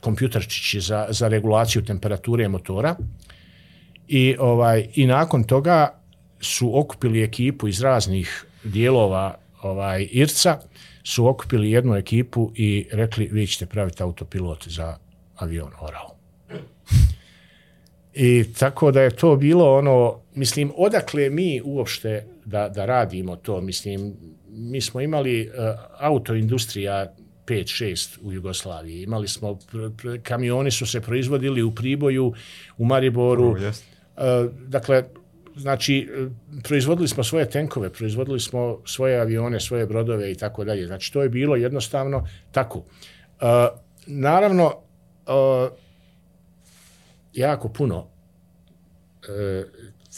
kompjuterčići 0.00 0.80
za 0.80 1.06
za 1.10 1.28
regulaciju 1.28 1.84
temperature 1.84 2.48
motora 2.48 2.96
i 4.08 4.36
ovaj 4.38 4.88
i 4.94 5.06
nakon 5.06 5.44
toga 5.44 6.00
su 6.40 6.78
okupili 6.78 7.22
ekipu 7.22 7.68
iz 7.68 7.80
raznih 7.80 8.46
dijelova 8.64 9.34
ovaj, 9.62 10.08
Irca 10.10 10.60
su 11.04 11.28
okupili 11.28 11.70
jednu 11.70 11.96
ekipu 11.96 12.52
i 12.54 12.86
rekli 12.92 13.28
vi 13.32 13.46
ćete 13.46 13.66
praviti 13.66 14.02
autopilot 14.02 14.68
za 14.68 14.96
avion 15.36 15.70
Orao. 15.80 16.16
I 18.18 18.44
tako 18.58 18.90
da 18.90 19.02
je 19.02 19.10
to 19.10 19.36
bilo 19.36 19.76
ono, 19.78 20.20
mislim, 20.34 20.72
odakle 20.76 21.30
mi 21.30 21.60
uopšte 21.64 22.26
da, 22.44 22.68
da 22.68 22.84
radimo 22.84 23.36
to, 23.36 23.60
mislim, 23.60 24.14
mi 24.48 24.80
smo 24.80 25.00
imali 25.00 25.48
uh, 25.48 25.54
autoindustrija 25.98 27.14
5-6 27.46 28.18
u 28.22 28.32
Jugoslaviji. 28.32 29.02
Imali 29.02 29.28
smo, 29.28 29.58
kamioni 30.22 30.70
su 30.70 30.86
se 30.86 31.00
proizvodili 31.00 31.62
u 31.62 31.74
Priboju, 31.74 32.32
u 32.78 32.84
Mariboru. 32.84 33.48
Oh, 33.50 33.56
yes. 33.56 33.82
uh, 34.16 34.52
dakle, 34.68 35.04
znači, 35.56 36.08
proizvodili 36.64 37.08
smo 37.08 37.24
svoje 37.24 37.50
tenkove, 37.50 37.92
proizvodili 37.92 38.40
smo 38.40 38.80
svoje 38.84 39.20
avione, 39.20 39.60
svoje 39.60 39.86
brodove 39.86 40.32
i 40.32 40.34
tako 40.34 40.64
dalje. 40.64 40.86
Znači, 40.86 41.12
to 41.12 41.22
je 41.22 41.28
bilo 41.28 41.56
jednostavno 41.56 42.28
tako. 42.52 42.78
Uh, 42.78 42.84
naravno, 44.06 44.66
uh, 45.26 45.85
jako 47.36 47.68
puno 47.68 47.98
uh, 47.98 48.06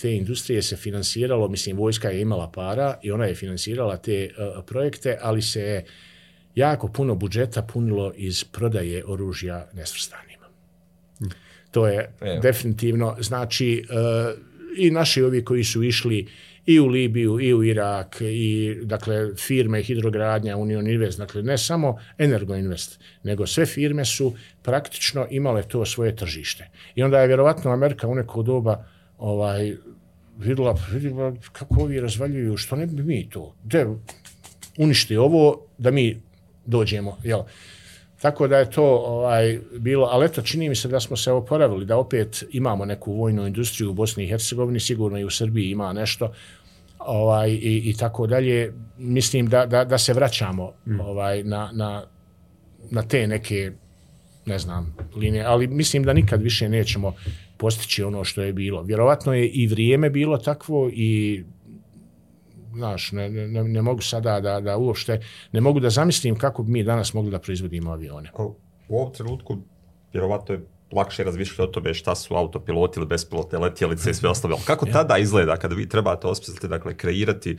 te 0.01 0.17
industrije 0.17 0.63
se 0.63 0.77
finansiralo, 0.77 1.49
mislim, 1.49 1.77
vojska 1.77 2.11
je 2.11 2.21
imala 2.21 2.51
para 2.51 2.99
i 3.03 3.11
ona 3.11 3.25
je 3.25 3.35
finansirala 3.35 3.97
te 3.97 4.31
uh, 4.31 4.65
projekte, 4.65 5.19
ali 5.21 5.43
se 5.43 5.61
je 5.61 5.85
jako 6.55 6.89
puno 6.89 7.15
budžeta 7.15 7.63
punilo 7.63 8.13
iz 8.17 8.45
prodaje 8.45 9.05
oružja 9.07 9.69
nesvrstanima. 9.73 10.47
Hmm. 11.19 11.31
To 11.71 11.87
je 11.87 12.15
Evo. 12.21 12.41
definitivno, 12.41 13.17
znači, 13.21 13.85
uh, 13.91 14.39
i 14.77 14.91
naši 14.91 15.23
ovi 15.23 15.45
koji 15.45 15.65
su 15.65 15.83
išli 15.83 16.27
i 16.69 16.81
u 16.81 16.87
Libiju, 16.87 17.41
i 17.41 17.55
u 17.55 17.65
Irak, 17.65 18.17
i 18.21 18.75
dakle, 18.83 19.35
firme 19.37 19.83
hidrogradnja, 19.83 20.57
Union 20.57 20.87
Invest, 20.87 21.19
dakle, 21.19 21.43
ne 21.43 21.59
samo 21.59 21.97
Energo 22.19 22.55
Invest, 22.55 23.01
nego 23.23 23.47
sve 23.47 23.67
firme 23.67 24.05
su 24.05 24.35
praktično 24.63 25.27
imale 25.31 25.63
to 25.63 25.87
svoje 25.87 26.17
tržište. 26.17 26.69
I 26.95 27.03
onda 27.03 27.21
je 27.21 27.27
vjerovatno 27.27 27.71
Amerika 27.71 28.09
u 28.09 28.15
neko 28.15 28.43
doba 28.43 28.85
ovaj, 29.19 29.77
videla, 30.39 30.77
videla 30.93 31.35
kako 31.53 31.83
ovi 31.83 32.01
razvaljuju, 32.01 32.57
što 32.57 32.77
ne 32.77 32.87
bi 32.87 33.03
mi 33.03 33.31
to, 33.31 33.55
de, 33.65 33.87
uništi 34.79 35.17
ovo, 35.17 35.67
da 35.79 35.91
mi 35.91 36.21
dođemo, 36.67 37.17
jel? 37.25 37.43
Tako 38.23 38.49
da 38.49 38.59
je 38.59 38.71
to 38.71 38.85
ovaj 39.07 39.61
bilo, 39.79 40.09
ali 40.11 40.27
eto, 40.27 40.43
čini 40.43 40.69
mi 40.69 40.75
se 40.75 40.89
da 40.89 41.01
smo 41.01 41.17
se 41.17 41.33
oporavili, 41.33 41.85
da 41.85 41.97
opet 41.97 42.45
imamo 42.51 42.85
neku 42.85 43.13
vojnu 43.13 43.47
industriju 43.47 43.91
u 43.91 43.95
Bosni 43.95 44.25
i 44.25 44.29
Hercegovini, 44.29 44.81
sigurno 44.81 45.19
i 45.19 45.25
u 45.25 45.31
Srbiji 45.31 45.71
ima 45.71 45.93
nešto, 45.93 46.33
ovaj, 46.99 47.51
i, 47.51 47.83
i 47.85 47.97
tako 47.97 48.27
dalje. 48.27 48.73
Mislim 48.99 49.47
da, 49.47 49.67
da, 49.67 49.85
da 49.85 49.99
se 49.99 50.15
vraćamo 50.15 50.73
mm. 50.87 51.01
ovaj, 51.01 51.43
na, 51.43 51.71
na, 51.73 52.05
na 52.91 53.03
te 53.03 53.27
neke, 53.27 53.73
ne 54.47 54.59
znam, 54.59 54.97
linije, 55.17 55.45
ali 55.45 55.67
mislim 55.67 56.05
da 56.05 56.13
nikad 56.13 56.43
više 56.43 56.69
nećemo 56.69 57.15
postići 57.57 58.03
ono 58.03 58.25
što 58.25 58.43
je 58.43 58.53
bilo. 58.53 58.83
Vjerovatno 58.83 59.35
je 59.35 59.49
i 59.49 59.67
vrijeme 59.67 60.11
bilo 60.11 60.39
takvo 60.39 60.91
i 60.93 61.45
znaš, 62.79 63.13
ne, 63.13 63.29
ne, 63.31 63.65
ne 63.65 63.83
mogu 63.83 64.03
sada 64.03 64.41
da, 64.41 64.61
da 64.61 64.77
uopšte, 64.77 65.21
ne 65.53 65.61
mogu 65.61 65.81
da 65.81 65.91
zamislim 65.91 66.39
kako 66.39 66.63
bi 66.63 66.73
mi 66.73 66.83
danas 66.83 67.15
mogli 67.15 67.31
da 67.31 67.39
proizvodimo 67.39 67.93
avione. 67.93 68.31
U 68.89 68.99
ovom 69.01 69.13
trenutku, 69.13 69.59
vjerovatno 70.13 70.55
je 70.55 70.61
lakše 70.93 71.25
razmišljati 71.25 71.63
o 71.63 71.67
tome 71.67 71.95
šta 71.95 72.15
su 72.15 72.35
autopiloti 72.35 73.01
ili 73.01 73.07
bespilotne 73.07 73.59
letjelice 73.59 74.11
i 74.11 74.15
sve 74.15 74.31
ostalo. 74.31 74.61
Kako 74.67 74.87
tada 74.97 75.19
izgleda 75.19 75.57
kada 75.57 75.75
vi 75.75 75.89
trebate 75.89 76.27
osmisliti, 76.27 76.69
dakle, 76.69 76.97
kreirati 76.97 77.57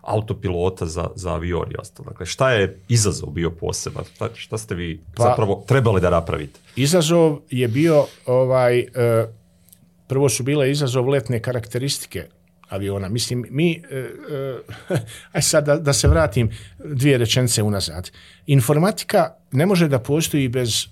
autopilota 0.00 0.86
za, 0.86 1.10
za 1.14 1.34
avion 1.34 1.70
i 1.70 1.74
ostalo? 1.78 2.08
Dakle, 2.10 2.26
šta 2.26 2.52
je 2.52 2.80
izazov 2.88 3.30
bio 3.30 3.50
poseban? 3.50 4.04
Šta, 4.14 4.28
šta 4.34 4.58
ste 4.58 4.74
vi 4.74 5.00
pa, 5.16 5.22
zapravo 5.22 5.64
trebali 5.66 6.00
da 6.00 6.10
napravite? 6.10 6.60
Izazov 6.76 7.38
je 7.50 7.68
bio, 7.68 8.06
ovaj, 8.26 8.78
e, 8.78 8.86
prvo 10.06 10.28
su 10.28 10.42
bile 10.42 10.70
izazov 10.70 11.08
letne 11.08 11.42
karakteristike 11.42 12.28
aviona. 12.70 13.08
Mislim, 13.08 13.44
mi, 13.50 13.82
uh, 13.90 14.90
uh, 14.96 14.98
aj 15.32 15.42
sad 15.42 15.66
da, 15.66 15.76
da 15.76 15.92
se 15.92 16.08
vratim 16.08 16.50
dvije 16.84 17.18
rečence 17.18 17.62
unazad. 17.62 18.10
Informatika 18.46 19.34
ne 19.52 19.66
može 19.66 19.88
da 19.88 19.98
postoji 19.98 20.48
bez 20.48 20.86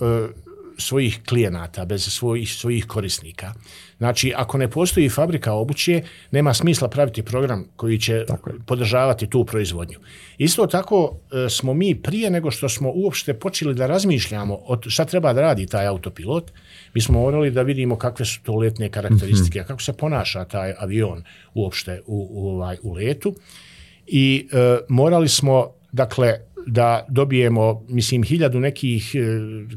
uh, 0.00 0.30
svojih 0.78 1.20
klijenata, 1.28 1.84
bez 1.84 2.02
svojih, 2.02 2.52
svojih 2.52 2.86
korisnika. 2.86 3.52
Znači, 3.98 4.32
ako 4.36 4.58
ne 4.58 4.70
postoji 4.70 5.08
fabrika 5.08 5.52
obuće, 5.52 6.02
nema 6.30 6.54
smisla 6.54 6.88
praviti 6.88 7.22
program 7.22 7.64
koji 7.76 7.98
će 7.98 8.24
podržavati 8.66 9.30
tu 9.30 9.44
proizvodnju. 9.44 9.98
Isto 10.38 10.66
tako 10.66 11.18
smo 11.50 11.74
mi 11.74 12.02
prije 12.02 12.30
nego 12.30 12.50
što 12.50 12.68
smo 12.68 12.92
uopšte 12.94 13.34
počeli 13.34 13.74
da 13.74 13.86
razmišljamo 13.86 14.54
o 14.54 14.78
šta 14.86 15.04
treba 15.04 15.32
da 15.32 15.40
radi 15.40 15.66
taj 15.66 15.86
autopilot, 15.86 16.52
mi 16.96 17.00
smo 17.00 17.20
morali 17.20 17.50
da 17.50 17.62
vidimo 17.62 17.96
kakve 17.96 18.24
su 18.24 18.40
to 18.42 18.54
letne 18.56 18.88
karakteristike, 18.88 19.60
mm 19.60 19.62
-hmm. 19.62 19.66
kako 19.66 19.82
se 19.82 19.92
ponaša 19.92 20.44
taj 20.44 20.74
avion 20.78 21.22
uopšte 21.54 22.00
u, 22.06 22.28
u, 22.30 22.48
ovaj, 22.48 22.76
u 22.82 22.92
letu. 22.92 23.34
I 24.06 24.48
e, 24.52 24.78
morali 24.88 25.28
smo, 25.28 25.72
dakle, 25.92 26.34
da 26.66 27.06
dobijemo, 27.08 27.84
mislim, 27.88 28.22
hiljadu 28.22 28.60
nekih 28.60 29.14
e, 29.14 29.18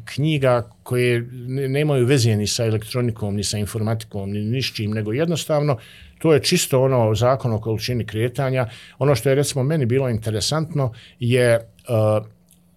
knjiga 0.06 0.70
koje 0.84 1.28
nemaju 1.70 2.06
veze 2.06 2.36
ni 2.36 2.48
sa 2.48 2.66
elektronikom, 2.66 3.36
ni 3.36 3.44
sa 3.44 3.58
informatikom, 3.58 4.32
ni 4.32 4.40
nišćim, 4.40 4.92
nego 4.92 5.14
jednostavno 5.14 5.78
to 6.20 6.34
je 6.34 6.44
čisto 6.44 6.84
ono 6.84 7.16
zakon 7.16 7.54
o 7.54 7.62
količini 7.62 8.06
kretanja. 8.06 8.68
Ono 9.00 9.16
što 9.16 9.30
je, 9.30 9.36
recimo, 9.36 9.64
meni 9.64 9.86
bilo 9.86 10.10
interesantno 10.10 10.94
je 11.20 11.54
e, 11.54 11.62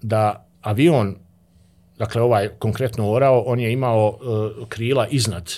da 0.02 0.46
avion 0.60 1.16
dakle 2.02 2.22
ovaj 2.22 2.48
konkretno 2.58 3.10
orao, 3.10 3.42
on 3.46 3.60
je 3.60 3.72
imao 3.72 4.08
uh, 4.08 4.68
krila 4.68 5.06
iznad 5.10 5.52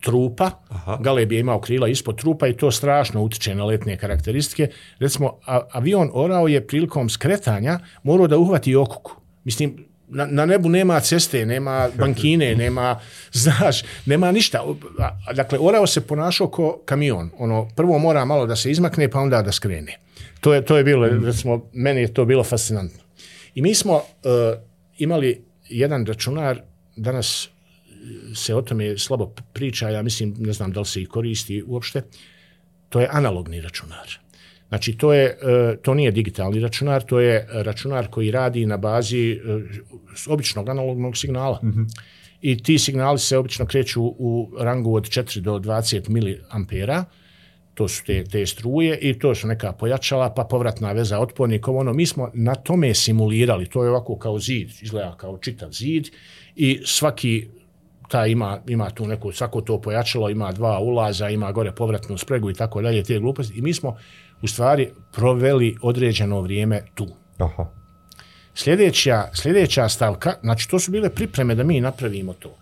trupa, 0.00 0.50
Aha. 0.68 0.98
Galeb 1.02 1.32
je 1.32 1.40
imao 1.40 1.60
krila 1.60 1.88
ispod 1.88 2.20
trupa 2.20 2.46
i 2.46 2.56
to 2.56 2.70
strašno 2.70 3.22
utiče 3.22 3.54
na 3.54 3.64
letne 3.64 3.96
karakteristike. 3.98 4.68
Recimo, 4.98 5.38
a, 5.46 5.60
avion 5.72 6.10
orao 6.12 6.48
je 6.48 6.66
prilikom 6.66 7.08
skretanja 7.10 7.78
morao 8.02 8.26
da 8.26 8.38
uhvati 8.38 8.76
okuku. 8.76 9.16
Mislim, 9.44 9.76
na, 10.08 10.26
na 10.26 10.46
nebu 10.46 10.68
nema 10.68 11.00
ceste, 11.00 11.46
nema 11.46 11.88
bankine, 11.98 12.54
nema, 12.64 13.00
znaš, 13.32 13.82
nema 14.06 14.32
ništa. 14.32 14.64
Dakle, 15.34 15.58
orao 15.60 15.86
se 15.86 16.06
ponašao 16.06 16.48
ko 16.48 16.82
kamion. 16.84 17.30
Ono, 17.38 17.68
prvo 17.76 17.98
mora 17.98 18.24
malo 18.24 18.46
da 18.46 18.56
se 18.56 18.70
izmakne, 18.70 19.10
pa 19.10 19.20
onda 19.20 19.42
da 19.42 19.52
skrene. 19.52 19.98
To 20.40 20.54
je, 20.54 20.64
to 20.64 20.76
je 20.76 20.84
bilo, 20.84 21.06
mm. 21.06 21.24
recimo, 21.24 21.70
meni 21.72 22.00
je 22.00 22.14
to 22.14 22.24
bilo 22.24 22.44
fascinantno. 22.44 23.02
I 23.54 23.62
mi 23.62 23.74
smo 23.74 23.94
uh, 23.94 24.02
imali 24.98 25.45
jedan 25.68 26.06
računar, 26.06 26.60
danas 26.96 27.48
se 28.34 28.54
o 28.54 28.62
tome 28.62 28.98
slabo 28.98 29.34
priča, 29.52 29.88
ja 29.88 30.02
mislim, 30.02 30.34
ne 30.38 30.52
znam 30.52 30.72
da 30.72 30.80
li 30.80 30.86
se 30.86 31.02
i 31.02 31.06
koristi 31.06 31.62
uopšte, 31.66 32.02
to 32.88 33.00
je 33.00 33.08
analogni 33.12 33.60
računar. 33.60 34.18
Znači, 34.68 34.96
to, 34.96 35.12
je, 35.12 35.24
e, 35.24 35.76
to 35.82 35.94
nije 35.94 36.10
digitalni 36.10 36.60
računar, 36.60 37.02
to 37.02 37.20
je 37.20 37.46
računar 37.50 38.08
koji 38.10 38.30
radi 38.30 38.66
na 38.66 38.76
bazi 38.76 39.30
e, 39.30 39.38
običnog 40.28 40.68
analognog 40.68 41.16
signala. 41.16 41.60
Mm 41.62 41.68
-hmm. 41.68 41.86
I 42.40 42.62
ti 42.62 42.78
signali 42.78 43.18
se 43.18 43.38
obično 43.38 43.66
kreću 43.66 44.02
u 44.02 44.52
rangu 44.60 44.94
od 44.94 45.04
4 45.04 45.40
do 45.40 45.58
20 45.58 46.08
miliampera, 46.08 47.04
to 47.76 47.88
su 47.88 48.04
te, 48.04 48.24
te 48.24 48.46
struje 48.46 48.98
i 48.98 49.18
to 49.18 49.34
su 49.34 49.46
neka 49.46 49.72
pojačala, 49.72 50.30
pa 50.34 50.44
povratna 50.44 50.92
veza 50.92 51.18
otpornik, 51.20 51.68
ono, 51.68 51.92
mi 51.92 52.06
smo 52.06 52.30
na 52.34 52.54
tome 52.54 52.94
simulirali, 52.94 53.68
to 53.68 53.84
je 53.84 53.90
ovako 53.90 54.18
kao 54.18 54.38
zid, 54.38 54.70
izgleda 54.82 55.16
kao 55.16 55.38
čitav 55.38 55.70
zid 55.72 56.08
i 56.54 56.80
svaki 56.84 57.48
ta 58.08 58.26
ima, 58.26 58.60
ima 58.68 58.90
tu 58.90 59.06
neku, 59.06 59.32
svako 59.32 59.60
to 59.60 59.80
pojačalo, 59.80 60.30
ima 60.30 60.52
dva 60.52 60.78
ulaza, 60.78 61.28
ima 61.28 61.52
gore 61.52 61.72
povratnu 61.72 62.18
spregu 62.18 62.50
i 62.50 62.54
tako 62.54 62.82
dalje, 62.82 63.02
te 63.02 63.18
gluposti. 63.18 63.58
I 63.58 63.62
mi 63.62 63.74
smo 63.74 63.96
u 64.42 64.46
stvari 64.46 64.88
proveli 65.12 65.76
određeno 65.82 66.40
vrijeme 66.40 66.82
tu. 66.94 67.06
Aha. 67.38 67.66
Sljedeća, 68.54 69.24
sljedeća 69.34 69.88
stavka, 69.88 70.34
znači 70.42 70.70
to 70.70 70.78
su 70.78 70.90
bile 70.90 71.10
pripreme 71.10 71.54
da 71.54 71.64
mi 71.64 71.80
napravimo 71.80 72.32
to. 72.32 72.56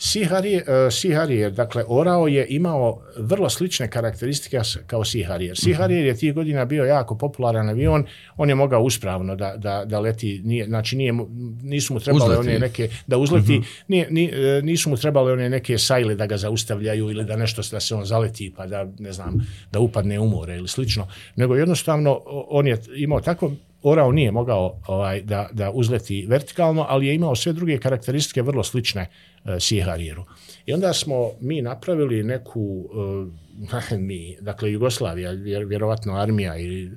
Sea 0.00 0.28
Harrier, 0.28 0.62
uh, 0.62 0.92
sea 0.92 1.20
Harrier, 1.20 1.52
dakle, 1.52 1.84
Orao 1.88 2.28
je 2.28 2.46
imao 2.48 3.02
vrlo 3.16 3.50
slične 3.50 3.90
karakteristike 3.90 4.60
kao 4.86 5.00
mhm. 5.00 5.72
Harrier 5.76 6.06
je 6.06 6.16
tih 6.16 6.34
godina 6.34 6.64
bio 6.64 6.84
jako 6.84 7.18
popularan 7.18 7.68
avion, 7.68 8.04
on 8.36 8.48
je 8.48 8.54
mogao 8.54 8.82
uspravno 8.82 9.36
da, 9.36 9.56
da, 9.56 9.84
da 9.84 10.00
leti, 10.00 10.40
nije, 10.44 10.66
znači 10.66 10.96
nije, 10.96 11.12
nisu 11.62 11.94
mu 11.94 12.00
trebali 12.00 12.24
uzleti. 12.24 12.48
one 12.48 12.58
neke, 12.58 12.88
da 13.06 13.18
uzleti, 13.18 13.52
uh 13.52 13.58
mhm. 13.58 13.64
-huh. 13.64 13.82
nije, 13.88 14.10
nije, 14.10 14.62
nisu 14.62 14.90
mu 14.90 14.96
trebali 14.96 15.32
one 15.32 15.48
neke 15.48 15.78
sajle 15.78 16.14
da 16.14 16.26
ga 16.26 16.36
zaustavljaju 16.36 17.10
ili 17.10 17.24
da 17.24 17.36
nešto 17.36 17.62
da 17.70 17.80
se 17.80 17.94
on 17.94 18.04
zaleti 18.04 18.52
pa 18.56 18.66
da, 18.66 18.86
ne 18.98 19.12
znam, 19.12 19.46
da 19.72 19.80
upadne 19.80 20.20
u 20.20 20.28
more 20.28 20.56
ili 20.56 20.68
slično, 20.68 21.08
nego 21.36 21.56
jednostavno 21.56 22.20
on 22.26 22.66
je 22.66 22.78
imao 22.96 23.20
tako 23.20 23.52
orao 23.82 24.12
nije 24.12 24.32
mogao 24.32 24.80
ovaj, 24.86 25.22
da, 25.22 25.48
da 25.52 25.70
uzleti 25.70 26.26
vertikalno, 26.28 26.86
ali 26.88 27.06
je 27.06 27.14
imao 27.14 27.36
sve 27.36 27.52
druge 27.52 27.78
karakteristike 27.78 28.42
vrlo 28.42 28.62
slične 28.62 29.06
uh, 29.44 29.50
Sea 29.60 29.84
Harrieru. 29.84 30.24
I 30.66 30.72
onda 30.72 30.92
smo 30.92 31.30
mi 31.40 31.62
napravili 31.62 32.22
neku, 32.22 32.88
uh, 33.90 33.98
mi, 34.08 34.36
dakle 34.40 34.72
Jugoslavija, 34.72 35.30
vjer, 35.30 35.64
vjerovatno 35.64 36.14
armija, 36.14 36.56
ili, 36.56 36.90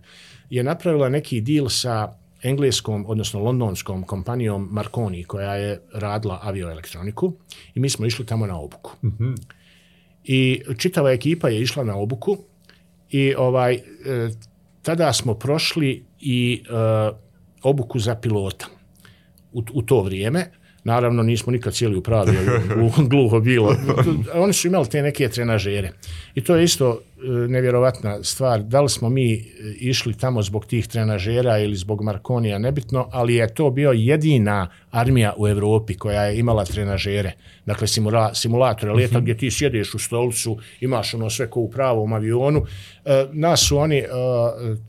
je 0.49 0.63
napravila 0.63 1.09
neki 1.09 1.41
deal 1.41 1.69
sa 1.69 2.13
engleskom, 2.43 3.05
odnosno 3.07 3.39
londonskom 3.39 4.03
kompanijom 4.03 4.67
Marconi, 4.71 5.23
koja 5.23 5.55
je 5.55 5.82
radila 5.93 6.39
avioelektroniku 6.43 7.34
i 7.75 7.79
mi 7.79 7.89
smo 7.89 8.05
išli 8.05 8.25
tamo 8.25 8.45
na 8.45 8.59
obuku. 8.59 8.91
Mm 9.03 9.09
-hmm. 9.19 9.38
I 10.23 10.61
čitava 10.77 11.11
ekipa 11.11 11.49
je 11.49 11.61
išla 11.61 11.84
na 11.84 11.95
obuku 11.95 12.38
i 13.09 13.36
ovaj, 13.36 13.73
e, 13.73 13.82
tada 14.82 15.13
smo 15.13 15.34
prošli 15.34 16.05
i 16.22 16.63
e, 16.69 17.11
obuku 17.63 17.99
za 17.99 18.15
pilota 18.15 18.65
u, 19.53 19.63
u 19.74 19.82
to 19.82 20.01
vrijeme. 20.01 20.51
Naravno, 20.84 21.23
nismo 21.23 21.51
nikad 21.51 21.73
cijeli 21.73 21.97
u 21.97 22.03
gluho 23.07 23.39
bilo. 23.39 23.75
Oni 24.34 24.53
su 24.53 24.67
imali 24.67 24.89
te 24.89 25.01
neke 25.01 25.29
trenažere. 25.29 25.91
I 26.36 26.43
to 26.43 26.55
je 26.55 26.63
isto 26.63 26.99
e, 26.99 27.27
nevjerovatna 27.27 28.23
stvar. 28.23 28.63
Da 28.63 28.82
li 28.82 28.89
smo 28.89 29.09
mi 29.09 29.34
e, 29.34 29.39
išli 29.79 30.17
tamo 30.17 30.41
zbog 30.41 30.65
tih 30.65 30.88
trenažera 30.88 31.59
ili 31.59 31.75
zbog 31.75 32.03
Markonija, 32.03 32.57
nebitno, 32.57 33.09
ali 33.11 33.36
je 33.36 33.53
to 33.53 33.69
bio 33.69 33.91
jedina 33.91 34.69
armija 34.91 35.34
u 35.38 35.47
Evropi 35.47 35.97
koja 35.97 36.21
je 36.21 36.39
imala 36.39 36.65
trenažere. 36.65 37.32
Dakle, 37.65 37.88
simula, 37.88 38.34
simulatore 38.34 38.93
leta 38.93 39.19
gdje 39.19 39.38
ti 39.38 39.51
sjediš 39.51 39.93
u 39.93 39.99
stolicu, 39.99 40.57
imaš 40.79 41.13
ono 41.13 41.29
sve 41.29 41.49
ko 41.49 41.59
u 41.59 41.69
pravom 41.69 42.13
avionu. 42.13 42.65
E, 43.05 43.25
nas 43.32 43.67
su 43.67 43.77
oni 43.77 44.03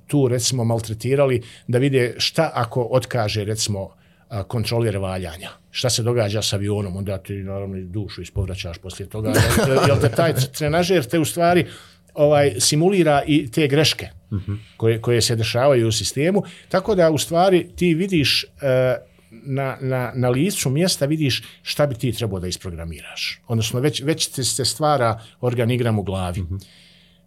tu, 0.07 0.29
recimo, 0.29 0.65
maltretirali 0.65 1.43
da 1.69 1.79
vide 1.79 2.15
šta 2.19 2.51
ako 2.55 2.89
otkaže, 2.91 3.45
recimo, 3.45 4.02
kontrolir 4.49 4.97
valjanja. 4.99 5.51
Šta 5.71 5.91
se 5.91 6.03
događa 6.03 6.43
sa 6.43 6.57
avionom, 6.57 6.97
onda 6.97 7.19
ti 7.19 7.35
naravno 7.35 7.77
dušu 7.81 8.23
ispovraćaš 8.23 8.79
poslije 8.79 9.09
toga. 9.09 9.33
Jel 9.89 10.01
te 10.01 10.09
taj 10.09 10.35
trenažer 10.35 11.05
te 11.05 11.19
u 11.19 11.25
stvari 11.25 11.67
ovaj, 12.15 12.55
simulira 12.59 13.23
i 13.27 13.51
te 13.51 13.69
greške 13.69 14.09
uh 14.31 14.39
-huh. 14.39 14.59
koje, 14.77 15.01
koje 15.01 15.21
se 15.21 15.37
dešavaju 15.37 15.89
u 15.89 15.93
sistemu. 15.93 16.43
Tako 16.69 16.95
da 16.95 17.11
u 17.11 17.19
stvari 17.19 17.69
ti 17.77 17.95
vidiš 17.95 18.45
e, 18.45 18.97
na, 19.31 19.77
na, 19.81 20.13
na 20.15 20.29
licu 20.29 20.71
mjesta 20.71 21.07
vidiš 21.07 21.43
šta 21.63 21.87
bi 21.87 21.95
ti 21.95 22.13
trebao 22.13 22.41
da 22.41 22.47
isprogramiraš. 22.47 23.41
Odnosno 23.47 23.81
već, 23.81 24.03
već 24.03 24.27
te 24.27 24.45
se 24.45 24.65
stvara 24.65 25.21
organigram 25.41 25.99
u 25.99 26.03
glavi. 26.03 26.41
Uh 26.41 26.49
-huh. 26.49 26.67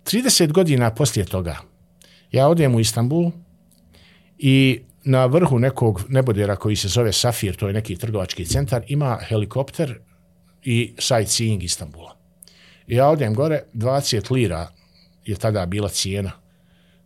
30 0.05 0.51
godina 0.51 0.93
poslije 0.93 1.25
toga 1.25 1.57
ja 2.31 2.47
odem 2.47 2.75
u 2.75 2.79
Istanbul 2.79 3.31
i 4.37 4.81
na 5.05 5.25
vrhu 5.25 5.59
nekog 5.59 6.01
nebodera 6.09 6.55
koji 6.55 6.75
se 6.75 6.87
zove 6.87 7.13
Safir, 7.13 7.55
to 7.55 7.67
je 7.67 7.73
neki 7.73 7.95
trgovački 7.95 8.45
centar, 8.45 8.83
ima 8.87 9.17
helikopter 9.21 9.99
i 10.63 10.93
sightseeing 10.99 11.63
Istanbula. 11.63 12.15
Ja 12.87 13.09
odem 13.09 13.33
gore, 13.33 13.63
20 13.73 14.31
lira 14.31 14.67
je 15.25 15.35
tada 15.35 15.65
bila 15.65 15.89
cijena 15.89 16.31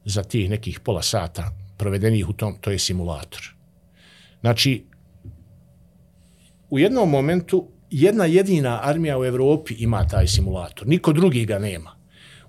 za 0.06 0.24
tih 0.24 0.50
nekih 0.50 0.80
pola 0.80 1.02
sata 1.02 1.52
provedenih 1.78 2.30
u 2.30 2.34
tom, 2.34 2.58
to 2.62 2.72
je 2.72 2.80
simulator. 2.80 3.56
Znači, 4.42 4.86
u 6.70 6.80
jednom 6.80 7.10
momentu 7.10 7.68
jedna 7.90 8.26
jedina 8.26 8.80
armija 8.84 9.20
u 9.20 9.26
Evropi 9.26 9.74
ima 9.74 10.08
taj 10.08 10.28
simulator. 10.28 10.88
Niko 10.88 11.14
drugi 11.14 11.46
ga 11.46 11.60
nema. 11.60 11.96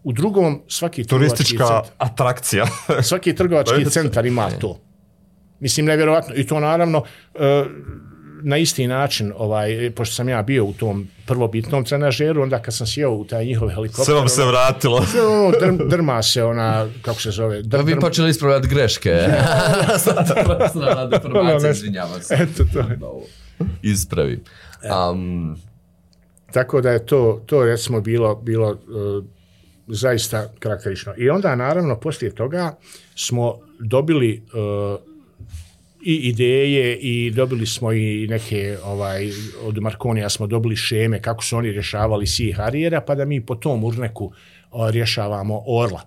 U 0.02 0.12
drugom, 0.12 0.62
svaki 0.68 1.04
Turistička 1.04 1.66
centar, 1.66 1.84
atrakcija. 1.98 2.66
svaki 3.02 3.34
trgovački 3.34 3.90
centar 3.90 4.26
ima 4.26 4.50
to. 4.50 4.89
Mislim, 5.60 5.86
nevjerovatno. 5.86 6.34
I 6.34 6.46
to 6.46 6.60
naravno 6.60 7.04
e, 7.34 7.64
na 8.42 8.56
isti 8.56 8.86
način, 8.86 9.32
ovaj, 9.36 9.92
pošto 9.96 10.14
sam 10.14 10.28
ja 10.28 10.42
bio 10.42 10.64
u 10.64 10.72
tom 10.72 11.08
prvobitnom 11.26 11.84
trenažeru, 11.84 12.42
onda 12.42 12.62
kad 12.62 12.74
sam 12.74 12.86
sjeo 12.86 13.10
u 13.10 13.24
taj 13.24 13.44
njihov 13.44 13.68
helikopter... 13.68 14.04
Sve 14.04 14.14
vam 14.14 14.28
se 14.28 14.42
ono, 14.42 14.50
vratilo. 14.50 15.04
Sve 15.12 15.26
ono, 15.26 15.50
dr, 15.50 15.84
drma 15.86 16.22
se 16.22 16.44
ona, 16.44 16.88
kako 17.02 17.20
se 17.20 17.30
zove... 17.30 17.62
Dr, 17.62 17.68
da 17.68 17.82
vi 17.82 18.00
počeli 18.00 18.30
ispravljati 18.30 18.68
greške. 18.68 19.10
Sad 20.04 20.30
radi 20.76 21.16
informacije, 21.16 21.70
izvinjavam 21.70 22.22
se. 22.22 22.34
Eto, 22.40 22.64
to 22.72 22.78
je. 22.78 22.98
Ispravi. 23.82 24.42
Um, 25.12 25.56
Tako 26.52 26.80
da 26.80 26.90
je 26.90 27.06
to, 27.06 27.42
to 27.46 27.64
recimo 27.64 28.00
bilo, 28.00 28.34
bilo 28.34 28.70
uh, 28.70 29.24
zaista 29.88 30.48
karakterično. 30.58 31.14
I 31.16 31.30
onda, 31.30 31.54
naravno, 31.54 32.00
poslije 32.00 32.34
toga 32.34 32.76
smo 33.14 33.58
dobili 33.78 34.42
uh, 34.52 35.09
i 36.02 36.14
ideje 36.14 36.96
i 36.96 37.30
dobili 37.30 37.66
smo 37.66 37.92
i 37.92 38.26
neke 38.30 38.78
ovaj 38.84 39.30
od 39.62 39.78
Markonija 39.78 40.28
smo 40.28 40.46
dobili 40.46 40.76
šeme 40.76 41.22
kako 41.22 41.44
su 41.44 41.56
oni 41.56 41.72
rješavali 41.72 42.26
si 42.26 42.52
Harijera 42.52 43.00
pa 43.00 43.14
da 43.14 43.24
mi 43.24 43.46
po 43.46 43.54
tom 43.54 43.84
urneku 43.84 44.32
o, 44.70 44.90
rješavamo 44.90 45.62
Orla. 45.66 46.00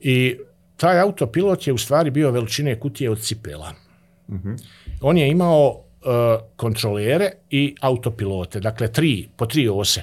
I 0.00 0.36
taj 0.76 1.00
autopilot 1.00 1.66
je 1.66 1.72
u 1.72 1.78
stvari 1.78 2.10
bio 2.10 2.30
veličine 2.30 2.80
kutije 2.80 3.10
od 3.10 3.20
cipela. 3.20 3.72
Mm 4.28 4.34
-hmm. 4.34 4.56
On 5.00 5.18
je 5.18 5.28
imao 5.28 5.68
uh, 5.68 5.80
kontrolere 6.56 7.30
i 7.50 7.74
autopilote, 7.80 8.60
dakle 8.60 8.92
tri, 8.92 9.28
po 9.36 9.46
tri 9.46 9.68
ose 9.68 10.02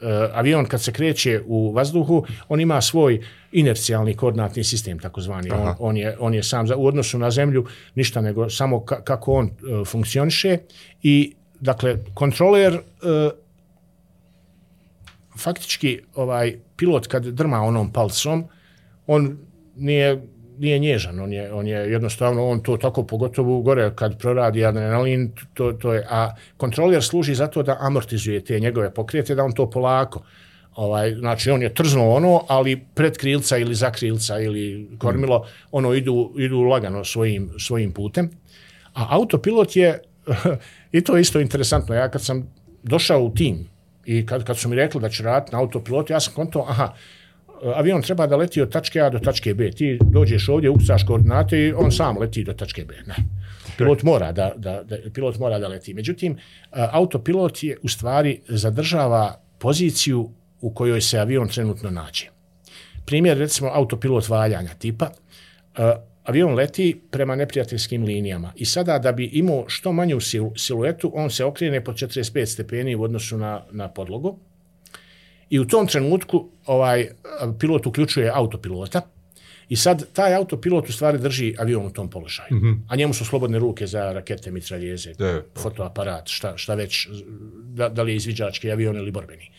uh, 0.00 0.08
avion 0.32 0.66
kad 0.66 0.82
se 0.82 0.92
kreće 0.92 1.40
u 1.46 1.72
vazduhu, 1.72 2.26
on 2.48 2.60
ima 2.60 2.80
svoj 2.80 3.20
inercijalni 3.52 4.14
koordinatni 4.14 4.64
sistem, 4.64 4.98
takozvani. 4.98 5.50
On, 5.50 5.74
on, 5.78 5.96
je, 5.96 6.16
on 6.20 6.34
je 6.34 6.42
sam 6.42 6.66
za, 6.66 6.76
u 6.76 6.86
odnosu 6.86 7.18
na 7.18 7.30
zemlju 7.30 7.66
ništa 7.94 8.20
nego 8.20 8.50
samo 8.50 8.84
ka, 8.84 9.02
kako 9.04 9.32
on 9.32 9.46
uh, 9.46 9.86
funkcioniše. 9.86 10.58
I 11.02 11.34
dakle 11.60 11.96
kontroler 12.14 12.74
uh, 12.74 13.30
faktički 15.38 16.00
ovaj 16.14 16.58
pilot 16.76 17.06
kad 17.06 17.24
drma 17.24 17.62
onom 17.62 17.92
palcom 17.92 18.44
on 19.06 19.38
nije 19.76 20.22
nije 20.58 20.78
nježan, 20.78 21.20
on 21.20 21.32
je, 21.32 21.52
on 21.52 21.66
je 21.66 21.78
jednostavno, 21.90 22.48
on 22.48 22.60
to 22.60 22.76
tako 22.76 23.02
pogotovo 23.02 23.60
gore 23.62 23.92
kad 23.94 24.18
proradi 24.18 24.64
adrenalin, 24.64 25.32
to, 25.54 25.72
to 25.72 25.94
je, 25.94 26.06
a 26.10 26.34
kontroler 26.56 27.02
služi 27.02 27.34
zato 27.34 27.62
da 27.62 27.76
amortizuje 27.80 28.44
te 28.44 28.60
njegove 28.60 28.94
pokrete, 28.94 29.34
da 29.34 29.44
on 29.44 29.52
to 29.52 29.70
polako, 29.70 30.22
ovaj, 30.78 31.14
znači 31.14 31.50
on 31.50 31.62
je 31.62 31.74
trzno 31.74 32.10
ono, 32.10 32.44
ali 32.48 32.80
pred 32.94 33.16
krilca 33.16 33.56
ili 33.58 33.74
za 33.74 33.90
krilca 33.90 34.40
ili 34.40 34.88
kormilo, 34.98 35.46
ono 35.72 35.94
idu, 35.94 36.32
idu 36.38 36.60
lagano 36.60 37.04
svojim, 37.04 37.50
svojim 37.58 37.92
putem. 37.92 38.30
A 38.94 39.06
autopilot 39.10 39.76
je, 39.76 39.98
i 40.96 41.00
to 41.00 41.16
je 41.16 41.20
isto 41.20 41.40
interesantno, 41.40 41.94
ja 41.94 42.08
kad 42.10 42.22
sam 42.24 42.54
došao 42.82 43.22
u 43.22 43.34
tim 43.34 43.68
i 44.06 44.26
kad, 44.26 44.44
kad 44.44 44.58
su 44.58 44.68
mi 44.68 44.76
rekli 44.76 45.00
da 45.00 45.08
će 45.08 45.22
raditi 45.22 45.52
na 45.52 45.60
autopilot, 45.60 46.10
ja 46.10 46.20
sam 46.20 46.34
konto, 46.34 46.64
aha, 46.68 46.94
avion 47.74 48.02
treba 48.02 48.26
da 48.26 48.36
leti 48.36 48.62
od 48.62 48.72
tačke 48.72 49.00
A 49.00 49.10
do 49.10 49.18
tačke 49.18 49.54
B. 49.54 49.70
Ti 49.70 49.98
dođeš 50.04 50.48
ovdje, 50.48 50.70
ukucaš 50.70 51.02
koordinate 51.06 51.58
i 51.58 51.72
on 51.72 51.92
sam 51.92 52.18
leti 52.18 52.44
do 52.44 52.52
tačke 52.52 52.84
B. 52.84 52.94
Ne. 53.06 53.16
Pilot 53.76 54.02
mora 54.02 54.32
da, 54.32 54.52
da, 54.56 54.82
da, 54.82 54.96
pilot 55.14 55.38
mora 55.38 55.58
da 55.58 55.68
leti. 55.68 55.94
Međutim, 55.94 56.38
autopilot 56.70 57.62
je 57.62 57.76
u 57.82 57.88
stvari 57.88 58.40
zadržava 58.48 59.40
poziciju 59.58 60.30
u 60.60 60.74
kojoj 60.74 61.00
se 61.00 61.18
avion 61.18 61.48
trenutno 61.48 61.90
nađe. 61.90 62.26
Primjer, 63.06 63.38
recimo, 63.38 63.70
autopilot 63.74 64.28
valjanja 64.28 64.74
tipa, 64.78 65.10
avion 66.24 66.54
leti 66.54 67.00
prema 67.10 67.36
neprijateljskim 67.36 68.04
linijama 68.04 68.52
i 68.56 68.64
sada 68.64 68.98
da 68.98 69.12
bi 69.12 69.24
imao 69.24 69.64
što 69.68 69.92
manju 69.92 70.18
siluetu, 70.56 71.12
on 71.14 71.30
se 71.30 71.44
okrene 71.44 71.84
po 71.84 71.92
45 71.92 72.46
stepeni 72.46 72.94
u 72.94 73.02
odnosu 73.02 73.38
na, 73.38 73.62
na 73.70 73.88
podlogu, 73.88 74.38
I 75.50 75.58
u 75.58 75.64
tom 75.64 75.86
trenutku 75.86 76.48
ovaj 76.66 77.08
pilot 77.60 77.86
uključuje 77.86 78.30
autopilota 78.34 79.00
i 79.68 79.76
sad 79.76 80.12
taj 80.12 80.34
autopilot 80.34 80.88
u 80.88 80.92
stvari 80.92 81.18
drži 81.18 81.54
avion 81.58 81.86
u 81.86 81.92
tom 81.92 82.10
položaju. 82.10 82.48
Mm 82.50 82.60
-hmm. 82.60 82.80
A 82.88 82.96
njemu 82.96 83.14
su 83.14 83.24
slobodne 83.24 83.58
ruke 83.58 83.86
za 83.86 84.12
rakete, 84.12 84.50
mitraljeze, 84.50 85.12
fotoaparat, 85.62 86.28
šta, 86.28 86.56
šta 86.56 86.74
već, 86.74 87.08
da, 87.64 87.88
da 87.88 88.02
li 88.02 88.12
je 88.12 88.16
izviđački 88.16 88.70
avion 88.70 88.96
ili 88.96 89.10
borbeni. 89.10 89.50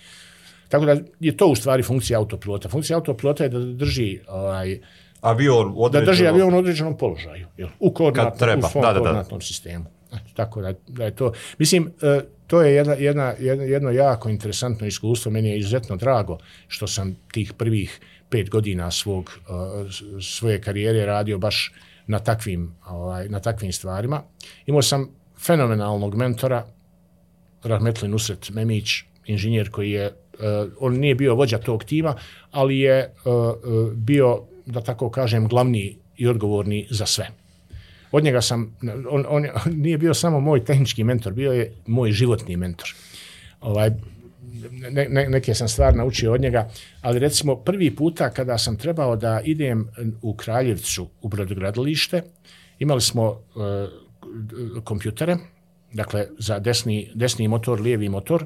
Tako 0.69 0.85
da 0.85 0.95
je 1.19 1.37
to 1.37 1.47
u 1.47 1.55
stvari 1.55 1.83
funkcija 1.83 2.19
autopilota. 2.19 2.69
Funkcija 2.69 2.97
autopilota 2.97 3.43
je 3.43 3.49
da 3.49 3.59
drži 3.59 4.19
ovaj, 4.27 4.79
avion 5.21 5.73
određeno... 5.75 6.05
da 6.05 6.11
drži 6.11 6.27
avion 6.27 6.53
u 6.53 6.57
određenom 6.57 6.97
položaju. 6.97 7.47
Jel? 7.57 7.69
U 7.79 7.93
koordinatnom, 7.93 8.59
u 8.59 8.61
svom 8.61 8.81
da, 8.81 8.93
da, 8.93 8.99
koordinatnom 8.99 9.41
sistemu. 9.41 9.85
Tako 10.33 10.61
da, 10.61 10.73
da 10.87 11.05
je 11.05 11.15
to... 11.15 11.33
Mislim, 11.57 11.91
e, 12.01 12.21
to 12.47 12.61
je 12.61 12.73
jedna, 12.73 12.93
jedna, 12.93 13.33
jedno, 13.39 13.91
jako 13.91 14.29
interesantno 14.29 14.87
iskustvo. 14.87 15.31
Meni 15.31 15.49
je 15.49 15.59
izuzetno 15.59 15.95
drago 15.95 16.37
što 16.67 16.87
sam 16.87 17.15
tih 17.31 17.53
prvih 17.53 17.99
pet 18.29 18.49
godina 18.49 18.91
svog, 18.91 19.39
uh, 19.49 19.91
svoje 20.21 20.61
karijere 20.61 21.05
radio 21.05 21.37
baš 21.37 21.73
na 22.07 22.19
takvim, 22.19 22.75
ovaj, 22.87 23.29
na 23.29 23.39
takvim 23.39 23.73
stvarima. 23.73 24.23
Imao 24.65 24.81
sam 24.81 25.09
fenomenalnog 25.45 26.15
mentora, 26.15 26.65
Rahmetli 27.63 28.07
Nusret 28.07 28.49
Memić, 28.49 28.89
inženjer 29.25 29.69
koji 29.69 29.91
je, 29.91 30.11
uh, 30.39 30.71
on 30.79 30.93
nije 30.93 31.15
bio 31.15 31.35
vođa 31.35 31.57
tog 31.57 31.83
tima, 31.83 32.15
ali 32.51 32.79
je 32.79 33.13
uh, 33.25 33.93
bio, 33.93 34.43
da 34.65 34.81
tako 34.81 35.09
kažem, 35.09 35.47
glavni 35.47 35.97
i 36.17 36.27
odgovorni 36.27 36.87
za 36.89 37.05
sve. 37.05 37.27
Od 38.11 38.23
njega 38.23 38.41
sam, 38.41 38.77
on, 39.09 39.25
on, 39.29 39.45
nije 39.83 39.97
bio 39.97 40.13
samo 40.13 40.39
moj 40.39 40.65
tehnički 40.65 41.03
mentor, 41.03 41.33
bio 41.33 41.51
je 41.51 41.73
moj 41.87 42.11
životni 42.11 42.57
mentor. 42.57 42.87
Ovaj, 43.61 43.89
ne, 44.91 45.07
ne, 45.09 45.29
neke 45.29 45.53
sam 45.53 45.67
stvar 45.67 45.95
naučio 45.95 46.33
od 46.33 46.41
njega, 46.41 46.69
ali 47.01 47.19
recimo 47.19 47.55
prvi 47.55 47.95
puta 47.95 48.29
kada 48.29 48.57
sam 48.57 48.77
trebao 48.77 49.15
da 49.15 49.41
idem 49.45 49.87
u 50.21 50.33
Kraljevcu 50.33 51.09
u 51.21 51.27
brodogradilište, 51.29 52.21
imali 52.79 53.01
smo 53.01 53.29
uh, 53.29 53.43
kompjutere, 54.83 55.37
dakle 55.93 56.27
za 56.37 56.59
desni, 56.59 57.11
desni 57.15 57.47
motor, 57.47 57.81
lijevi 57.81 58.09
motor, 58.09 58.45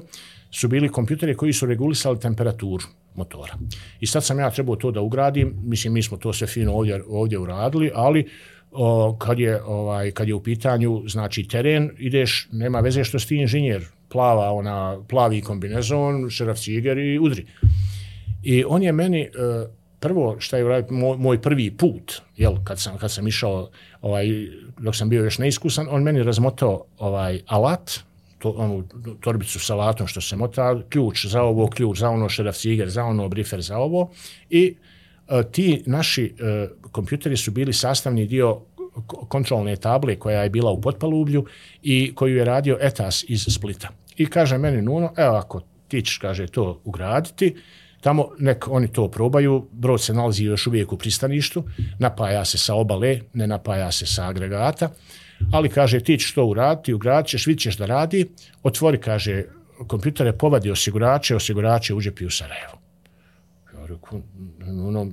su 0.54 0.68
bili 0.68 0.88
kompjuteri 0.88 1.36
koji 1.36 1.52
su 1.52 1.66
regulisali 1.66 2.20
temperaturu 2.20 2.84
motora. 3.14 3.54
I 4.00 4.06
sad 4.06 4.24
sam 4.24 4.38
ja 4.38 4.50
trebao 4.50 4.76
to 4.76 4.90
da 4.90 5.00
ugradim, 5.00 5.54
mislim 5.64 5.92
mi 5.92 6.02
smo 6.02 6.16
to 6.16 6.32
sve 6.32 6.46
fino 6.46 6.72
ovdje, 6.72 7.02
ovdje 7.08 7.38
uradili, 7.38 7.90
ali 7.94 8.28
o, 8.72 9.16
kad, 9.18 9.38
je, 9.38 9.62
ovaj, 9.62 10.10
kad 10.10 10.28
je 10.28 10.34
u 10.34 10.42
pitanju 10.42 11.02
znači 11.06 11.48
teren, 11.48 11.90
ideš, 11.98 12.48
nema 12.52 12.80
veze 12.80 13.04
što 13.04 13.18
si 13.18 13.28
ti 13.28 13.36
inženjer, 13.36 13.84
plava, 14.08 14.52
ona, 14.52 14.98
plavi 15.08 15.40
kombinezon, 15.40 16.30
šeraf 16.30 16.58
ciger 16.58 16.98
i 16.98 17.18
udri. 17.18 17.46
I 18.42 18.64
on 18.64 18.82
je 18.82 18.92
meni, 18.92 19.20
e, 19.20 19.28
prvo 20.00 20.36
što 20.38 20.56
je 20.56 20.64
uradio, 20.64 20.96
moj, 20.96 21.16
moj 21.16 21.42
prvi 21.42 21.70
put, 21.70 22.22
jel, 22.36 22.56
kad 22.64 22.80
sam, 22.80 22.98
kad 22.98 23.12
sam 23.12 23.28
išao, 23.28 23.70
ovaj, 24.00 24.26
dok 24.78 24.96
sam 24.96 25.08
bio 25.08 25.24
još 25.24 25.38
neiskusan, 25.38 25.86
on 25.90 26.02
meni 26.02 26.22
razmotao 26.22 26.84
ovaj 26.98 27.40
alat, 27.46 27.90
to, 28.44 28.50
onu 28.50 28.84
torbicu 29.20 29.60
sa 29.60 29.74
latom 29.74 30.06
što 30.06 30.20
se 30.20 30.36
mota, 30.36 30.74
ključ 30.88 31.26
za 31.26 31.42
ovo, 31.42 31.68
ključ 31.70 31.98
za 31.98 32.10
ono, 32.10 32.28
šeraf 32.28 32.56
ciger 32.56 32.90
za 32.90 33.04
ono, 33.04 33.28
brifer 33.28 33.62
za 33.62 33.78
ovo. 33.78 34.10
I 34.50 34.76
e, 35.28 35.42
ti 35.52 35.82
naši 35.86 36.24
e, 36.24 36.68
kompjuteri 36.92 37.36
su 37.36 37.50
bili 37.50 37.72
sastavni 37.72 38.26
dio 38.26 38.60
kontrolne 39.28 39.76
table 39.76 40.16
koja 40.16 40.42
je 40.42 40.50
bila 40.50 40.70
u 40.70 40.80
potpalublju 40.80 41.46
i 41.82 42.12
koju 42.14 42.36
je 42.36 42.44
radio 42.44 42.78
ETAS 42.80 43.24
iz 43.28 43.46
Splita. 43.48 43.88
I 44.16 44.26
kaže 44.26 44.58
meni 44.58 44.82
Nuno, 44.82 45.12
evo 45.16 45.36
ako 45.36 45.60
ti 45.88 46.02
ćeš, 46.02 46.18
kaže, 46.18 46.46
to 46.46 46.80
ugraditi, 46.84 47.54
tamo 48.00 48.28
nek 48.38 48.68
oni 48.68 48.92
to 48.92 49.08
probaju, 49.08 49.68
brod 49.72 50.00
se 50.00 50.14
nalazi 50.14 50.44
još 50.44 50.66
uvijek 50.66 50.92
u 50.92 50.96
pristaništu, 50.96 51.64
napaja 51.98 52.44
se 52.44 52.58
sa 52.58 52.74
obale, 52.74 53.20
ne 53.32 53.46
napaja 53.46 53.92
se 53.92 54.06
sa 54.06 54.28
agregata, 54.28 54.90
ali 55.52 55.68
kaže 55.68 56.00
ti 56.00 56.18
ćeš 56.18 56.34
to 56.34 56.44
uraditi, 56.46 56.94
ugradit 56.94 57.30
ćeš, 57.30 57.46
vidit 57.46 57.62
ćeš 57.62 57.76
da 57.76 57.86
radi, 57.86 58.26
otvori, 58.62 59.00
kaže, 59.00 59.44
kompjutere 59.86 60.32
povadi 60.32 60.70
osigurače, 60.70 61.36
osigurače 61.36 61.94
uđepi 61.94 62.26
u 62.26 62.30
Sarajevo. 62.30 62.78
Ja 63.74 63.86
reku, 63.86 64.20
ono, 64.88 65.10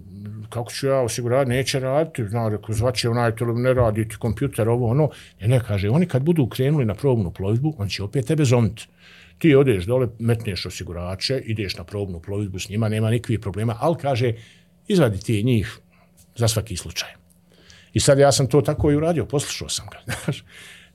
kako 0.50 0.72
ću 0.72 0.88
ja 0.88 1.00
osigurati, 1.00 1.50
neće 1.50 1.80
raditi, 1.80 2.28
zna, 2.28 2.50
reku, 2.50 2.74
zvaće 2.74 3.10
onaj, 3.10 3.36
to 3.36 3.46
ne 3.46 3.74
radi 3.74 4.08
ti 4.08 4.16
kompjuter, 4.16 4.70
ovo, 4.70 4.90
ono, 4.90 5.10
ne, 5.42 5.48
ne, 5.48 5.60
kaže, 5.68 5.90
oni 5.90 6.06
kad 6.06 6.24
budu 6.24 6.48
krenuli 6.48 6.86
na 6.86 6.94
probnu 6.94 7.32
plovidbu, 7.32 7.76
on 7.78 7.90
će 7.90 8.04
opet 8.04 8.26
tebe 8.26 8.46
zomiti. 8.46 8.88
Ti 9.38 9.56
odeš 9.56 9.86
dole, 9.86 10.08
metneš 10.20 10.66
osigurače, 10.66 11.42
ideš 11.46 11.78
na 11.78 11.84
probnu 11.84 12.20
plovidbu 12.20 12.60
s 12.60 12.70
njima, 12.70 12.90
nema 12.90 13.10
nikakvih 13.10 13.40
problema, 13.40 13.76
ali 13.80 13.96
kaže, 14.02 14.34
izvadi 14.88 15.20
ti 15.20 15.44
njih 15.44 15.80
za 16.36 16.48
svaki 16.48 16.78
slučaj. 16.78 17.21
I 17.94 18.00
sad 18.00 18.20
ja 18.20 18.32
sam 18.32 18.48
to 18.48 18.62
tako 18.62 18.92
i 18.92 18.96
uradio, 18.96 19.26
poslušao 19.26 19.70
sam 19.70 19.86
ga, 19.92 20.00
znaš. 20.24 20.44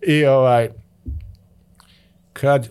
I 0.06 0.24
ovaj, 0.24 0.68
kad 2.32 2.66
uh, 2.66 2.68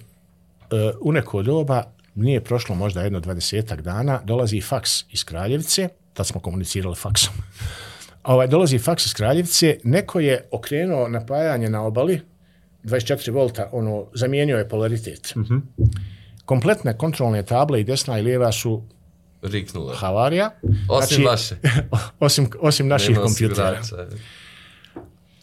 u 1.02 1.12
neko 1.12 1.44
doba, 1.44 1.84
nije 2.16 2.44
prošlo 2.44 2.76
možda 2.76 3.02
jedno 3.02 3.20
dvadesetak 3.20 3.82
dana, 3.82 4.22
dolazi 4.24 4.62
faks 4.62 5.04
iz 5.12 5.24
Kraljevice, 5.24 5.90
tad 6.14 6.28
smo 6.28 6.42
komunicirali 6.42 6.96
faksom. 6.96 7.34
Ovaj, 8.24 8.48
dolazi 8.48 8.80
faks 8.80 9.06
iz 9.06 9.14
Kraljevice, 9.14 9.78
neko 9.84 10.20
je 10.20 10.48
okrenuo 10.52 11.08
napajanje 11.08 11.70
na 11.70 11.84
obali, 11.84 12.22
24 12.84 13.32
volta, 13.32 13.70
ono, 13.72 14.08
zamijenio 14.14 14.58
je 14.58 14.70
polaritet. 14.70 15.36
Mm 15.36 15.42
-hmm. 15.42 15.62
Kompletne 16.46 16.98
kontrolne 16.98 17.44
table 17.44 17.82
i 17.82 17.84
desna 17.84 18.20
i 18.20 18.22
lijeva 18.22 18.52
su 18.52 18.84
Riknula. 19.52 19.96
havarija. 19.96 20.52
Osim 20.90 21.16
znači, 21.16 21.24
vaše. 21.24 21.56
osim, 22.20 22.50
osim 22.60 22.88
naših 22.88 23.18
kompjutera. 23.18 23.82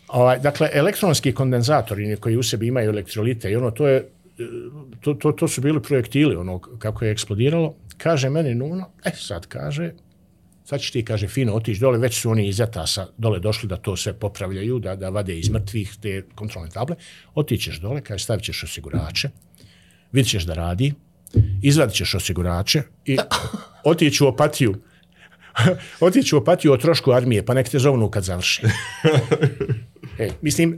Ovaj, 0.09 0.39
dakle, 0.39 0.71
elektronski 0.73 1.33
kondenzatori 1.33 2.17
koji 2.17 2.37
u 2.37 2.43
sebi 2.43 2.67
imaju 2.67 2.91
elektrolite 2.91 3.51
i 3.51 3.57
ono, 3.57 3.71
to 3.71 3.89
je 3.89 4.09
to, 5.01 5.15
to, 5.15 5.33
to 5.33 5.49
su 5.49 5.61
bili 5.61 5.83
projektili, 5.83 6.37
ono, 6.37 6.59
kako 6.59 7.05
je 7.05 7.13
eksplodiralo. 7.13 7.75
Kaže 7.97 8.31
meni 8.31 8.55
Nuno, 8.55 8.91
e 9.05 9.11
sad 9.15 9.47
kaže, 9.47 9.93
sad 10.65 10.81
će 10.81 10.93
ti, 10.93 11.05
kaže, 11.05 11.29
fino 11.29 11.55
otići 11.55 11.81
dole, 11.81 11.99
već 11.99 12.21
su 12.21 12.31
oni 12.31 12.49
iz 12.49 12.61
Etasa 12.61 13.07
dole 13.19 13.41
došli 13.41 13.69
da 13.69 13.77
to 13.77 13.97
sve 13.97 14.13
popravljaju, 14.13 14.79
da, 14.79 14.97
da 14.97 15.09
vade 15.09 15.39
iz 15.39 15.49
mrtvih 15.49 15.97
te 16.03 16.23
kontrolne 16.35 16.71
table. 16.71 16.97
Otićeš 17.35 17.81
dole, 17.81 18.01
kaže, 18.01 18.25
stavit 18.25 18.45
ćeš 18.45 18.65
osigurače, 18.65 19.31
vidit 20.13 20.31
ćeš 20.31 20.45
da 20.45 20.55
radi, 20.55 20.95
izvadit 21.63 21.95
ćeš 21.95 22.15
osigurače 22.15 22.83
i 23.05 23.19
otići 23.85 24.25
u 24.25 24.27
opatiju, 24.27 24.75
otići 26.01 26.35
u 26.35 26.39
opatiju 26.39 26.73
o 26.73 26.77
trošku 26.77 27.13
armije, 27.13 27.47
pa 27.47 27.55
nek 27.55 27.69
te 27.69 27.79
zovnu 27.79 28.11
kad 28.11 28.25
završi. 28.25 28.63
e, 30.19 30.31
mislim, 30.43 30.77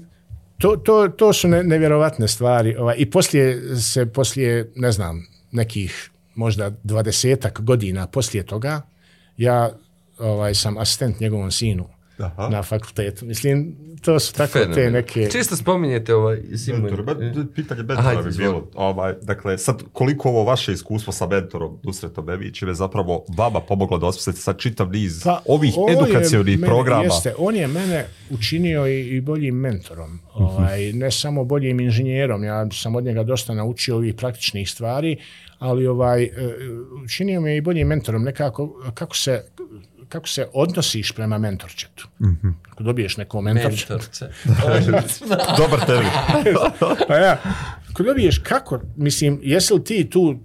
to, 0.59 0.77
to, 0.77 1.09
to 1.09 1.33
su 1.33 1.49
ne, 1.49 1.63
nevjerovatne 1.63 2.29
stvari. 2.29 2.77
Ovaj, 2.77 2.95
I 2.99 3.11
poslije 3.11 3.77
se, 3.77 4.07
poslije, 4.07 4.73
ne 4.77 4.93
znam, 4.93 5.27
nekih 5.53 6.11
možda 6.35 6.71
dvadesetak 6.83 7.61
godina 7.61 8.07
poslije 8.07 8.47
toga, 8.47 8.81
ja 9.37 9.71
ovaj 10.19 10.55
sam 10.55 10.79
asistent 10.79 11.21
njegovom 11.21 11.51
sinu 11.51 11.94
Aha. 12.19 12.49
na 12.49 12.63
fakultetu. 12.63 13.27
Mislim, 13.27 13.77
to 14.03 14.21
su 14.21 14.33
tako 14.33 14.53
Fenomen. 14.53 14.75
te 14.75 14.91
neke... 14.91 15.29
Čisto 15.31 15.57
spominjete 15.57 16.15
ovaj 16.15 16.43
Simon. 16.57 16.83
Mentor, 16.83 17.05
pitanje 17.55 17.83
mentora 17.83 18.23
bi 18.23 18.31
bilo. 18.37 18.69
Ovaj, 18.75 19.15
dakle, 19.23 19.59
sad, 19.59 19.83
koliko 19.93 20.29
ovo 20.29 20.45
vaše 20.45 20.73
iskustvo 20.73 21.13
sa 21.13 21.27
mentorom 21.27 21.79
Dusretom 21.83 22.27
Bebićem 22.27 22.69
je 22.69 22.75
zapravo 22.75 23.25
vama 23.37 23.61
pomoglo 23.61 23.99
da 23.99 24.07
osmislite 24.07 24.39
sad 24.39 24.59
čitav 24.59 24.91
niz 24.91 25.23
pa, 25.25 25.43
ovih 25.49 25.75
edukacijonih 25.91 26.59
programa? 26.61 27.05
Jeste, 27.05 27.35
on 27.39 27.57
je 27.57 27.67
mene 27.67 28.07
učinio 28.31 28.87
i, 28.87 29.17
i 29.17 29.21
boljim 29.21 29.55
mentorom. 29.55 30.19
Ovaj, 30.35 30.93
ne 30.93 31.11
samo 31.11 31.45
boljim 31.45 31.81
inženjerom. 31.81 32.45
Ja 32.45 32.67
sam 32.73 32.97
od 32.97 33.05
njega 33.05 33.23
dosta 33.23 33.55
naučio 33.55 33.97
ovih 33.97 34.15
praktičnih 34.15 34.71
stvari, 34.71 35.17
ali 35.59 35.87
ovaj 35.87 36.23
e, 36.23 36.31
učinio 37.05 37.41
mi 37.41 37.51
je 37.51 37.57
i 37.57 37.61
boljim 37.61 37.89
mentorom 37.89 38.23
nekako 38.23 38.91
kako 38.95 39.17
se 39.17 39.45
kako 40.09 40.29
se 40.29 40.47
odnosiš 40.53 41.13
prema 41.13 41.39
mentorčetu. 41.39 42.09
Mm 42.21 42.27
-hmm. 42.43 42.55
Ako 42.71 42.83
dobiješ 42.83 43.17
neko 43.17 43.41
mentorče. 43.41 43.87
Mentorče. 43.91 44.29
Dobar 45.59 45.87
termin. 45.87 46.11
pa 47.09 47.17
ja, 47.17 47.39
ako 47.91 48.03
dobiješ 48.03 48.39
kako, 48.39 48.81
mislim, 48.97 49.41
jesi 49.43 49.75
li 49.75 49.85
ti 49.85 50.11
tu, 50.11 50.41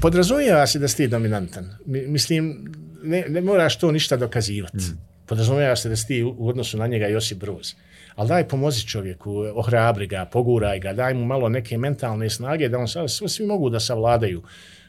podrazumijeva 0.00 0.66
se 0.66 0.78
da 0.78 0.88
si 0.88 0.96
ti 0.96 1.08
dominantan. 1.08 1.70
Mislim, 1.86 2.72
ne, 3.02 3.24
ne 3.28 3.40
moraš 3.40 3.78
to 3.78 3.92
ništa 3.92 4.16
dokazivati. 4.16 4.76
Mm. 4.76 4.98
Podrazumijeva 5.26 5.76
se 5.76 5.88
da 5.88 5.96
si 5.96 6.06
ti 6.06 6.22
u 6.22 6.48
odnosu 6.48 6.78
na 6.78 6.86
njega 6.86 7.06
Josip 7.06 7.38
Broz. 7.38 7.74
Ali 8.14 8.28
daj 8.28 8.48
pomozi 8.48 8.86
čovjeku, 8.86 9.32
ohrabri 9.54 10.06
ga, 10.06 10.24
poguraj 10.24 10.80
ga, 10.80 10.92
daj 10.92 11.14
mu 11.14 11.24
malo 11.24 11.48
neke 11.48 11.78
mentalne 11.78 12.30
snage 12.30 12.68
da 12.68 12.78
on 12.78 13.08
svi, 13.08 13.28
svi 13.28 13.46
mogu 13.46 13.70
da 13.70 13.80
savladaju 13.80 14.42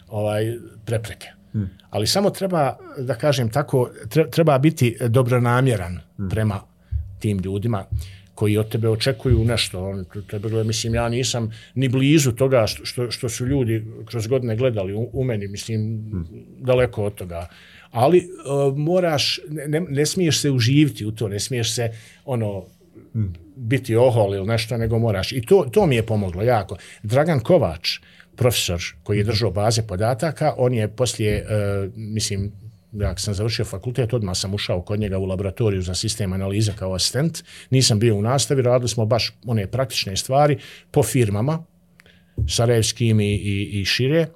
ovaj 0.07 0.57
prepreke. 0.86 1.28
Hmm. 1.53 1.69
Ali 1.89 2.07
samo 2.07 2.29
treba, 2.29 2.77
da 2.97 3.15
kažem 3.15 3.49
tako, 3.49 3.89
treba 4.31 4.57
biti 4.57 4.97
dobronamjeran 5.07 5.99
hmm. 6.17 6.29
prema 6.29 6.61
tim 7.19 7.39
ljudima 7.39 7.85
koji 8.35 8.57
od 8.57 8.69
tebe 8.69 8.89
očekuju 8.89 9.43
nešto. 9.45 9.89
On, 9.89 10.05
tebe, 10.29 10.63
mislim, 10.63 10.95
ja 10.95 11.09
nisam 11.09 11.51
ni 11.75 11.89
blizu 11.89 12.31
toga 12.31 12.67
što, 12.67 12.85
što, 12.85 13.11
što 13.11 13.29
su 13.29 13.45
ljudi 13.45 13.85
kroz 14.05 14.27
godine 14.27 14.55
gledali 14.55 14.93
u, 14.93 15.09
u 15.13 15.23
meni, 15.23 15.47
mislim, 15.47 15.81
hmm. 16.11 16.25
daleko 16.59 17.03
od 17.05 17.15
toga. 17.15 17.47
Ali 17.91 18.17
uh, 18.17 18.77
moraš, 18.77 19.39
ne, 19.49 19.79
ne 19.79 20.05
smiješ 20.05 20.41
se 20.41 20.51
uživiti 20.51 21.05
u 21.05 21.11
to, 21.11 21.27
ne 21.27 21.39
smiješ 21.39 21.75
se, 21.75 21.91
ono, 22.25 22.63
hmm. 23.13 23.33
biti 23.55 23.95
ohol 23.95 24.35
ili 24.35 24.47
nešto, 24.47 24.77
nego 24.77 24.99
moraš. 24.99 25.31
I 25.31 25.41
to, 25.41 25.65
to 25.71 25.85
mi 25.85 25.95
je 25.95 26.05
pomoglo 26.05 26.43
jako. 26.43 26.77
Dragan 27.03 27.39
Kovač, 27.39 27.99
uh, 27.99 28.05
profesor 28.41 28.81
koji 29.03 29.17
je 29.17 29.23
držao 29.23 29.51
baze 29.51 29.81
podataka, 29.87 30.53
on 30.57 30.73
je 30.73 30.87
poslije, 30.87 31.45
uh, 31.45 31.93
mislim, 31.95 32.51
ja 32.93 33.17
sam 33.17 33.33
završio 33.33 33.65
fakultet, 33.65 34.13
odmah 34.13 34.37
sam 34.37 34.53
ušao 34.53 34.81
kod 34.81 34.99
njega 34.99 35.17
u 35.17 35.25
laboratoriju 35.25 35.81
za 35.81 35.95
sistem 35.95 36.33
analiza 36.33 36.73
kao 36.73 36.93
asistent, 36.93 37.43
nisam 37.69 37.99
bio 37.99 38.15
u 38.15 38.21
nastavi, 38.21 38.61
radili 38.61 38.89
smo 38.89 39.05
baš 39.05 39.33
one 39.45 39.67
praktične 39.67 40.17
stvari 40.17 40.57
po 40.91 41.03
firmama, 41.03 41.63
sarajevskim 42.49 43.19
i, 43.19 43.33
i, 43.33 43.81
i 43.81 43.85
šire, 43.85 44.27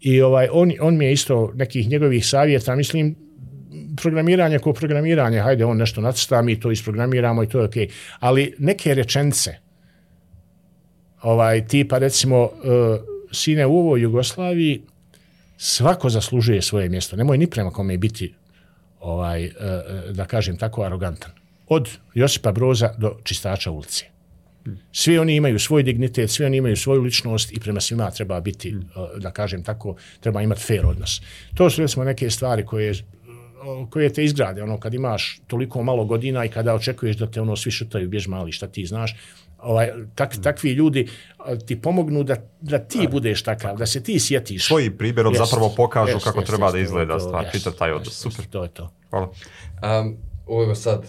i 0.00 0.22
ovaj, 0.22 0.48
on, 0.52 0.72
on 0.80 0.96
mi 0.96 1.04
je 1.04 1.12
isto 1.12 1.52
nekih 1.54 1.88
njegovih 1.88 2.26
savjeta, 2.26 2.74
mislim, 2.74 3.16
programiranje 4.02 4.58
ko 4.58 4.72
programiranje, 4.72 5.40
hajde 5.40 5.64
on 5.64 5.76
nešto 5.76 6.00
nacrta, 6.00 6.42
mi 6.42 6.60
to 6.60 6.70
isprogramiramo 6.70 7.42
i 7.42 7.48
to 7.48 7.58
je 7.58 7.64
okej. 7.64 7.86
Okay. 7.86 7.92
Ali 8.20 8.54
neke 8.58 8.94
rečence, 8.94 9.56
ovaj, 11.22 11.66
tipa 11.66 11.98
recimo, 11.98 12.42
uh, 12.42 13.13
sine, 13.34 13.66
u 13.66 13.78
ovoj 13.78 14.00
Jugoslaviji 14.02 14.82
svako 15.56 16.10
zaslužuje 16.10 16.62
svoje 16.62 16.88
mjesto. 16.88 17.16
Nemoj 17.16 17.38
ni 17.38 17.46
prema 17.46 17.70
kome 17.70 17.98
biti, 17.98 18.34
ovaj, 19.00 19.44
e, 19.44 19.50
e, 19.50 20.12
da 20.12 20.24
kažem, 20.24 20.56
tako 20.56 20.82
arogantan. 20.82 21.32
od 21.68 21.88
Josipa 22.14 22.52
Broza 22.52 22.94
do 22.98 23.16
čistača 23.24 23.70
ulice. 23.70 24.04
Svi 24.92 25.18
oni 25.18 25.36
imaju 25.36 25.58
svoj 25.58 25.82
dignitet, 25.82 26.30
svi 26.30 26.44
oni 26.44 26.56
imaju 26.56 26.76
svoju 26.76 27.02
ličnost 27.02 27.52
i 27.52 27.60
prema 27.60 27.80
svima 27.80 28.10
treba 28.10 28.40
biti, 28.40 28.76
da 29.18 29.30
kažem 29.30 29.62
tako, 29.62 29.96
treba 30.20 30.42
imati 30.42 30.60
fair 30.60 30.86
odnos. 30.86 31.20
To 31.54 31.70
su 31.70 31.82
recimo 31.82 32.04
neke 32.04 32.30
stvari 32.30 32.66
koje 32.66 32.94
koje 33.90 34.12
te 34.12 34.24
izgrade, 34.24 34.62
ono, 34.62 34.80
kad 34.80 34.94
imaš 34.94 35.40
toliko 35.46 35.82
malo 35.82 36.04
godina 36.04 36.44
i 36.44 36.48
kada 36.48 36.74
očekuješ 36.74 37.16
da 37.16 37.26
te 37.26 37.40
ono 37.40 37.56
svi 37.56 37.70
šutaju, 37.70 38.08
bjež 38.08 38.26
mali, 38.26 38.52
šta 38.52 38.66
ti 38.66 38.86
znaš, 38.86 39.16
ovaj, 39.64 39.90
tak, 40.14 40.36
takvi 40.42 40.70
ljudi 40.70 41.08
ti 41.66 41.80
pomognu 41.80 42.22
da, 42.22 42.36
da 42.60 42.78
ti 42.78 43.08
budeš 43.10 43.42
takav, 43.42 43.76
da 43.76 43.86
se 43.86 44.02
ti 44.02 44.20
sjetiš. 44.20 44.66
Svoji 44.66 44.90
primjerom 44.90 45.34
jest, 45.34 45.50
zapravo 45.50 45.72
pokažu 45.76 46.12
jest, 46.12 46.24
kako 46.24 46.38
jest, 46.38 46.48
treba 46.48 46.66
jest, 46.66 46.74
da 46.74 46.80
izgleda 46.80 47.14
to, 47.14 47.20
stvar, 47.20 47.46
čita 47.52 47.70
taj 47.70 47.92
odnos, 47.92 48.14
super. 48.14 48.46
To 48.46 48.62
je 48.62 48.68
to. 48.68 48.90
Hvala. 49.10 49.30
Um, 50.00 50.16
ovo 50.46 50.62
je 50.62 50.74
sad 50.74 51.06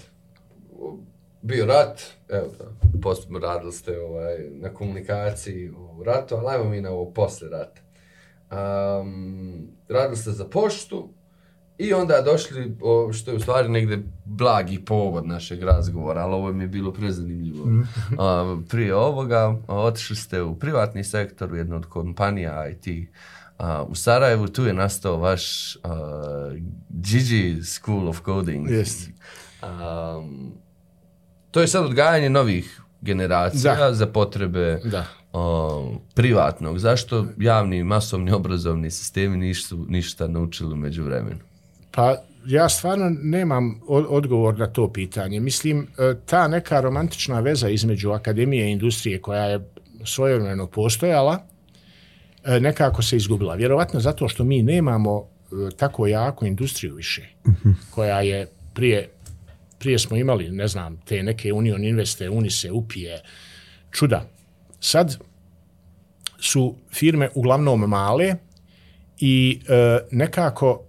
bio 1.41 1.65
rat, 1.65 2.01
evo 2.29 2.47
da, 2.59 2.65
postupno 3.01 3.39
radili 3.39 3.71
ste 3.71 3.99
ovaj, 3.99 4.37
na 4.49 4.73
komunikaciji 4.73 5.69
u 5.69 6.03
ratu, 6.03 6.35
ali 6.35 6.55
ajmo 6.55 6.69
mi 6.69 6.81
na 6.81 6.89
ovo 6.89 7.11
posle 7.11 7.49
rata. 7.49 7.81
Um, 8.51 9.67
radili 9.89 10.17
ste 10.17 10.31
za 10.31 10.45
poštu, 10.45 11.09
I 11.77 11.93
onda 11.93 12.21
došli, 12.21 12.77
o, 12.81 13.13
što 13.13 13.31
je 13.31 13.37
u 13.37 13.39
stvari 13.39 13.69
negde 13.69 13.99
blagi 14.25 14.79
povod 14.85 15.27
našeg 15.27 15.63
razgovora, 15.63 16.21
ali 16.21 16.33
ovo 16.33 16.53
mi 16.53 16.63
je 16.63 16.67
bilo 16.67 16.93
prezanimljivo. 16.93 17.65
Mm. 17.65 17.83
a, 18.19 18.57
prije 18.69 18.95
ovoga 18.95 19.55
otišli 19.67 20.15
ste 20.15 20.41
u 20.41 20.59
privatni 20.59 21.03
sektor, 21.03 21.53
u 21.53 21.55
jednu 21.55 21.75
od 21.75 21.85
kompanija 21.85 22.69
IT 22.69 23.09
a, 23.57 23.83
u 23.83 23.95
Sarajevu, 23.95 24.47
tu 24.47 24.65
je 24.65 24.73
nastao 24.73 25.17
vaš 25.17 25.75
a, 25.75 26.51
Gigi 26.89 27.63
School 27.63 28.09
of 28.09 28.21
Coding. 28.25 28.67
Yes. 28.67 29.09
A, 29.61 30.21
to 31.51 31.61
je 31.61 31.67
sad 31.67 31.85
odgajanje 31.85 32.29
novih 32.29 32.81
generacija 33.01 33.75
da. 33.75 33.93
za 33.93 34.05
potrebe 34.07 34.79
da. 34.83 35.05
O, 35.33 35.99
privatnog. 36.13 36.79
Zašto 36.79 37.25
javni 37.37 37.83
masovni 37.83 38.31
obrazovni 38.31 38.91
sistemi 38.91 39.37
ništa, 39.37 39.75
ništa 39.87 40.27
naučili 40.27 40.75
među 40.75 41.03
vremenu? 41.03 41.39
Pa 41.95 42.15
ja 42.45 42.69
stvarno 42.69 43.09
nemam 43.23 43.81
odgovor 43.87 44.59
na 44.59 44.67
to 44.67 44.93
pitanje. 44.93 45.39
Mislim, 45.39 45.87
e, 45.97 46.13
ta 46.25 46.47
neka 46.47 46.81
romantična 46.81 47.39
veza 47.39 47.69
između 47.69 48.11
akademije 48.11 48.67
i 48.67 48.71
industrije 48.71 49.21
koja 49.21 49.43
je 49.43 49.69
svojevremeno 50.05 50.67
postojala, 50.67 51.39
e, 52.43 52.59
nekako 52.59 53.01
se 53.01 53.17
izgubila. 53.17 53.55
Vjerovatno 53.55 53.99
zato 53.99 54.27
što 54.27 54.43
mi 54.43 54.63
nemamo 54.63 55.21
e, 55.21 55.75
tako 55.77 56.07
jako 56.07 56.45
industriju 56.45 56.95
više, 56.95 57.27
koja 57.95 58.21
je 58.21 58.47
prije, 58.73 59.09
prije 59.79 59.99
smo 59.99 60.17
imali, 60.17 60.51
ne 60.51 60.67
znam, 60.67 60.97
te 60.97 61.23
neke 61.23 61.53
Union 61.53 61.83
Investe, 61.83 62.29
Unise, 62.29 62.71
Upije, 62.71 63.21
čuda. 63.91 64.29
Sad 64.79 65.17
su 66.39 66.75
firme 66.91 67.29
uglavnom 67.35 67.79
male 67.79 68.35
i 69.19 69.59
nekako 70.11 70.81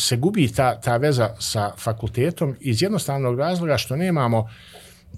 se 0.00 0.16
gubi 0.16 0.52
ta, 0.52 0.80
ta 0.80 0.96
veza 0.96 1.34
sa 1.38 1.72
fakultetom 1.78 2.56
iz 2.60 2.82
jednostavnog 2.82 3.38
razloga 3.38 3.78
što 3.78 3.96
nemamo 3.96 4.48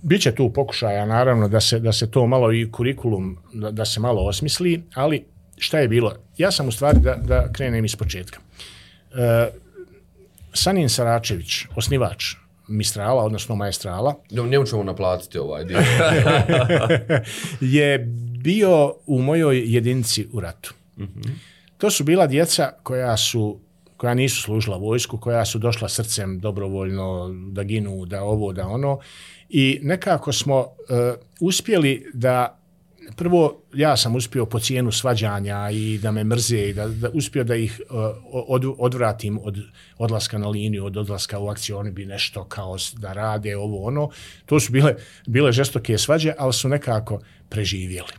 Biće 0.02 0.34
tu 0.34 0.52
pokušaja, 0.52 1.06
naravno, 1.06 1.48
da 1.48 1.60
se, 1.60 1.78
da 1.78 1.92
se 1.92 2.10
to 2.10 2.26
malo 2.26 2.52
i 2.52 2.70
kurikulum, 2.72 3.38
da, 3.52 3.70
da 3.70 3.84
se 3.84 4.00
malo 4.00 4.22
osmisli, 4.26 4.82
ali 4.94 5.24
šta 5.58 5.78
je 5.78 5.88
bilo? 5.88 6.14
Ja 6.38 6.50
sam 6.50 6.68
u 6.68 6.72
stvari 6.72 7.00
da, 7.00 7.14
da 7.14 7.52
krenem 7.52 7.84
iz 7.84 7.96
početka. 7.96 8.40
E, 9.14 9.50
Sanin 10.52 10.88
Saračević, 10.88 11.66
osnivač 11.76 12.24
Mistrala, 12.68 13.24
odnosno 13.24 13.56
Maestrala. 13.56 14.14
No, 14.30 14.46
njemu 14.46 14.66
ćemo 14.66 14.82
naplatiti 14.82 15.38
ovaj 15.38 15.64
dio. 15.64 15.78
je 17.76 17.98
bio 18.42 18.94
u 19.06 19.22
mojoj 19.22 19.74
jedinici 19.74 20.28
u 20.32 20.40
ratu. 20.40 20.74
Mm 20.98 21.02
-hmm. 21.02 21.30
To 21.78 21.90
su 21.90 22.04
bila 22.04 22.26
djeca 22.26 22.72
koja 22.82 23.16
su 23.16 23.60
koja 24.02 24.14
nisu 24.14 24.42
služila 24.42 24.76
vojsku, 24.76 25.18
koja 25.18 25.44
su 25.44 25.58
došla 25.58 25.88
srcem 25.88 26.40
dobrovoljno 26.40 27.30
da 27.52 27.62
ginu, 27.62 28.06
da 28.06 28.22
ovo, 28.22 28.52
da 28.52 28.66
ono. 28.66 28.98
I 29.48 29.78
nekako 29.82 30.32
smo 30.32 30.58
uh, 30.58 30.66
uspjeli 31.40 32.10
da 32.14 32.58
prvo 33.16 33.62
ja 33.74 33.96
sam 33.96 34.16
uspio 34.16 34.46
po 34.46 34.58
cijenu 34.58 34.92
svađanja 34.92 35.70
i 35.70 35.98
da 36.02 36.10
me 36.10 36.24
mrze 36.24 36.58
i 36.58 36.72
da, 36.72 36.88
da 36.88 37.10
uspio 37.14 37.44
da 37.44 37.54
ih 37.56 37.80
uh, 37.90 37.96
od, 38.48 38.64
odvratim 38.78 39.38
od 39.42 39.58
odlaska 39.98 40.38
na 40.38 40.48
liniju, 40.48 40.84
od 40.84 40.96
odlaska 40.96 41.38
u 41.38 41.48
akciju, 41.48 41.78
oni 41.78 41.90
bi 41.90 42.06
nešto 42.06 42.44
kao 42.44 42.76
da 42.96 43.12
rade 43.12 43.56
ovo 43.56 43.84
ono. 43.86 44.10
To 44.46 44.60
su 44.60 44.72
bile, 44.72 44.96
bile 45.26 45.52
žestoke 45.52 45.98
svađe, 45.98 46.32
ali 46.38 46.52
su 46.52 46.68
nekako 46.68 47.20
preživjeli. 47.48 48.12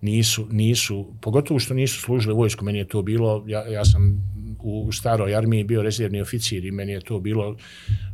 Nisu, 0.00 0.46
nisu, 0.50 1.14
pogotovo 1.20 1.60
što 1.60 1.74
nisu 1.74 2.00
služili 2.00 2.34
vojsku, 2.34 2.64
meni 2.64 2.78
je 2.78 2.88
to 2.88 3.02
bilo, 3.02 3.44
ja, 3.46 3.66
ja 3.68 3.84
sam 3.84 4.32
u 4.62 4.92
staroj 4.92 5.36
armiji 5.36 5.64
bio 5.64 5.82
rezervni 5.82 6.20
oficir 6.20 6.64
i 6.64 6.70
meni 6.70 6.92
je 6.92 7.00
to 7.00 7.20
bilo 7.20 7.56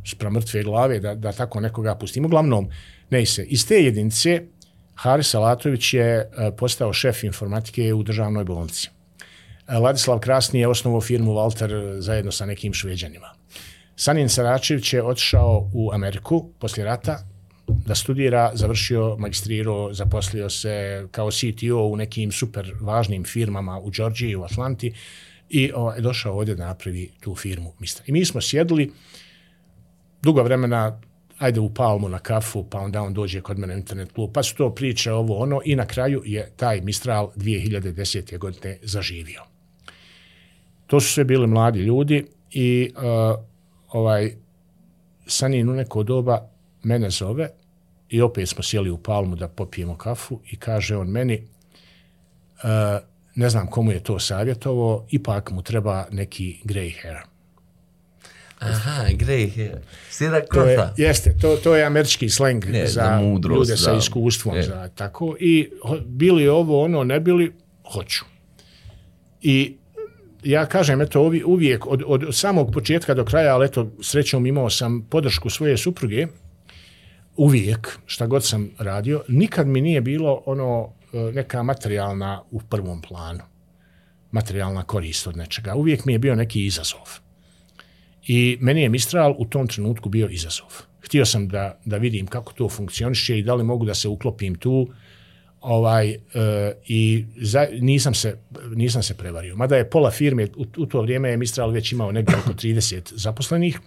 spram 0.05 0.33
mrtve 0.33 0.63
glave 0.63 0.99
da, 0.99 1.15
da 1.15 1.31
tako 1.31 1.59
nekoga 1.59 1.95
pustim. 1.95 2.25
Uglavnom, 2.25 2.69
ne 3.09 3.25
se, 3.25 3.45
iz 3.45 3.67
te 3.67 3.75
jedinice 3.75 4.41
Haris 4.95 5.35
Alatović 5.35 5.93
je 5.93 6.05
e, 6.05 6.51
postao 6.57 6.93
šef 6.93 7.23
informatike 7.23 7.93
u 7.93 8.03
državnoj 8.03 8.43
bolnici. 8.43 8.89
E, 9.67 9.77
Ladislav 9.77 10.19
Krasni 10.19 10.59
je 10.59 10.67
osnovo 10.67 11.01
firmu 11.01 11.31
Walter 11.31 11.99
zajedno 11.99 12.31
sa 12.31 12.45
nekim 12.45 12.73
šveđanima. 12.73 13.33
Sanin 13.95 14.29
Saračević 14.29 14.93
je 14.93 15.03
otišao 15.03 15.69
u 15.73 15.91
Ameriku 15.93 16.49
poslije 16.59 16.85
rata 16.85 17.23
da 17.67 17.95
studira, 17.95 18.51
završio, 18.53 19.15
magistrirao, 19.19 19.93
zaposlio 19.93 20.49
se 20.49 21.07
kao 21.11 21.31
CTO 21.31 21.83
u 21.83 21.95
nekim 21.95 22.31
super 22.31 22.73
važnim 22.81 23.23
firmama 23.23 23.79
u 23.79 23.91
Georgiji, 23.91 24.35
u 24.35 24.43
Atlanti 24.43 24.93
i 25.49 25.71
ovaj, 25.71 25.97
je 25.97 26.01
došao 26.01 26.37
ovdje 26.37 26.55
da 26.55 26.65
napravi 26.65 27.11
tu 27.19 27.35
firmu 27.35 27.73
Mista. 27.79 28.03
I 28.07 28.11
mi 28.11 28.25
smo 28.25 28.41
sjedili 28.41 28.91
dugo 30.21 30.43
vremena, 30.43 31.01
ajde 31.37 31.59
u 31.59 31.73
Palmu 31.73 32.09
na 32.09 32.19
kafu, 32.19 32.63
pa 32.69 32.79
onda 32.79 33.01
on 33.01 33.13
dođe 33.13 33.41
kod 33.41 33.59
mene 33.59 33.73
internet 33.73 34.11
klub, 34.11 34.31
pa 34.33 34.43
su 34.43 34.55
to 34.55 34.75
priče 34.75 35.11
ovo 35.11 35.37
ono 35.37 35.61
i 35.65 35.75
na 35.75 35.85
kraju 35.85 36.21
je 36.25 36.51
taj 36.55 36.81
Mistral 36.81 37.31
2010. 37.35 38.37
godine 38.37 38.77
zaživio. 38.81 39.43
To 40.87 40.99
su 40.99 41.13
sve 41.13 41.23
bili 41.23 41.47
mladi 41.47 41.79
ljudi 41.79 42.25
i 42.51 42.91
uh, 42.95 43.03
ovaj 43.89 44.35
Sanin 45.25 45.69
u 45.69 45.73
neko 45.73 46.03
doba 46.03 46.49
mene 46.83 47.09
zove 47.09 47.49
i 48.09 48.21
opet 48.21 48.49
smo 48.49 48.63
sjeli 48.63 48.89
u 48.89 48.97
Palmu 48.97 49.35
da 49.35 49.47
popijemo 49.47 49.97
kafu 49.97 50.39
i 50.51 50.55
kaže 50.55 50.97
on 50.97 51.07
meni 51.07 51.43
uh, 52.63 52.69
ne 53.35 53.49
znam 53.49 53.67
komu 53.67 53.91
je 53.91 54.03
to 54.03 54.19
savjetovo, 54.19 55.07
ipak 55.11 55.51
mu 55.51 55.61
treba 55.61 56.05
neki 56.11 56.61
grey 56.63 56.93
hair. 57.01 57.17
Aha, 58.59 59.05
grey 59.13 59.55
hair. 59.55 59.77
Sira 60.09 60.41
to 60.53 60.63
je, 60.63 60.89
jeste, 60.97 61.35
to, 61.41 61.55
to 61.63 61.75
je 61.75 61.85
američki 61.85 62.29
sleng 62.29 62.65
ne, 62.65 62.87
za, 62.87 63.01
za 63.01 63.19
mudrost, 63.21 63.69
ljude 63.69 63.77
sa 63.77 63.93
iskustvom. 63.93 64.55
Je. 64.55 64.63
Za, 64.63 64.89
tako. 64.95 65.35
I 65.39 65.69
bili 66.05 66.47
ovo, 66.47 66.83
ono, 66.83 67.03
ne 67.03 67.19
bili, 67.19 67.53
hoću. 67.93 68.25
I 69.41 69.75
ja 70.43 70.65
kažem, 70.65 71.01
eto, 71.01 71.31
uvijek, 71.45 71.85
od, 71.85 72.03
od 72.05 72.25
samog 72.31 72.71
početka 72.73 73.13
do 73.13 73.25
kraja, 73.25 73.55
ali 73.55 73.65
eto, 73.65 73.91
srećom 74.01 74.45
imao 74.45 74.69
sam 74.69 75.07
podršku 75.09 75.49
svoje 75.49 75.77
supruge, 75.77 76.27
uvijek, 77.37 77.97
šta 78.05 78.27
god 78.27 78.45
sam 78.45 78.69
radio, 78.77 79.23
nikad 79.27 79.67
mi 79.67 79.81
nije 79.81 80.01
bilo 80.01 80.43
ono, 80.45 80.93
E, 81.13 81.31
neka 81.33 81.63
materijalna 81.63 82.43
u 82.51 82.61
prvom 82.69 83.01
planu. 83.01 83.43
Materijalna 84.31 84.83
korist 84.83 85.27
od 85.27 85.37
nečega. 85.37 85.75
Uvijek 85.75 86.05
mi 86.05 86.13
je 86.13 86.19
bio 86.19 86.35
neki 86.35 86.65
izazov. 86.65 87.19
I 88.27 88.57
meni 88.61 88.81
je 88.81 88.89
Mistral 88.89 89.35
u 89.37 89.45
tom 89.45 89.67
trenutku 89.67 90.09
bio 90.09 90.27
izazov. 90.27 90.67
Htio 91.01 91.25
sam 91.25 91.47
da, 91.47 91.79
da 91.85 91.97
vidim 91.97 92.27
kako 92.27 92.53
to 92.53 92.69
funkcioniše 92.69 93.39
i 93.39 93.43
da 93.43 93.55
li 93.55 93.63
mogu 93.63 93.85
da 93.85 93.93
se 93.93 94.07
uklopim 94.07 94.55
tu 94.55 94.89
ovaj 95.61 96.09
e, 96.09 96.19
i 96.87 97.25
za, 97.37 97.67
nisam 97.79 98.13
se 98.13 98.37
nisam 98.75 99.03
se 99.03 99.17
prevario. 99.17 99.55
Mada 99.55 99.77
je 99.77 99.89
pola 99.89 100.11
firme 100.11 100.47
u, 100.57 100.65
u 100.77 100.85
to 100.85 101.01
vrijeme 101.01 101.29
je 101.29 101.37
Mistral 101.37 101.71
već 101.71 101.91
imao 101.91 102.11
negdje 102.11 102.35
oko 102.35 102.53
30 102.53 103.13
zaposlenih 103.15 103.79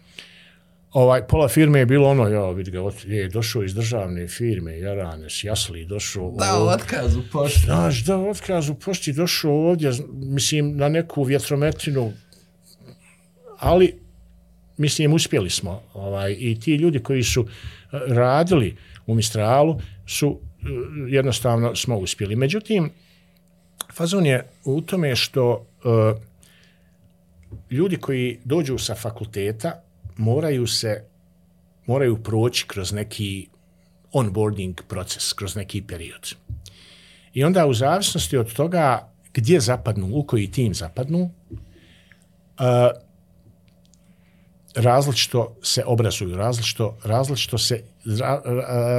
ovaj, 0.93 1.27
pola 1.27 1.49
firme 1.49 1.79
je 1.79 1.87
bilo 1.87 2.09
ono, 2.09 2.29
ja 2.29 2.51
vidi 2.51 2.71
ga, 2.71 2.79
je 3.05 3.29
došao 3.29 3.63
iz 3.63 3.75
državne 3.75 4.29
firme, 4.29 4.79
Jarane, 4.79 5.27
Jasli, 5.43 5.85
došao... 5.85 6.31
Da, 6.39 6.55
ovdje, 6.55 6.75
otkaz 6.75 7.17
u 7.17 7.23
pošti. 7.33 7.61
Znaš, 7.61 8.05
da, 8.05 8.19
otkaz 8.19 8.69
u 8.69 8.75
pošti, 8.75 9.13
došao 9.13 9.69
ovdje, 9.69 9.93
mislim, 10.13 10.77
na 10.77 10.89
neku 10.89 11.23
vjetrometinu, 11.23 12.13
ali, 13.59 13.99
mislim, 14.77 15.13
uspjeli 15.13 15.51
smo. 15.51 15.83
Ovaj, 15.95 16.37
I 16.39 16.61
ti 16.61 16.75
ljudi 16.75 16.99
koji 16.99 17.23
su 17.23 17.47
eh, 17.47 17.99
radili 18.09 18.77
u 19.07 19.15
Mistralu 19.15 19.81
su 20.07 20.41
eh, 20.41 20.67
jednostavno 21.09 21.77
smo 21.77 21.99
uspjeli. 21.99 22.37
Međutim, 22.37 22.91
fazon 23.95 24.27
je 24.27 24.47
u 24.65 24.81
tome 24.81 25.17
što 25.17 25.67
uh, 25.85 26.19
ljudi 27.71 27.97
koji 27.97 28.39
dođu 28.45 28.79
sa 28.79 28.95
fakulteta, 28.95 29.83
moraju 30.17 30.67
se 30.67 31.05
moraju 31.87 32.23
proći 32.23 32.67
kroz 32.67 32.93
neki 32.93 33.49
onboarding 34.13 34.81
proces, 34.89 35.33
kroz 35.33 35.57
neki 35.57 35.83
period. 35.83 36.35
I 37.35 37.45
onda 37.45 37.67
u 37.67 37.75
zavisnosti 37.75 38.37
od 38.37 38.53
toga 38.53 39.13
gdje 39.35 39.61
zapadnu, 39.61 40.09
u 40.13 40.27
koji 40.27 40.51
tim 40.51 40.75
zapadnu, 40.75 41.21
uh, 41.21 41.57
različito 44.75 45.57
se 45.63 45.85
obrazuju, 45.87 46.37
različito, 46.37 46.99
različito 47.05 47.59
se 47.59 47.85
ra, 48.21 48.43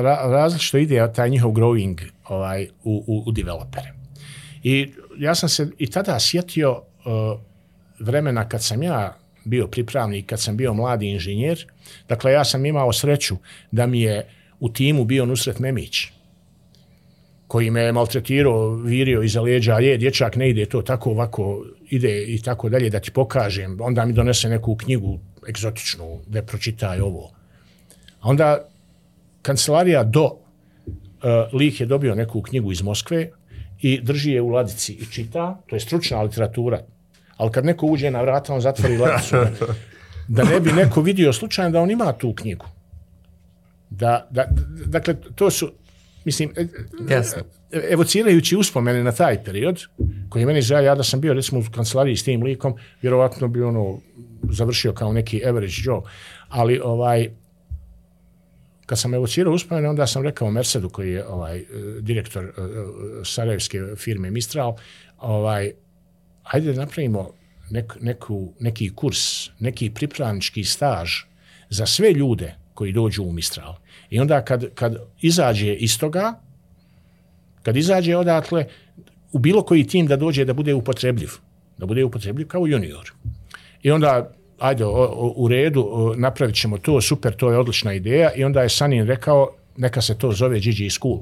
ra, 0.01 0.27
različito 0.31 0.77
ide 0.77 1.13
taj 1.15 1.29
njihov 1.29 1.51
growing 1.51 2.01
ovaj, 2.27 2.67
u, 2.83 3.03
u, 3.07 3.23
u 3.25 3.31
developere. 3.31 3.93
I 4.63 4.93
ja 5.17 5.35
sam 5.35 5.49
se 5.49 5.69
i 5.77 5.87
tada 5.91 6.19
sjetio 6.19 6.71
uh, 6.71 7.39
vremena 7.99 8.49
kad 8.49 8.63
sam 8.63 8.83
ja 8.83 9.22
bio 9.43 9.67
pripravnik, 9.67 10.25
kad 10.25 10.41
sam 10.41 10.57
bio 10.57 10.73
mladi 10.73 11.07
inženjer. 11.07 11.65
Dakle, 12.09 12.31
ja 12.31 12.43
sam 12.43 12.65
imao 12.65 12.93
sreću 12.93 13.37
da 13.71 13.87
mi 13.87 14.01
je 14.01 14.27
u 14.59 14.69
timu 14.69 15.05
bio 15.05 15.25
Nusret 15.25 15.59
Memić, 15.59 16.07
koji 17.47 17.71
me 17.71 17.81
je 17.81 17.91
maltretirao, 17.91 18.69
virio 18.75 19.21
iza 19.21 19.41
leđa, 19.41 19.79
je, 19.79 19.97
dječak 19.97 20.35
ne 20.35 20.49
ide 20.49 20.65
to 20.65 20.81
tako 20.81 21.11
ovako, 21.11 21.65
ide 21.89 22.23
i 22.23 22.41
tako 22.41 22.69
dalje, 22.69 22.89
da 22.89 22.99
ti 22.99 23.11
pokažem. 23.11 23.77
Onda 23.81 24.05
mi 24.05 24.13
donese 24.13 24.49
neku 24.49 24.75
knjigu 24.75 25.19
egzotičnu, 25.49 26.19
da 26.27 26.41
pročitaj 26.41 26.99
ovo. 26.99 27.31
A 28.19 28.29
onda 28.29 28.69
kancelarija 29.41 30.03
do 30.03 30.23
uh, 30.25 30.33
eh, 31.23 31.49
Lih 31.53 31.81
je 31.81 31.85
dobio 31.85 32.15
neku 32.15 32.41
knjigu 32.41 32.71
iz 32.71 32.81
Moskve 32.81 33.29
i 33.81 33.99
drži 34.01 34.31
je 34.31 34.41
u 34.41 34.49
ladici 34.49 34.93
i 34.93 35.05
čita, 35.11 35.61
to 35.67 35.75
je 35.75 35.79
stručna 35.79 36.21
literatura, 36.21 36.79
ali 37.37 37.51
kad 37.51 37.65
neko 37.65 37.85
uđe 37.85 38.11
na 38.11 38.21
vrata, 38.21 38.53
on 38.53 38.61
zatvori 38.61 38.97
ladicu. 38.97 39.35
da 40.27 40.43
ne 40.43 40.59
bi 40.59 40.71
neko 40.71 41.01
vidio 41.01 41.33
slučajno 41.33 41.71
da 41.71 41.81
on 41.81 41.91
ima 41.91 42.13
tu 42.13 42.33
knjigu. 42.35 42.65
Da, 43.89 44.27
da, 44.31 44.45
dakle, 44.85 45.15
to 45.35 45.51
su, 45.51 45.71
mislim, 46.25 46.53
Jasno. 47.09 47.43
evocirajući 47.91 48.55
uspomene 48.55 49.03
na 49.03 49.11
taj 49.11 49.43
period, 49.43 49.81
koji 50.29 50.41
je 50.41 50.45
meni 50.45 50.61
žao, 50.61 50.81
ja 50.81 50.95
da 50.95 51.03
sam 51.03 51.21
bio 51.21 51.33
recimo 51.33 51.61
u 51.61 51.63
kancelariji 51.75 52.15
s 52.15 52.23
tim 52.23 52.43
likom, 52.43 52.75
vjerovatno 53.01 53.47
bi 53.47 53.63
ono 53.63 53.99
završio 54.51 54.93
kao 54.93 55.13
neki 55.13 55.45
average 55.45 55.73
Joe, 55.83 56.01
ali 56.49 56.79
ovaj, 56.83 57.29
kad 58.85 58.99
sam 58.99 59.13
evocirao 59.13 59.53
uspomene, 59.53 59.89
onda 59.89 60.07
sam 60.07 60.23
rekao 60.23 60.51
Mercedu, 60.51 60.89
koji 60.89 61.11
je 61.11 61.27
ovaj, 61.27 61.63
direktor 61.99 62.43
uh, 62.45 62.51
Sarajevske 63.25 63.81
firme 63.95 64.31
Mistral, 64.31 64.75
ovaj, 65.17 65.71
hajde 66.43 66.73
da 66.73 66.85
napravimo 66.85 67.29
nek, 67.69 67.93
neku, 68.01 68.53
neki 68.59 68.89
kurs, 68.95 69.49
neki 69.59 69.89
pripravnički 69.89 70.63
staž 70.63 71.11
za 71.69 71.85
sve 71.85 72.11
ljude 72.11 72.55
koji 72.73 72.91
dođu 72.91 73.23
u 73.23 73.31
Mistral. 73.31 73.75
I 74.09 74.19
onda 74.19 74.45
kad, 74.45 74.73
kad 74.75 74.95
izađe 75.21 75.73
iz 75.73 75.99
toga, 75.99 76.33
kad 77.63 77.77
izađe 77.77 78.17
odatle, 78.17 78.65
u 79.31 79.39
bilo 79.39 79.63
koji 79.63 79.87
tim 79.87 80.07
da 80.07 80.15
dođe 80.17 80.45
da 80.45 80.53
bude 80.53 80.73
upotrebljiv. 80.73 81.29
Da 81.77 81.85
bude 81.85 82.03
upotrebljiv 82.03 82.47
kao 82.47 82.67
junior. 82.67 83.11
I 83.81 83.91
onda, 83.91 84.31
ajde, 84.59 84.85
o, 84.85 84.91
o, 84.91 85.33
u 85.35 85.47
redu, 85.47 86.13
napravit 86.17 86.55
ćemo 86.55 86.77
to, 86.77 87.01
super, 87.01 87.35
to 87.35 87.51
je 87.51 87.57
odlična 87.57 87.93
ideja. 87.93 88.33
I 88.35 88.43
onda 88.43 88.61
je 88.61 88.69
Sanin 88.69 89.07
rekao, 89.07 89.49
neka 89.77 90.01
se 90.01 90.17
to 90.17 90.31
zove 90.31 90.59
Gigi 90.59 90.89
School. 90.89 91.19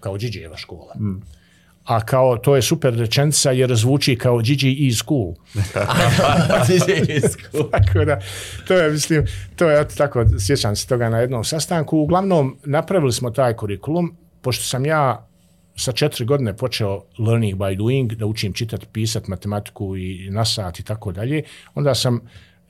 Kao 0.00 0.16
Gigi-eva 0.16 0.56
škola. 0.56 0.94
Mm 0.94 1.41
a 1.84 2.00
kao 2.00 2.36
to 2.36 2.56
je 2.56 2.62
super 2.62 2.94
rečenica 2.94 3.50
jer 3.50 3.74
zvuči 3.74 4.16
kao 4.16 4.38
Gigi 4.38 4.72
is 4.72 5.02
cool. 5.08 5.34
Gigi 6.66 7.12
is 7.12 7.36
cool. 7.50 7.70
tako 7.84 8.04
da, 8.04 8.20
to 8.66 8.74
je, 8.74 8.90
mislim, 8.90 9.26
to 9.56 9.70
je 9.70 9.88
tako, 9.88 10.24
sjećam 10.38 10.76
se 10.76 10.86
toga 10.86 11.08
na 11.08 11.18
jednom 11.18 11.44
sastanku. 11.44 11.98
Uglavnom, 11.98 12.58
napravili 12.64 13.12
smo 13.12 13.30
taj 13.30 13.56
kurikulum, 13.56 14.16
pošto 14.40 14.64
sam 14.64 14.86
ja 14.86 15.28
sa 15.76 15.92
četiri 15.92 16.24
godine 16.24 16.56
počeo 16.56 17.04
learning 17.18 17.58
by 17.58 17.76
doing, 17.76 18.12
da 18.12 18.26
učim 18.26 18.52
čitati, 18.52 18.86
pisati 18.92 19.30
matematiku 19.30 19.96
i 19.96 20.28
nasat 20.30 20.78
i 20.78 20.82
tako 20.82 21.12
dalje, 21.12 21.42
onda 21.74 21.94
sam 21.94 22.20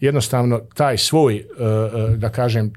jednostavno 0.01 0.61
taj 0.75 0.99
svoj, 0.99 1.45
da 2.17 2.29
kažem, 2.29 2.73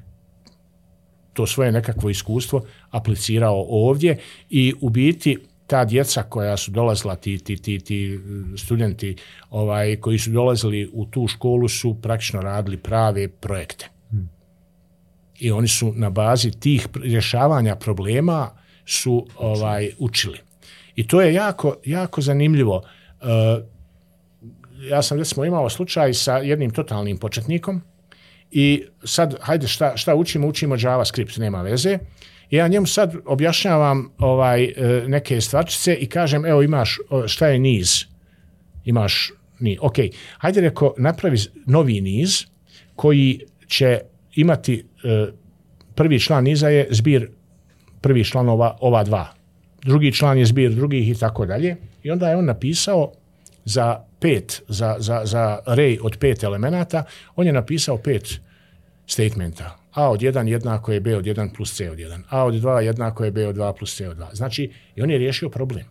to 1.34 1.48
svoje 1.48 1.72
nekakvo 1.72 2.10
iskustvo 2.10 2.62
aplicirao 2.90 3.66
ovdje 3.70 4.18
i 4.50 4.74
u 4.82 4.90
biti 4.90 5.38
ta 5.68 5.86
djeca 5.86 6.24
koja 6.24 6.58
su 6.58 6.72
dolazila, 6.72 7.16
ti, 7.16 7.38
ti, 7.38 7.58
ti, 7.58 7.80
ti 7.80 8.20
studenti 8.58 9.16
ovaj, 9.50 9.96
koji 9.96 10.20
su 10.20 10.30
dolazili 10.30 10.90
u 10.94 11.06
tu 11.06 11.28
školu 11.28 11.68
su 11.68 12.02
praktično 12.02 12.42
radili 12.42 12.78
prave 12.78 13.28
projekte. 13.28 13.90
Hmm. 14.10 14.30
I 15.40 15.52
oni 15.52 15.68
su 15.68 15.94
na 15.96 16.10
bazi 16.10 16.52
tih 16.52 16.88
rješavanja 17.04 17.76
problema 17.76 18.50
su 18.86 19.28
ovaj 19.38 19.92
učili. 20.00 20.38
I 20.96 21.08
to 21.08 21.22
je 21.22 21.34
jako, 21.34 21.76
jako 21.86 22.22
zanimljivo. 22.22 22.76
Uh, 23.22 23.28
ja 24.90 25.02
sam 25.02 25.18
recimo 25.18 25.46
imao 25.46 25.70
slučaj 25.70 26.14
sa 26.14 26.38
jednim 26.38 26.72
totalnim 26.72 27.18
početnikom 27.18 27.82
i 28.52 28.84
sad, 29.04 29.36
hajde, 29.42 29.68
šta, 29.68 29.98
šta 29.98 30.16
učimo? 30.16 30.48
Učimo 30.48 30.76
JavaScript, 30.80 31.38
nema 31.38 31.62
veze. 31.62 31.94
Uh, 31.94 32.08
ja 32.50 32.68
njemu 32.68 32.86
sad 32.86 33.16
objašnjavam 33.26 34.10
ovaj 34.18 34.64
e, 34.64 35.04
neke 35.08 35.42
stvarčice 35.42 35.96
i 35.96 36.06
kažem, 36.06 36.46
evo 36.46 36.62
imaš, 36.62 36.98
šta 37.28 37.48
je 37.48 37.60
niz? 37.60 38.04
Imaš 38.86 39.32
ni, 39.60 39.78
ok, 39.82 39.96
hajde 40.38 40.62
reko, 40.62 40.94
napravi 40.98 41.38
novi 41.66 42.02
niz 42.02 42.46
koji 42.96 43.40
će 43.68 44.00
imati, 44.36 44.86
e, 45.04 45.28
prvi 45.96 46.20
član 46.20 46.44
niza 46.44 46.70
je 46.70 46.88
zbir 46.92 47.30
prvi 48.02 48.24
članova 48.24 48.78
ova 48.82 49.04
dva. 49.04 49.34
Drugi 49.84 50.12
član 50.12 50.38
je 50.38 50.46
zbir 50.46 50.72
drugih 50.72 51.10
i 51.10 51.16
tako 51.16 51.46
dalje. 51.46 51.76
I 52.04 52.12
onda 52.12 52.30
je 52.30 52.36
on 52.36 52.46
napisao 52.46 53.12
za 53.66 54.00
pet, 54.20 54.62
za, 54.68 54.96
za, 55.00 55.22
za 55.26 55.60
rej 55.66 55.98
od 56.02 56.18
pet 56.20 56.44
elemenata, 56.44 57.04
on 57.36 57.48
je 57.48 57.54
napisao 57.54 57.98
pet 57.98 58.40
statementa. 59.08 59.78
A 59.96 60.10
od 60.12 60.20
1 60.20 60.48
jednako 60.48 60.92
je 60.92 61.00
B 61.00 61.16
od 61.18 61.26
1 61.26 61.56
plus 61.56 61.76
C 61.76 61.92
od 61.92 61.98
1. 61.98 62.22
A 62.30 62.46
od 62.46 62.54
2 62.54 62.78
jednako 62.78 63.26
je 63.26 63.32
B 63.32 63.48
od 63.48 63.56
2 63.56 63.78
plus 63.78 63.96
C 63.96 64.10
od 64.10 64.18
2. 64.18 64.36
Znači, 64.36 64.72
i 64.96 65.02
on 65.02 65.12
je 65.12 65.18
riješio 65.18 65.50
problem. 65.50 65.86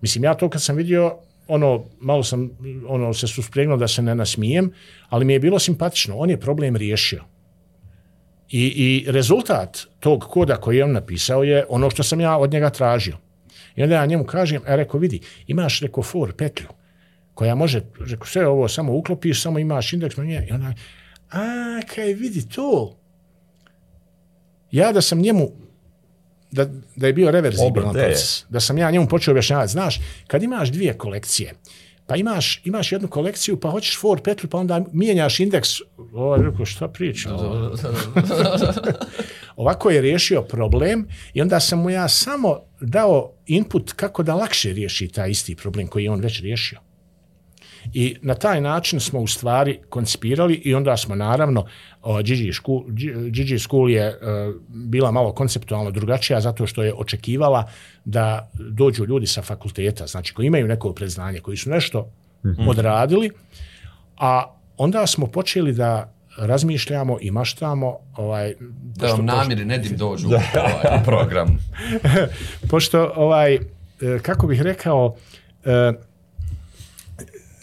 Mislim, 0.00 0.24
ja 0.24 0.34
to 0.34 0.48
kad 0.48 0.62
sam 0.62 0.76
vidio, 0.76 1.16
ono, 1.48 1.84
malo 2.00 2.22
sam 2.22 2.50
ono, 2.88 3.14
se 3.14 3.26
suspregnuo 3.26 3.76
da 3.76 3.88
se 3.88 4.02
ne 4.02 4.14
nasmijem, 4.14 4.72
ali 5.08 5.24
mi 5.24 5.32
je 5.32 5.40
bilo 5.40 5.58
simpatično. 5.58 6.16
On 6.16 6.30
je 6.30 6.40
problem 6.40 6.76
riješio. 6.76 7.24
I, 8.50 8.64
I 8.66 9.10
rezultat 9.10 9.78
tog 10.00 10.24
koda 10.30 10.56
koji 10.56 10.76
je 10.76 10.84
on 10.84 10.92
napisao 10.92 11.42
je 11.42 11.64
ono 11.68 11.90
što 11.90 12.02
sam 12.02 12.20
ja 12.20 12.36
od 12.36 12.52
njega 12.52 12.70
tražio. 12.70 13.16
I 13.76 13.82
onda 13.82 13.94
ja 13.94 14.06
njemu 14.06 14.24
kažem, 14.24 14.62
a 14.66 14.72
e, 14.72 14.76
reko, 14.76 14.98
vidi, 14.98 15.20
imaš 15.46 15.80
reko 15.80 16.02
for 16.02 16.32
petlju 16.32 16.66
koja 17.34 17.54
može, 17.54 17.80
reko, 18.10 18.26
sve 18.26 18.46
ovo 18.46 18.68
samo 18.68 18.96
uklopiš, 18.96 19.42
samo 19.42 19.58
imaš 19.58 19.92
indeks. 19.92 20.16
I 20.18 20.52
onda, 20.52 20.72
a, 21.30 21.80
kaj 21.94 22.12
vidi 22.12 22.48
to. 22.48 22.96
Ja 24.70 24.92
da 24.92 25.00
sam 25.00 25.20
njemu, 25.20 25.48
da, 26.50 26.66
da 26.96 27.06
je 27.06 27.12
bio 27.12 27.30
reverzibilan 27.30 27.92
proces, 27.92 28.44
da 28.48 28.60
sam 28.60 28.78
ja 28.78 28.90
njemu 28.90 29.08
počeo 29.08 29.32
objašnjavati, 29.32 29.72
znaš, 29.72 30.00
kad 30.26 30.42
imaš 30.42 30.68
dvije 30.68 30.98
kolekcije, 30.98 31.54
pa 32.06 32.16
imaš, 32.16 32.60
imaš 32.64 32.92
jednu 32.92 33.08
kolekciju, 33.08 33.60
pa 33.60 33.70
hoćeš 33.70 34.00
for 34.00 34.22
petlu, 34.22 34.50
pa 34.50 34.58
onda 34.58 34.84
mijenjaš 34.92 35.40
indeks, 35.40 35.68
ovo 36.12 36.36
je 36.36 36.42
rekao, 36.42 36.66
šta 36.66 36.88
priča? 36.88 37.30
Ovako 39.56 39.90
je 39.90 40.00
riješio 40.00 40.42
problem 40.42 41.08
i 41.34 41.42
onda 41.42 41.60
sam 41.60 41.78
mu 41.78 41.90
ja 41.90 42.08
samo 42.08 42.60
dao 42.80 43.32
input 43.46 43.92
kako 43.92 44.22
da 44.22 44.34
lakše 44.34 44.72
riješi 44.72 45.08
taj 45.08 45.30
isti 45.30 45.56
problem 45.56 45.86
koji 45.86 46.04
je 46.04 46.10
on 46.10 46.20
već 46.20 46.40
riješio. 46.40 46.87
I 47.94 48.16
na 48.22 48.34
taj 48.34 48.60
način 48.60 49.00
smo 49.00 49.20
u 49.20 49.26
stvari 49.26 49.78
koncipirali 49.88 50.54
i 50.54 50.74
onda 50.74 50.96
smo 50.96 51.14
naravno 51.14 51.64
Gigi 52.22 52.52
School, 52.52 52.84
Gigi 53.30 53.58
School 53.58 53.90
je 53.90 54.08
uh, 54.08 54.54
bila 54.68 55.10
malo 55.10 55.32
konceptualno 55.32 55.90
drugačija 55.90 56.40
zato 56.40 56.66
što 56.66 56.82
je 56.82 56.94
očekivala 56.94 57.70
da 58.04 58.50
dođu 58.54 59.04
ljudi 59.04 59.26
sa 59.26 59.42
fakulteta, 59.42 60.06
znači 60.06 60.34
koji 60.34 60.46
imaju 60.46 60.68
neko 60.68 60.92
predznanje, 60.92 61.40
koji 61.40 61.56
su 61.56 61.70
nešto 61.70 62.10
mm 62.44 62.48
-hmm. 62.48 62.70
odradili, 62.70 63.30
a 64.16 64.54
onda 64.76 65.06
smo 65.06 65.26
počeli 65.26 65.72
da 65.72 66.12
razmišljamo 66.38 67.18
i 67.20 67.30
maštamo 67.30 67.96
ovaj 68.16 68.54
da 68.96 69.06
vam 69.06 69.24
namiri 69.24 69.64
ne 69.64 69.78
dim 69.78 69.96
dođu 69.96 70.28
ovaj 70.28 71.04
program 71.04 71.58
pošto 72.70 73.12
ovaj 73.16 73.54
e, 73.54 73.60
kako 74.22 74.46
bih 74.46 74.62
rekao 74.62 75.06
uh, 75.06 76.07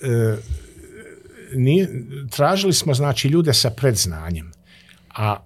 e, 0.05 0.37
ni, 1.53 1.87
tražili 2.29 2.73
smo 2.73 2.93
znači 2.93 3.27
ljude 3.27 3.53
sa 3.53 3.69
predznanjem, 3.69 4.51
a 5.15 5.37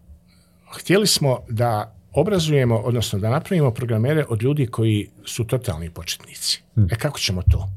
htjeli 0.71 1.07
smo 1.07 1.39
da 1.49 1.95
obrazujemo, 2.13 2.77
odnosno 2.77 3.19
da 3.19 3.29
napravimo 3.29 3.71
programere 3.71 4.25
od 4.29 4.43
ljudi 4.43 4.67
koji 4.67 5.09
su 5.25 5.43
totalni 5.43 5.89
početnici. 5.89 6.61
Hmm. 6.73 6.87
E 6.91 6.95
kako 6.95 7.19
ćemo 7.19 7.41
to? 7.51 7.69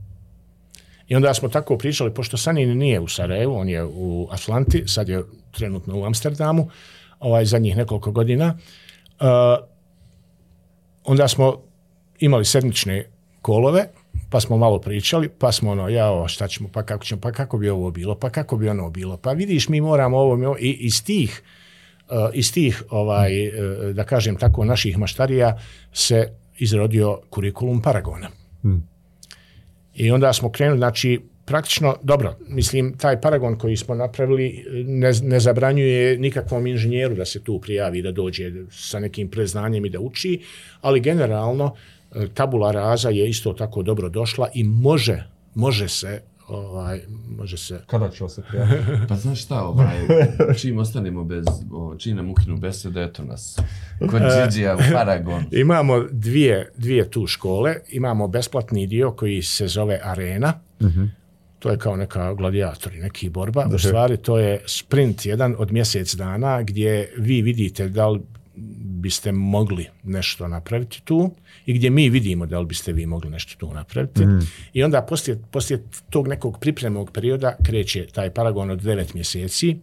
I 1.09 1.17
onda 1.17 1.35
smo 1.35 1.49
tako 1.49 1.79
pričali, 1.79 2.15
pošto 2.15 2.37
Sanin 2.37 2.79
nije 2.79 3.01
u 3.01 3.09
Sarajevu, 3.09 3.55
on 3.55 3.69
je 3.69 3.85
u 3.85 4.29
Atlanti, 4.31 4.85
sad 4.87 5.09
je 5.09 5.25
trenutno 5.51 5.99
u 5.99 6.05
Amsterdamu, 6.05 6.69
ovaj, 7.21 7.45
zadnjih 7.45 7.77
nekoliko 7.77 8.13
godina, 8.13 8.59
uh, 9.21 9.27
onda 11.05 11.29
smo 11.29 11.63
imali 12.19 12.45
sedmične 12.45 13.07
kolove, 13.43 13.89
pa 14.33 14.41
smo 14.41 14.57
malo 14.57 14.79
pričali, 14.79 15.29
pa 15.29 15.53
smo 15.53 15.71
ono, 15.71 15.89
ja, 15.89 16.29
šta 16.29 16.49
ćemo, 16.49 16.69
pa 16.73 16.83
kako 16.83 17.05
ćemo, 17.05 17.21
pa 17.21 17.33
kako 17.33 17.59
bi 17.59 17.69
ovo 17.69 17.91
bilo, 17.91 18.15
pa 18.15 18.31
kako 18.31 18.57
bi 18.57 18.69
ono 18.69 18.91
bilo, 18.91 19.17
pa 19.17 19.33
vidiš, 19.33 19.69
mi 19.69 19.81
moramo 19.81 20.19
ovo, 20.19 20.37
mi 20.37 20.47
ovo 20.47 20.57
i 20.61 20.71
iz 20.71 21.05
tih, 21.05 21.43
uh, 22.11 22.17
iz 22.35 22.53
tih, 22.53 22.83
ovaj, 22.91 23.49
uh, 23.49 23.55
da 23.95 24.05
kažem 24.05 24.37
tako, 24.37 24.65
naših 24.65 24.99
maštarija 24.99 25.59
se 25.93 26.33
izrodio 26.59 27.21
kurikulum 27.31 27.83
Paragona. 27.83 28.29
Hmm. 28.63 28.89
I 29.95 30.11
onda 30.11 30.33
smo 30.33 30.51
krenuli, 30.51 30.79
znači, 30.79 31.21
praktično, 31.45 31.97
dobro, 32.03 32.37
mislim, 32.49 32.97
taj 32.99 33.21
paragon 33.21 33.59
koji 33.59 33.77
smo 33.77 33.95
napravili 33.95 34.65
ne, 34.87 35.13
ne 35.23 35.41
zabranjuje 35.41 36.19
nikakvom 36.19 36.67
inženjeru 36.67 37.15
da 37.15 37.25
se 37.25 37.43
tu 37.45 37.61
prijavi, 37.61 38.03
da 38.03 38.13
dođe 38.13 38.53
sa 38.71 39.01
nekim 39.01 39.29
preznanjem 39.31 39.87
i 39.87 39.91
da 39.91 40.01
uči, 40.01 40.41
ali 40.81 41.01
generalno 41.01 41.75
tabula 42.35 42.73
raza 42.73 43.09
je 43.09 43.29
isto 43.29 43.53
tako 43.53 43.83
dobro 43.83 44.09
došla 44.09 44.49
i 44.55 44.65
može, 44.65 45.25
može 45.55 45.89
se 45.89 46.23
ovaj, 46.49 47.01
može 47.39 47.57
se... 47.57 47.81
Kada 47.87 48.11
će 48.11 48.29
se 48.29 48.43
prijaviti? 48.49 48.91
pa 49.09 49.17
znaš 49.17 49.43
šta, 49.43 49.63
ovaj, 49.63 49.97
čim 50.59 50.79
ostanemo 50.79 51.25
bez, 51.25 51.47
o, 51.73 51.95
čim 51.99 52.17
nam 52.17 52.31
ukinu 52.31 52.57
besede, 52.57 53.03
eto 53.03 53.25
nas. 53.25 53.59
Kod 54.11 54.23
Điđija 54.23 54.77
u 54.77 54.79
Paragon. 54.93 55.45
imamo 55.65 56.05
dvije, 56.11 56.73
dvije 56.77 57.11
tu 57.11 57.27
škole, 57.27 57.77
imamo 57.91 58.29
besplatni 58.29 58.87
dio 58.87 59.13
koji 59.13 59.43
se 59.43 59.69
zove 59.69 60.01
Arena, 60.03 60.53
uh 60.81 60.87
mhm. 60.87 61.01
-huh. 61.01 61.09
to 61.59 61.71
je 61.71 61.79
kao 61.79 61.97
neka 61.97 62.35
gladijatori, 62.35 62.99
neki 62.99 63.29
borba. 63.29 63.69
U 63.75 63.79
stvari 63.79 64.17
to 64.17 64.39
je 64.39 64.63
sprint 64.67 65.27
jedan 65.27 65.55
od 65.59 65.73
mjesec 65.73 66.15
dana 66.15 66.63
gdje 66.63 67.13
vi 67.17 67.43
vidite 67.43 67.89
da 67.89 68.09
li 68.09 68.21
biste 68.55 69.33
mogli 69.33 69.87
nešto 70.03 70.49
napraviti 70.49 71.03
tu 71.05 71.31
i 71.67 71.75
gdje 71.75 71.91
mi 71.91 72.11
vidimo 72.11 72.47
da 72.47 72.61
li 72.61 72.67
biste 72.67 72.93
vi 72.93 73.07
mogli 73.07 73.31
nešto 73.31 73.59
tu 73.59 73.75
napraviti. 73.75 74.27
Mm. 74.27 74.41
I 74.73 74.83
onda 74.83 75.03
poslije, 75.03 75.43
poslije 75.51 75.83
tog 76.11 76.29
nekog 76.29 76.59
pripremnog 76.61 77.11
perioda 77.13 77.57
kreće 77.65 78.07
taj 78.07 78.31
paragon 78.31 78.71
od 78.71 78.83
devet 78.83 79.15
mjeseci. 79.15 79.77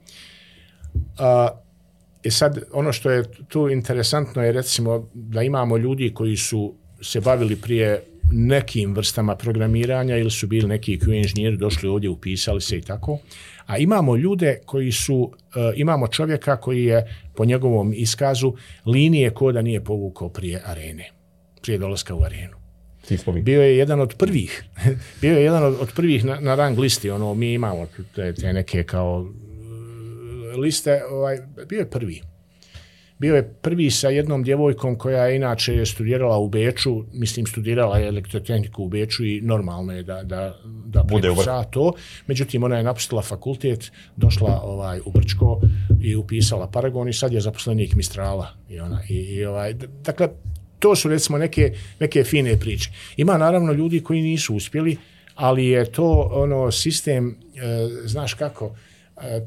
A, 1.18 1.50
I 2.24 2.32
sad 2.32 2.60
ono 2.74 2.92
što 2.94 3.12
je 3.12 3.24
tu 3.48 3.70
interesantno 3.70 4.44
je 4.44 4.52
recimo 4.52 5.10
da 5.14 5.44
imamo 5.44 5.78
ljudi 5.78 6.14
koji 6.14 6.38
su 6.38 6.74
se 7.02 7.22
bavili 7.22 7.56
prije 7.56 8.04
nekim 8.32 8.94
vrstama 8.94 9.36
programiranja 9.36 10.18
ili 10.18 10.32
su 10.32 10.48
bili 10.48 10.68
neki 10.68 10.98
QA 10.98 11.18
inženjeri, 11.18 11.58
došli 11.58 11.90
ovdje, 11.90 12.10
upisali 12.10 12.62
se 12.62 12.78
i 12.78 12.82
tako. 12.82 13.18
A 13.70 13.78
imamo 13.78 14.16
ljude 14.16 14.60
koji 14.66 14.92
su, 14.92 15.16
uh, 15.16 15.32
imamo 15.76 16.08
čovjeka 16.08 16.58
koji 16.58 16.86
je 16.86 17.16
po 17.36 17.46
njegovom 17.46 17.94
iskazu 17.96 18.54
linije 18.86 19.30
koda 19.30 19.62
nije 19.62 19.84
povukao 19.84 20.30
prije 20.30 20.62
arene, 20.66 21.12
prije 21.62 21.78
dolaska 21.78 22.16
u 22.16 22.24
arenu. 22.24 22.58
Bio 23.42 23.62
je 23.62 23.78
jedan 23.78 24.02
od 24.02 24.16
prvih, 24.18 24.64
bio 25.22 25.38
je 25.38 25.44
jedan 25.44 25.64
od, 25.64 25.78
od 25.82 25.92
prvih 25.96 26.26
na, 26.26 26.40
na 26.40 26.56
rang 26.56 26.80
listi, 26.80 27.10
ono, 27.10 27.34
mi 27.34 27.54
imamo 27.54 27.88
te, 28.16 28.34
te 28.34 28.54
neke 28.54 28.84
kao 28.84 29.20
uh, 29.20 30.60
liste, 30.60 31.02
ovaj, 31.10 31.38
bio 31.70 31.80
je 31.80 31.90
prvi 31.90 32.22
bio 33.20 33.36
je 33.36 33.54
prvi 33.62 33.92
sa 33.92 34.10
jednom 34.10 34.44
djevojkom 34.44 34.98
koja 34.98 35.26
je 35.26 35.36
inače 35.36 35.74
je 35.74 35.86
studirala 35.86 36.38
u 36.38 36.50
Beču, 36.50 37.04
mislim 37.14 37.46
studirala 37.46 37.98
je 37.98 38.08
elektrotehniku 38.08 38.84
u 38.84 38.88
Beču 38.88 39.26
i 39.26 39.42
normalno 39.42 39.94
je 39.94 40.04
da, 40.04 40.24
da, 40.24 40.60
da 40.86 41.04
bude 41.04 41.30
to. 41.72 41.94
Međutim, 42.28 42.64
ona 42.64 42.78
je 42.78 42.84
napustila 42.84 43.22
fakultet, 43.22 43.92
došla 44.16 44.62
ovaj, 44.64 45.00
u 45.06 45.12
Brčko 45.12 45.62
i 46.02 46.16
upisala 46.16 46.68
Paragon 46.68 47.10
i 47.10 47.14
sad 47.14 47.34
je 47.34 47.42
zaposlenik 47.42 47.96
Mistrala. 47.96 48.48
I 48.70 48.80
ona, 48.80 49.02
i, 49.10 49.14
i 49.14 49.46
ovaj, 49.46 49.74
dakle, 50.04 50.30
to 50.80 50.96
su 50.96 51.10
recimo 51.10 51.38
neke, 51.38 51.74
neke 52.00 52.24
fine 52.24 52.60
priče. 52.60 52.90
Ima 53.18 53.38
naravno 53.38 53.74
ljudi 53.74 54.04
koji 54.04 54.22
nisu 54.22 54.56
uspjeli, 54.56 54.98
ali 55.36 55.68
je 55.68 55.92
to 55.92 56.30
ono 56.32 56.72
sistem, 56.72 57.38
e, 57.56 57.88
znaš 58.06 58.34
kako, 58.34 58.76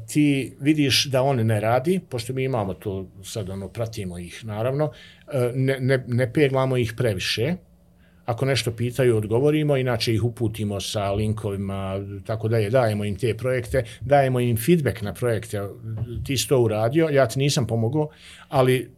ti 0.07 0.55
vidiš 0.59 1.05
da 1.05 1.21
on 1.21 1.37
ne 1.37 1.59
radi, 1.59 1.99
pošto 2.09 2.33
mi 2.33 2.43
imamo 2.43 2.73
to, 2.73 3.07
sad 3.23 3.49
ono, 3.49 3.69
pratimo 3.69 4.17
ih 4.17 4.45
naravno, 4.45 4.91
e, 5.31 5.51
ne, 5.55 5.79
ne, 5.79 6.03
ne 6.07 6.33
peglamo 6.33 6.77
ih 6.77 6.93
previše, 6.97 7.55
ako 8.25 8.45
nešto 8.45 8.71
pitaju, 8.71 9.17
odgovorimo, 9.17 9.77
inače 9.77 10.13
ih 10.13 10.23
uputimo 10.23 10.79
sa 10.81 11.11
linkovima, 11.11 11.99
tako 12.25 12.47
da 12.47 12.57
je, 12.57 12.69
dajemo 12.69 13.05
im 13.05 13.17
te 13.17 13.33
projekte, 13.37 13.83
dajemo 14.01 14.39
im 14.39 14.57
feedback 14.57 15.01
na 15.01 15.13
projekte, 15.13 15.61
ti 16.25 16.37
si 16.37 16.47
to 16.47 16.61
uradio, 16.61 17.09
ja 17.09 17.27
ti 17.27 17.39
nisam 17.39 17.67
pomogao, 17.67 18.09
ali 18.49 18.91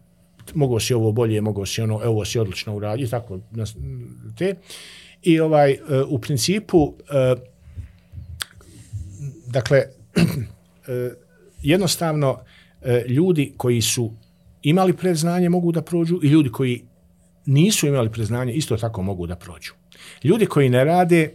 mogo 0.53 0.79
si 0.79 0.93
ovo 0.93 1.11
bolje, 1.11 1.41
mogo 1.41 1.65
si 1.65 1.81
ono, 1.81 1.95
ovo 2.03 2.25
si 2.25 2.39
odlično 2.39 2.75
uradio, 2.75 3.07
tako 3.07 3.39
te. 4.37 4.55
I 5.21 5.39
ovaj, 5.39 5.71
e, 5.71 5.77
u 6.07 6.19
principu, 6.19 6.93
e, 7.09 7.35
dakle, 9.47 9.83
e, 10.87 11.11
jednostavno 11.61 12.39
e, 12.81 13.03
ljudi 13.07 13.53
koji 13.57 13.81
su 13.81 14.13
imali 14.61 14.93
predznanje 14.93 15.49
mogu 15.49 15.71
da 15.71 15.81
prođu 15.81 16.19
i 16.23 16.27
ljudi 16.27 16.49
koji 16.49 16.85
nisu 17.45 17.87
imali 17.87 18.11
predznanje 18.11 18.53
isto 18.53 18.77
tako 18.77 19.01
mogu 19.01 19.27
da 19.27 19.35
prođu. 19.35 19.73
Ljudi 20.23 20.45
koji 20.45 20.69
ne 20.69 20.83
rade, 20.83 21.33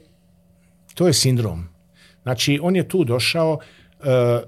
to 0.95 1.07
je 1.07 1.13
sindrom. 1.13 1.69
Znači, 2.23 2.59
on 2.63 2.77
je 2.77 2.89
tu 2.89 3.05
došao 3.05 3.59
e, 3.59 4.41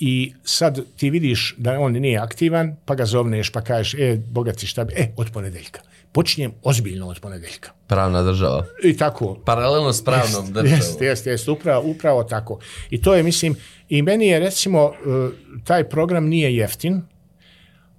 i 0.00 0.32
sad 0.44 0.80
ti 0.96 1.10
vidiš 1.10 1.54
da 1.58 1.80
on 1.80 1.92
nije 1.92 2.18
aktivan, 2.18 2.76
pa 2.84 2.94
ga 2.94 3.04
zovneš, 3.04 3.50
pa 3.50 3.60
kažeš, 3.60 3.94
e, 3.94 4.20
bogati 4.30 4.66
šta 4.66 4.84
bi, 4.84 4.92
e, 4.96 5.12
od 5.16 5.30
ponedeljka 5.32 5.80
počinjem 6.12 6.52
ozbiljno 6.62 7.08
od 7.08 7.20
ponedeljka. 7.20 7.70
Pravna 7.86 8.22
država. 8.22 8.64
I 8.84 8.96
tako. 8.96 9.34
Paralelno 9.44 9.92
s 9.92 10.04
pravnom 10.04 10.42
jest, 10.42 10.52
državom. 10.52 10.78
Jeste, 10.78 11.04
jeste, 11.04 11.30
jest, 11.30 11.48
upravo, 11.48 11.90
upravo 11.90 12.24
tako. 12.24 12.58
I 12.90 13.02
to 13.02 13.14
je, 13.14 13.22
mislim, 13.22 13.56
i 13.88 14.02
meni 14.02 14.26
je, 14.26 14.40
recimo, 14.40 14.92
e, 14.92 15.30
taj 15.64 15.88
program 15.88 16.26
nije 16.26 16.56
jeftin, 16.56 17.02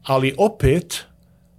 ali 0.04 0.36
opet 0.38 1.06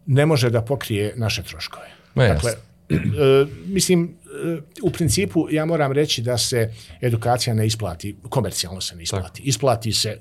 ne 0.07 0.27
može 0.27 0.51
da 0.51 0.63
pokrije 0.63 1.15
naše 1.17 1.43
troškove. 1.43 1.87
No, 2.15 2.27
dakle, 2.27 2.53
uh, 2.91 3.49
mislim, 3.67 4.03
uh, 4.03 4.63
u 4.83 4.91
principu 4.91 5.47
ja 5.51 5.65
moram 5.65 5.93
reći 5.93 6.23
da 6.23 6.39
se 6.39 6.75
edukacija 7.01 7.55
ne 7.55 7.67
isplati, 7.67 8.17
komercijalno 8.29 8.81
se 8.81 8.97
ne 8.97 9.03
isplati. 9.03 9.41
Tako. 9.41 9.49
Isplati 9.49 9.93
se 9.93 10.19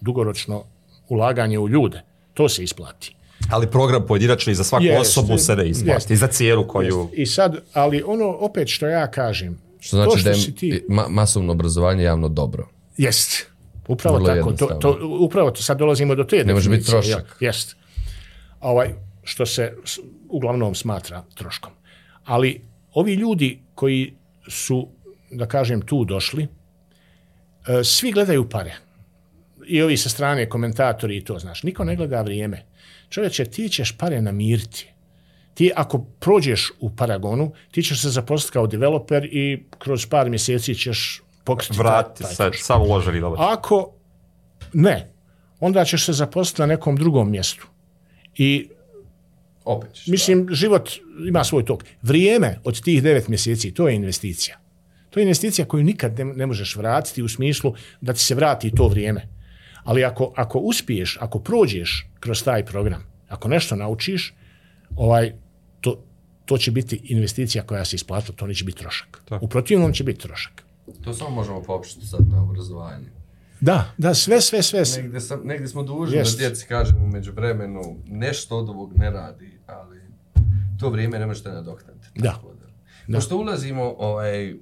dugoročno 0.00 0.64
ulaganje 1.08 1.58
u 1.58 1.68
ljude. 1.68 2.02
To 2.34 2.48
se 2.48 2.64
isplati. 2.64 3.13
Ali 3.50 3.66
program 3.66 4.06
pojedinačni 4.06 4.54
za 4.54 4.64
svaku 4.64 4.84
jest, 4.84 5.00
osobu 5.00 5.38
se 5.38 5.56
ne 5.56 5.68
isplati. 5.68 6.12
I 6.12 6.16
za 6.16 6.26
cijelu 6.26 6.68
koju... 6.68 7.00
Jest. 7.00 7.18
I 7.18 7.26
sad, 7.26 7.56
ali 7.72 8.02
ono 8.06 8.28
opet 8.28 8.68
što 8.68 8.86
ja 8.86 9.10
kažem... 9.10 9.58
Što 9.80 9.96
znači 9.96 10.18
što 10.18 10.30
da 10.30 10.36
je 10.36 10.54
ti... 10.54 10.84
ma 10.88 11.08
masovno 11.08 11.52
obrazovanje 11.52 12.04
javno 12.04 12.28
dobro. 12.28 12.68
Jest. 12.96 13.46
Upravo 13.88 14.16
Vrlo 14.16 14.28
tako. 14.28 14.52
To, 14.52 14.66
to, 14.66 14.98
upravo 15.20 15.50
to 15.50 15.62
sad 15.62 15.78
dolazimo 15.78 16.14
do 16.14 16.24
te 16.24 16.44
Ne 16.44 16.54
može 16.54 16.70
biti 16.70 16.86
trošak. 16.86 17.36
Jest. 17.40 17.76
Ovaj, 18.60 18.94
što 19.22 19.46
se 19.46 19.72
uglavnom 20.28 20.74
smatra 20.74 21.24
troškom. 21.34 21.72
Ali 22.24 22.60
ovi 22.92 23.14
ljudi 23.14 23.62
koji 23.74 24.14
su, 24.48 24.88
da 25.30 25.46
kažem, 25.46 25.82
tu 25.82 26.04
došli, 26.04 26.48
e, 27.68 27.84
svi 27.84 28.12
gledaju 28.12 28.48
pare. 28.48 28.74
I 29.66 29.82
ovi 29.82 29.96
sa 29.96 30.08
strane 30.08 30.48
komentatori 30.48 31.16
i 31.16 31.24
to, 31.24 31.38
znaš. 31.38 31.62
Niko 31.62 31.84
ne 31.84 31.96
gleda 31.96 32.22
vrijeme 32.22 32.66
čovječe, 33.08 33.44
ti 33.44 33.68
ćeš 33.68 33.92
pare 33.92 34.22
namiriti. 34.22 34.90
Ti 35.54 35.70
ako 35.76 35.98
prođeš 35.98 36.72
u 36.80 36.96
Paragonu, 36.96 37.52
ti 37.70 37.82
ćeš 37.82 38.02
se 38.02 38.10
zaposliti 38.10 38.52
kao 38.52 38.66
developer 38.66 39.24
i 39.24 39.64
kroz 39.78 40.06
par 40.06 40.30
mjeseci 40.30 40.74
ćeš 40.74 41.22
pokriti 41.44 41.78
Vrati 41.78 42.22
taj, 42.22 42.34
sad, 42.34 42.52
sam 42.56 42.82
uložili. 42.82 43.22
Ako 43.38 43.92
ne, 44.72 45.12
onda 45.60 45.84
ćeš 45.84 46.04
se 46.04 46.12
zaposliti 46.12 46.62
na 46.62 46.66
nekom 46.66 46.96
drugom 46.96 47.30
mjestu. 47.30 47.66
I 48.36 48.68
Opet 49.64 49.92
ćeš, 49.92 50.06
mislim, 50.06 50.46
da. 50.46 50.54
život 50.54 50.90
ima 51.28 51.44
svoj 51.44 51.64
tok. 51.64 51.84
Vrijeme 52.02 52.58
od 52.64 52.82
tih 52.82 53.02
devet 53.02 53.28
mjeseci, 53.28 53.74
to 53.74 53.88
je 53.88 53.94
investicija. 53.94 54.58
To 55.10 55.20
je 55.20 55.22
investicija 55.22 55.64
koju 55.64 55.84
nikad 55.84 56.18
ne, 56.18 56.24
ne 56.24 56.46
možeš 56.46 56.76
vratiti 56.76 57.22
u 57.22 57.28
smislu 57.28 57.74
da 58.00 58.12
ti 58.12 58.20
se 58.20 58.34
vrati 58.34 58.70
to 58.70 58.88
vrijeme. 58.88 59.28
Ali 59.84 60.04
ako, 60.04 60.32
ako 60.36 60.58
uspiješ, 60.58 61.18
ako 61.20 61.38
prođeš 61.38 62.08
kroz 62.20 62.44
taj 62.44 62.64
program, 62.64 63.04
ako 63.28 63.48
nešto 63.48 63.76
naučiš, 63.76 64.34
ovaj, 64.96 65.32
to, 65.80 66.04
to 66.44 66.58
će 66.58 66.70
biti 66.70 67.00
investicija 67.04 67.64
koja 67.64 67.84
se 67.84 67.96
isplata, 67.96 68.32
to 68.32 68.46
neće 68.46 68.64
biti 68.64 68.78
trošak. 68.78 69.22
Tako. 69.28 69.44
U 69.44 69.48
protivnom 69.48 69.92
će 69.92 70.04
biti 70.04 70.20
trošak. 70.20 70.64
To 71.04 71.14
samo 71.14 71.30
možemo 71.30 71.62
popštiti 71.62 72.06
sad 72.06 72.28
na 72.28 72.42
obrazovanje. 72.42 73.10
Da, 73.60 73.92
da, 73.98 74.14
sve, 74.14 74.40
sve, 74.40 74.62
sve. 74.62 75.02
Negde, 75.02 75.20
sam, 75.20 75.40
negde 75.44 75.68
smo 75.68 75.82
dužni 75.82 76.16
Jest. 76.16 76.38
da 76.38 76.48
djeci 76.48 76.66
kažemo 76.66 77.06
među 77.06 77.32
vremenu, 77.32 77.96
nešto 78.06 78.58
od 78.58 78.68
ovog 78.68 78.92
ne 78.96 79.10
radi, 79.10 79.58
ali 79.66 80.00
to 80.80 80.90
vrijeme 80.90 81.18
ne 81.18 81.26
možete 81.26 81.48
nadoknati. 81.48 82.08
Da. 82.14 82.40
da. 83.08 83.18
Pošto 83.18 83.36
ulazimo 83.36 83.94
ovaj, 83.98 84.54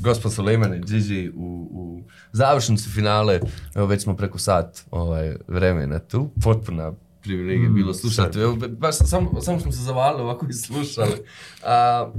gospod 0.00 0.32
Sulejman 0.32 0.74
i 0.74 0.80
Gigi 0.80 1.32
u, 1.36 1.68
u 1.70 2.02
završnici 2.32 2.90
finale, 2.90 3.40
evo 3.74 3.86
već 3.86 4.02
smo 4.02 4.16
preko 4.16 4.38
sat 4.38 4.84
ovaj, 4.90 5.36
vremena 5.48 5.98
tu, 5.98 6.30
potpuna 6.42 6.92
privilegija 7.24 7.70
mm, 7.70 7.74
bilo 7.74 7.94
slušati. 7.94 8.38
Evo, 8.38 8.56
baš 8.78 8.94
samo, 8.98 9.40
samo 9.40 9.60
smo 9.60 9.72
se 9.72 9.82
zavali 9.82 10.22
ovako 10.22 10.46
i 10.50 10.52
slušali. 10.52 11.24
A, 11.64 12.10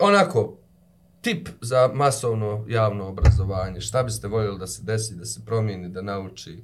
onako, 0.00 0.56
tip 1.20 1.48
za 1.60 1.90
masovno 1.94 2.64
javno 2.68 3.08
obrazovanje, 3.08 3.80
šta 3.80 4.02
biste 4.02 4.28
voljeli 4.28 4.58
da 4.58 4.66
se 4.66 4.82
desi, 4.82 5.14
da 5.14 5.24
se 5.24 5.40
promijeni, 5.44 5.88
da 5.88 6.02
nauči? 6.02 6.62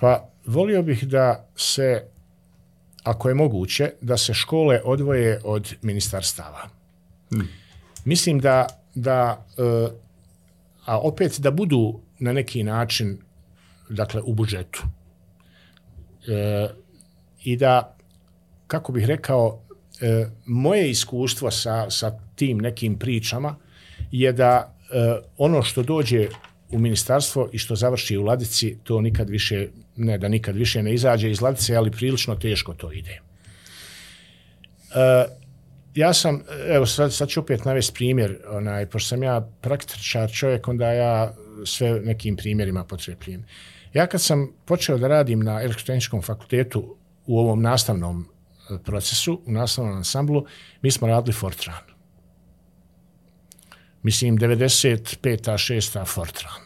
Pa, 0.00 0.28
volio 0.46 0.82
bih 0.82 1.04
da 1.04 1.48
se, 1.56 2.02
ako 3.02 3.28
je 3.28 3.34
moguće, 3.34 3.92
da 4.00 4.16
se 4.16 4.34
škole 4.34 4.80
odvoje 4.84 5.40
od 5.44 5.74
ministarstava. 5.82 6.68
Hmm. 7.30 7.48
Mislim 8.04 8.38
da, 8.38 8.66
da 8.94 9.46
uh, 9.56 9.92
a 10.84 10.98
opet 10.98 11.40
da 11.40 11.50
budu 11.50 12.00
na 12.18 12.32
neki 12.32 12.62
način 12.62 13.18
dakle 13.88 14.22
u 14.24 14.34
budžetu. 14.34 14.82
E, 16.28 16.68
I 17.44 17.56
da, 17.56 17.96
kako 18.66 18.92
bih 18.92 19.04
rekao, 19.04 19.62
e, 20.00 20.26
moje 20.46 20.90
iskustvo 20.90 21.50
sa, 21.50 21.90
sa 21.90 22.18
tim 22.34 22.58
nekim 22.58 22.98
pričama 22.98 23.56
je 24.12 24.32
da 24.32 24.76
e, 24.92 25.20
ono 25.36 25.62
što 25.62 25.82
dođe 25.82 26.28
u 26.70 26.78
ministarstvo 26.78 27.48
i 27.52 27.58
što 27.58 27.76
završi 27.76 28.16
u 28.16 28.24
ladici, 28.24 28.78
to 28.82 29.00
nikad 29.00 29.30
više, 29.30 29.68
ne 29.96 30.18
da 30.18 30.28
nikad 30.28 30.56
više 30.56 30.82
ne 30.82 30.94
izađe 30.94 31.30
iz 31.30 31.40
ladice, 31.40 31.76
ali 31.76 31.90
prilično 31.90 32.34
teško 32.34 32.74
to 32.74 32.92
ide. 32.92 33.20
E, 34.94 35.26
ja 35.94 36.12
sam, 36.12 36.42
evo 36.68 36.86
sad, 36.86 37.12
sad 37.12 37.28
ću 37.28 37.40
opet 37.40 37.64
navesti 37.64 37.94
primjer, 37.94 38.38
onaj, 38.48 38.86
pošto 38.86 39.08
sam 39.08 39.22
ja 39.22 39.48
praktičar 39.60 40.32
čovjek, 40.32 40.68
onda 40.68 40.92
ja 40.92 41.34
sve 41.64 42.00
nekim 42.00 42.36
primjerima 42.36 42.84
potrepljujem. 42.84 43.44
Ja 43.92 44.06
kad 44.06 44.22
sam 44.22 44.52
počeo 44.64 44.98
da 44.98 45.08
radim 45.08 45.40
na 45.40 45.62
elektrotehničkom 45.62 46.22
fakultetu 46.22 46.96
u 47.26 47.38
ovom 47.38 47.62
nastavnom 47.62 48.28
e, 48.70 48.78
procesu, 48.84 49.42
u 49.46 49.52
nastavnom 49.52 49.96
ansamblu, 49.96 50.44
mi 50.82 50.90
smo 50.90 51.08
radili 51.08 51.32
Fortran. 51.32 51.82
Mislim, 54.02 54.38
95-a, 54.38 55.52
6-a 55.52 56.04
Fortran. 56.04 56.62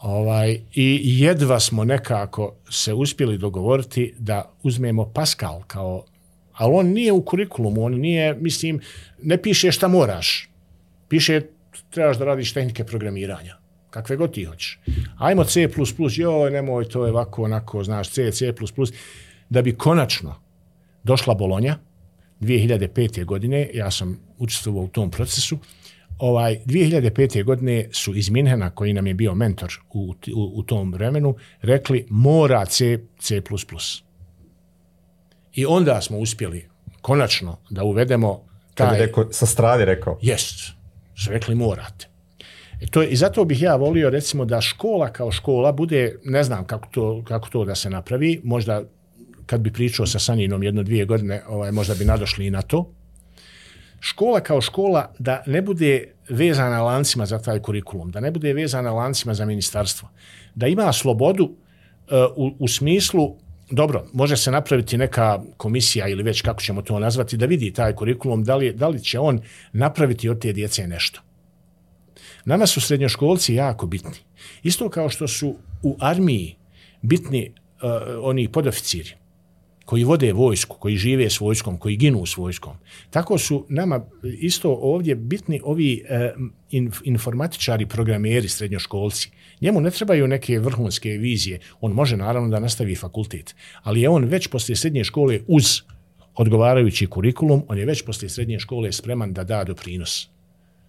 Ovaj, 0.00 0.60
I 0.72 1.00
jedva 1.20 1.60
smo 1.60 1.84
nekako 1.84 2.56
se 2.70 2.94
uspjeli 2.94 3.38
dogovoriti 3.38 4.14
da 4.18 4.52
uzmemo 4.62 5.12
Pascal 5.12 5.62
kao 5.66 6.04
ali 6.60 6.74
on 6.74 6.86
nije 6.86 7.12
u 7.12 7.24
kurikulumu, 7.24 7.84
on 7.84 7.94
nije, 8.00 8.34
mislim, 8.34 8.80
ne 9.22 9.42
piše 9.42 9.72
šta 9.72 9.88
moraš. 9.88 10.50
Piše, 11.08 11.40
trebaš 11.90 12.18
da 12.18 12.24
radiš 12.24 12.52
tehnike 12.52 12.84
programiranja. 12.84 13.56
Kakve 13.90 14.16
god 14.16 14.34
ti 14.34 14.44
hoćeš. 14.44 14.80
Ajmo 15.18 15.44
C++, 15.44 15.68
joj, 16.16 16.50
nemoj, 16.50 16.88
to 16.88 17.04
je 17.04 17.12
ovako, 17.12 17.44
onako, 17.44 17.84
znaš, 17.84 18.10
C, 18.10 18.30
C++, 18.32 18.52
da 19.48 19.62
bi 19.62 19.74
konačno 19.74 20.34
došla 21.02 21.34
Bolonja, 21.34 21.78
2005. 22.40 23.24
godine, 23.24 23.70
ja 23.74 23.90
sam 23.90 24.20
učestvovao 24.38 24.84
u 24.84 24.88
tom 24.88 25.10
procesu, 25.10 25.58
ovaj 26.18 26.60
2005. 26.66 27.44
godine 27.44 27.88
su 27.92 28.14
iz 28.14 28.30
Minhena, 28.30 28.70
koji 28.70 28.92
nam 28.92 29.06
je 29.06 29.14
bio 29.14 29.34
mentor 29.34 29.80
u, 29.90 30.14
u, 30.34 30.52
u 30.54 30.62
tom 30.62 30.92
vremenu, 30.92 31.36
rekli 31.62 32.06
mora 32.10 32.66
C, 32.66 32.98
C++. 33.18 33.42
I 35.54 35.66
onda 35.66 36.00
smo 36.00 36.18
uspjeli 36.18 36.68
konačno 37.00 37.56
da 37.70 37.84
uvedemo 37.84 38.44
taj... 38.74 38.88
Kad 38.88 38.98
je 38.98 39.06
rekao, 39.06 39.32
sa 39.32 39.46
strane 39.46 39.84
rekao? 39.84 40.18
Jest. 40.22 40.72
Su 41.14 41.30
rekli 41.30 41.54
morate. 41.54 42.08
E 42.80 42.86
to 42.86 43.02
je, 43.02 43.08
I 43.08 43.16
zato 43.16 43.44
bih 43.44 43.62
ja 43.62 43.76
volio 43.76 44.10
recimo 44.10 44.44
da 44.44 44.60
škola 44.60 45.12
kao 45.12 45.32
škola 45.32 45.72
bude, 45.72 46.18
ne 46.24 46.44
znam 46.44 46.64
kako 46.66 46.88
to, 46.90 47.24
kako 47.28 47.48
to 47.48 47.64
da 47.64 47.74
se 47.74 47.90
napravi, 47.90 48.40
možda 48.44 48.82
kad 49.46 49.60
bi 49.60 49.72
pričao 49.72 50.06
sa 50.06 50.18
Saninom 50.18 50.62
jedno 50.62 50.82
dvije 50.82 51.04
godine, 51.04 51.42
ovaj, 51.48 51.72
možda 51.72 51.94
bi 51.94 52.04
nadošli 52.04 52.46
i 52.46 52.50
na 52.50 52.62
to. 52.62 52.92
Škola 54.00 54.40
kao 54.40 54.60
škola 54.60 55.12
da 55.18 55.42
ne 55.46 55.62
bude 55.62 56.14
vezana 56.28 56.82
lancima 56.82 57.26
za 57.26 57.38
taj 57.38 57.58
kurikulum, 57.58 58.10
da 58.10 58.20
ne 58.20 58.30
bude 58.30 58.52
vezana 58.52 58.92
lancima 58.92 59.34
za 59.34 59.44
ministarstvo, 59.44 60.08
da 60.54 60.66
ima 60.66 60.92
slobodu 60.92 61.44
uh, 61.44 61.52
u, 62.36 62.56
u 62.58 62.68
smislu 62.68 63.36
dobro, 63.70 64.06
može 64.12 64.36
se 64.36 64.50
napraviti 64.50 64.98
neka 64.98 65.40
komisija 65.56 66.08
ili 66.08 66.22
već 66.22 66.42
kako 66.42 66.60
ćemo 66.60 66.82
to 66.82 66.98
nazvati, 66.98 67.36
da 67.36 67.46
vidi 67.46 67.72
taj 67.72 67.94
kurikulum, 67.94 68.44
da 68.44 68.56
li, 68.56 68.72
da 68.72 68.88
li 68.88 69.02
će 69.02 69.18
on 69.18 69.40
napraviti 69.72 70.28
od 70.28 70.40
te 70.40 70.52
djece 70.52 70.86
nešto. 70.86 71.20
Nama 72.44 72.66
su 72.66 72.80
srednjoškolci 72.80 73.54
jako 73.54 73.86
bitni. 73.86 74.16
Isto 74.62 74.88
kao 74.88 75.08
što 75.08 75.28
su 75.28 75.56
u 75.82 75.96
armiji 76.00 76.56
bitni 77.02 77.52
uh, 77.52 77.90
oni 78.22 78.48
podoficiri 78.48 79.19
koji 79.84 80.04
vode 80.04 80.32
vojsku, 80.32 80.76
koji 80.78 80.96
žive 80.96 81.30
s 81.30 81.40
vojskom, 81.40 81.78
koji 81.78 81.96
ginu 81.96 82.26
s 82.26 82.36
vojskom. 82.36 82.76
Tako 83.10 83.38
su 83.38 83.66
nama 83.68 84.06
isto 84.22 84.78
ovdje 84.82 85.14
bitni 85.14 85.60
ovi 85.64 86.04
e, 86.08 86.32
in, 86.70 86.92
informatičari, 87.04 87.86
programeri, 87.86 88.48
srednjoškolci. 88.48 89.30
Njemu 89.60 89.80
ne 89.80 89.90
trebaju 89.90 90.28
neke 90.28 90.58
vrhunske 90.58 91.10
vizije. 91.10 91.60
On 91.80 91.92
može 91.92 92.16
naravno 92.16 92.48
da 92.48 92.60
nastavi 92.60 92.94
fakultet, 92.94 93.54
ali 93.82 94.00
je 94.00 94.08
on 94.08 94.24
već 94.24 94.46
poslije 94.46 94.76
srednje 94.76 95.04
škole 95.04 95.40
uz 95.46 95.80
odgovarajući 96.34 97.06
kurikulum, 97.06 97.62
on 97.68 97.78
je 97.78 97.86
već 97.86 98.02
poslije 98.02 98.28
srednje 98.30 98.58
škole 98.58 98.92
spreman 98.92 99.32
da 99.32 99.44
da 99.44 99.64
doprinos 99.64 100.28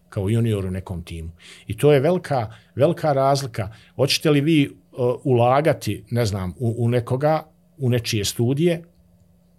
kao 0.09 0.29
junior 0.29 0.65
u 0.65 0.71
nekom 0.71 1.03
timu. 1.03 1.31
I 1.67 1.77
to 1.77 1.93
je 1.93 1.99
velika, 1.99 2.53
velika 2.75 3.13
razlika. 3.13 3.69
Hoćete 3.95 4.29
li 4.29 4.41
vi 4.41 4.69
uh, 4.69 5.15
ulagati, 5.23 6.03
ne 6.09 6.25
znam, 6.25 6.53
u, 6.59 6.75
u 6.77 6.89
nekoga, 6.89 7.43
u 7.81 7.89
nečije 7.89 8.25
studije, 8.25 8.83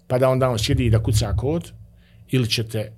pa 0.06 0.18
da 0.18 0.28
onda 0.28 0.50
on 0.50 0.58
sjedi 0.58 0.90
da 0.90 1.02
kuca 1.02 1.34
kod, 1.36 1.72
ili 2.30 2.48
ćete 2.50 2.92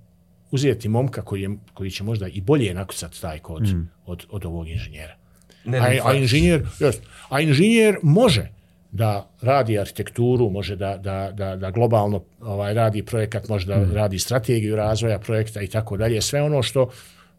uzeti 0.51 0.89
momka 0.89 1.23
koji, 1.23 1.43
je, 1.43 1.51
koji 1.75 1.91
će 1.91 2.05
možda 2.05 2.29
i 2.29 2.41
bolje 2.41 2.75
nakucati 2.75 3.21
taj 3.21 3.39
kod 3.39 3.63
mm. 3.63 3.89
od, 4.07 4.27
od 4.31 4.45
ovog 4.45 4.69
inženjera. 4.69 5.17
Ne, 5.65 5.81
ne, 5.81 6.01
a, 6.05 6.09
a, 6.09 6.15
inženjer, 6.15 6.63
just, 6.81 7.03
a 7.29 7.41
inženjer 7.41 7.97
može 8.03 8.49
da 8.93 9.31
radi 9.43 9.79
arhitekturu, 9.79 10.51
može 10.51 10.77
da, 10.77 10.97
da, 10.97 11.31
da, 11.33 11.57
da 11.57 11.71
globalno 11.71 12.23
ovaj 12.41 12.75
radi 12.75 13.03
projekat, 13.03 13.49
može 13.49 13.67
da 13.67 13.77
mm. 13.77 13.93
radi 13.93 14.19
strategiju 14.19 14.77
razvoja 14.77 15.19
projekta 15.19 15.63
i 15.63 15.67
tako 15.67 15.97
dalje. 15.97 16.23
Sve 16.23 16.43
ono 16.43 16.63
što 16.63 16.91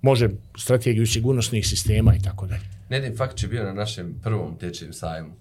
može 0.02 0.30
strategiju 0.57 1.07
sigurnosnih 1.07 1.68
sistema 1.68 2.16
i 2.16 2.22
tako 2.22 2.48
dalje. 2.48 2.64
Nedim 2.90 3.18
fakt 3.18 3.44
je 3.44 3.49
bio 3.49 3.64
na 3.64 3.74
našem 3.74 4.20
prvom 4.24 4.57
tečejem 4.57 4.94
sajmu. 4.94 5.34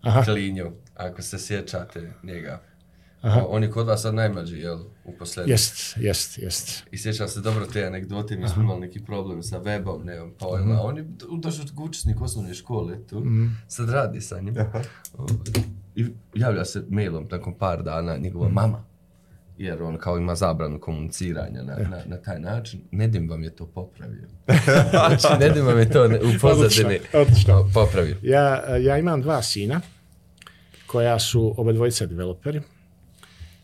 Aha. 0.00 0.22
Klinju, 0.24 0.72
ako 0.98 1.22
se 1.22 1.38
sjećate 1.38 2.12
njega. 2.22 2.60
Aha. 3.20 3.44
On 3.48 3.62
je 3.62 3.70
kod 3.70 3.86
vas 3.86 4.02
sad 4.02 4.14
najmlađi, 4.14 4.58
jel, 4.58 4.78
u 5.04 5.12
posljednju? 5.18 5.50
Jest, 5.50 5.96
jest, 5.96 6.38
jest. 6.38 6.84
I 6.90 6.98
sjećam 6.98 7.28
se 7.28 7.40
dobro 7.40 7.66
te 7.66 7.84
anegdote, 7.84 8.36
mi 8.36 8.48
smo 8.48 8.62
imali 8.62 8.80
neki 8.80 9.04
problem 9.04 9.42
sa 9.42 9.60
webom, 9.60 10.04
ne 10.04 10.16
znam, 10.16 10.30
pojma. 10.38 10.74
Mm. 10.74 10.80
On 10.82 10.96
je 10.96 11.04
došao 11.38 11.64
učesnik 11.76 12.20
osnovne 12.20 12.54
škole 12.54 13.06
tu, 13.06 13.20
mm 13.20 13.56
sad 13.68 13.90
radi 13.90 14.20
sa 14.20 14.40
njim. 14.40 14.54
Aha. 14.58 14.82
I 15.94 16.06
javlja 16.34 16.64
se 16.64 16.84
mailom 16.88 17.26
nakon 17.30 17.54
par 17.54 17.82
dana 17.82 18.16
njegova 18.16 18.48
mm 18.48 18.52
mama, 18.52 18.84
jer 19.58 19.82
on 19.82 19.98
kao 19.98 20.18
ima 20.18 20.34
zabranu 20.34 20.80
komuniciranja 20.80 21.62
na, 21.62 21.76
na, 21.90 22.02
na 22.06 22.16
taj 22.16 22.40
način. 22.40 22.80
Nedim 22.90 23.30
vam 23.30 23.42
je 23.42 23.50
to 23.50 23.66
popravio. 23.66 24.28
znači, 24.90 25.26
Nedim 25.40 25.66
vam 25.66 25.78
je 25.78 25.90
to 25.90 26.06
u 26.06 26.40
pozadini 26.40 27.00
popravio. 27.74 28.16
Ja, 28.22 28.76
ja 28.76 28.98
imam 28.98 29.22
dva 29.22 29.42
sina 29.42 29.80
koja 30.88 31.18
su 31.18 31.54
oba 31.56 31.72
dvojica 31.72 32.06
developeri. 32.06 32.60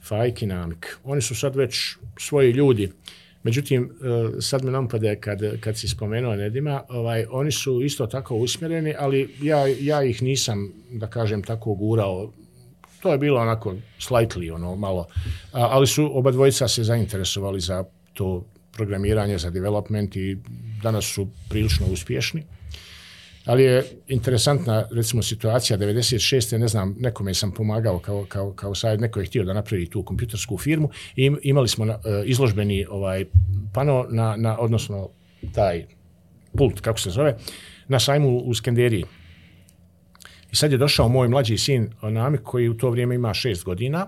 Fajk 0.03 0.43
i 0.43 0.47
Namik. 0.47 0.99
Oni 1.05 1.23
su 1.23 1.35
sad 1.35 1.57
već 1.57 1.97
svoji 2.19 2.53
ljudi. 2.53 2.91
Međutim, 3.43 3.85
e, 3.85 4.41
sad 4.41 4.65
me 4.65 4.71
nam 4.71 4.89
pade 4.89 5.17
kad, 5.21 5.61
kad 5.61 5.79
si 5.79 5.89
spomenuo 5.89 6.37
Nedima, 6.37 6.83
ovaj, 6.89 7.27
oni 7.31 7.53
su 7.53 7.83
isto 7.83 8.07
tako 8.07 8.37
usmjereni, 8.37 8.95
ali 8.99 9.35
ja, 9.43 9.67
ja 9.67 10.03
ih 10.03 10.23
nisam, 10.23 10.73
da 10.91 11.07
kažem, 11.07 11.43
tako 11.43 11.75
gurao. 11.75 12.33
To 13.01 13.13
je 13.13 13.19
bilo 13.19 13.41
onako 13.41 13.75
slightly, 14.01 14.55
ono, 14.55 14.77
malo. 14.77 15.07
A, 15.53 15.69
ali 15.71 15.87
su 15.87 16.19
oba 16.19 16.31
dvojica 16.31 16.69
se 16.69 16.85
zainteresovali 16.85 17.61
za 17.61 17.85
to 18.15 18.45
programiranje, 18.73 19.39
za 19.39 19.51
development 19.51 20.17
i 20.17 20.37
danas 20.83 21.05
su 21.05 21.29
prilično 21.49 21.87
uspješni. 21.87 22.45
Ali 23.45 23.62
je 23.62 23.85
interesantna, 24.09 24.87
recimo, 24.91 25.23
situacija 25.23 25.79
96. 25.79 26.59
ne 26.59 26.69
znam, 26.69 26.97
nekome 26.99 27.35
sam 27.35 27.53
pomagao 27.53 27.99
kao, 27.99 28.25
kao, 28.29 28.53
kao 28.53 28.75
sajed, 28.75 29.01
neko 29.01 29.21
je 29.21 29.27
htio 29.27 29.45
da 29.45 29.53
napravi 29.53 29.91
tu 29.91 30.03
kompjutersku 30.03 30.59
firmu 30.59 30.91
i 31.16 31.33
imali 31.43 31.69
smo 31.69 31.85
na, 31.85 31.93
e, 31.93 32.23
izložbeni 32.25 32.87
ovaj 32.91 33.25
pano, 33.73 34.07
na, 34.11 34.37
na, 34.37 34.59
odnosno 34.59 35.09
taj 35.55 35.85
pult, 36.59 36.81
kako 36.81 37.01
se 37.01 37.11
zove, 37.11 37.37
na 37.89 38.01
sajmu 38.01 38.39
u 38.39 38.55
Skenderiji. 38.55 39.05
I 40.53 40.57
sad 40.57 40.73
je 40.73 40.79
došao 40.79 41.09
moj 41.09 41.29
mlađi 41.29 41.59
sin 41.59 41.91
e, 42.03 42.11
Namik, 42.11 42.41
koji 42.43 42.69
u 42.69 42.77
to 42.77 42.91
vrijeme 42.91 43.15
ima 43.15 43.35
šest 43.35 43.65
godina 43.65 44.07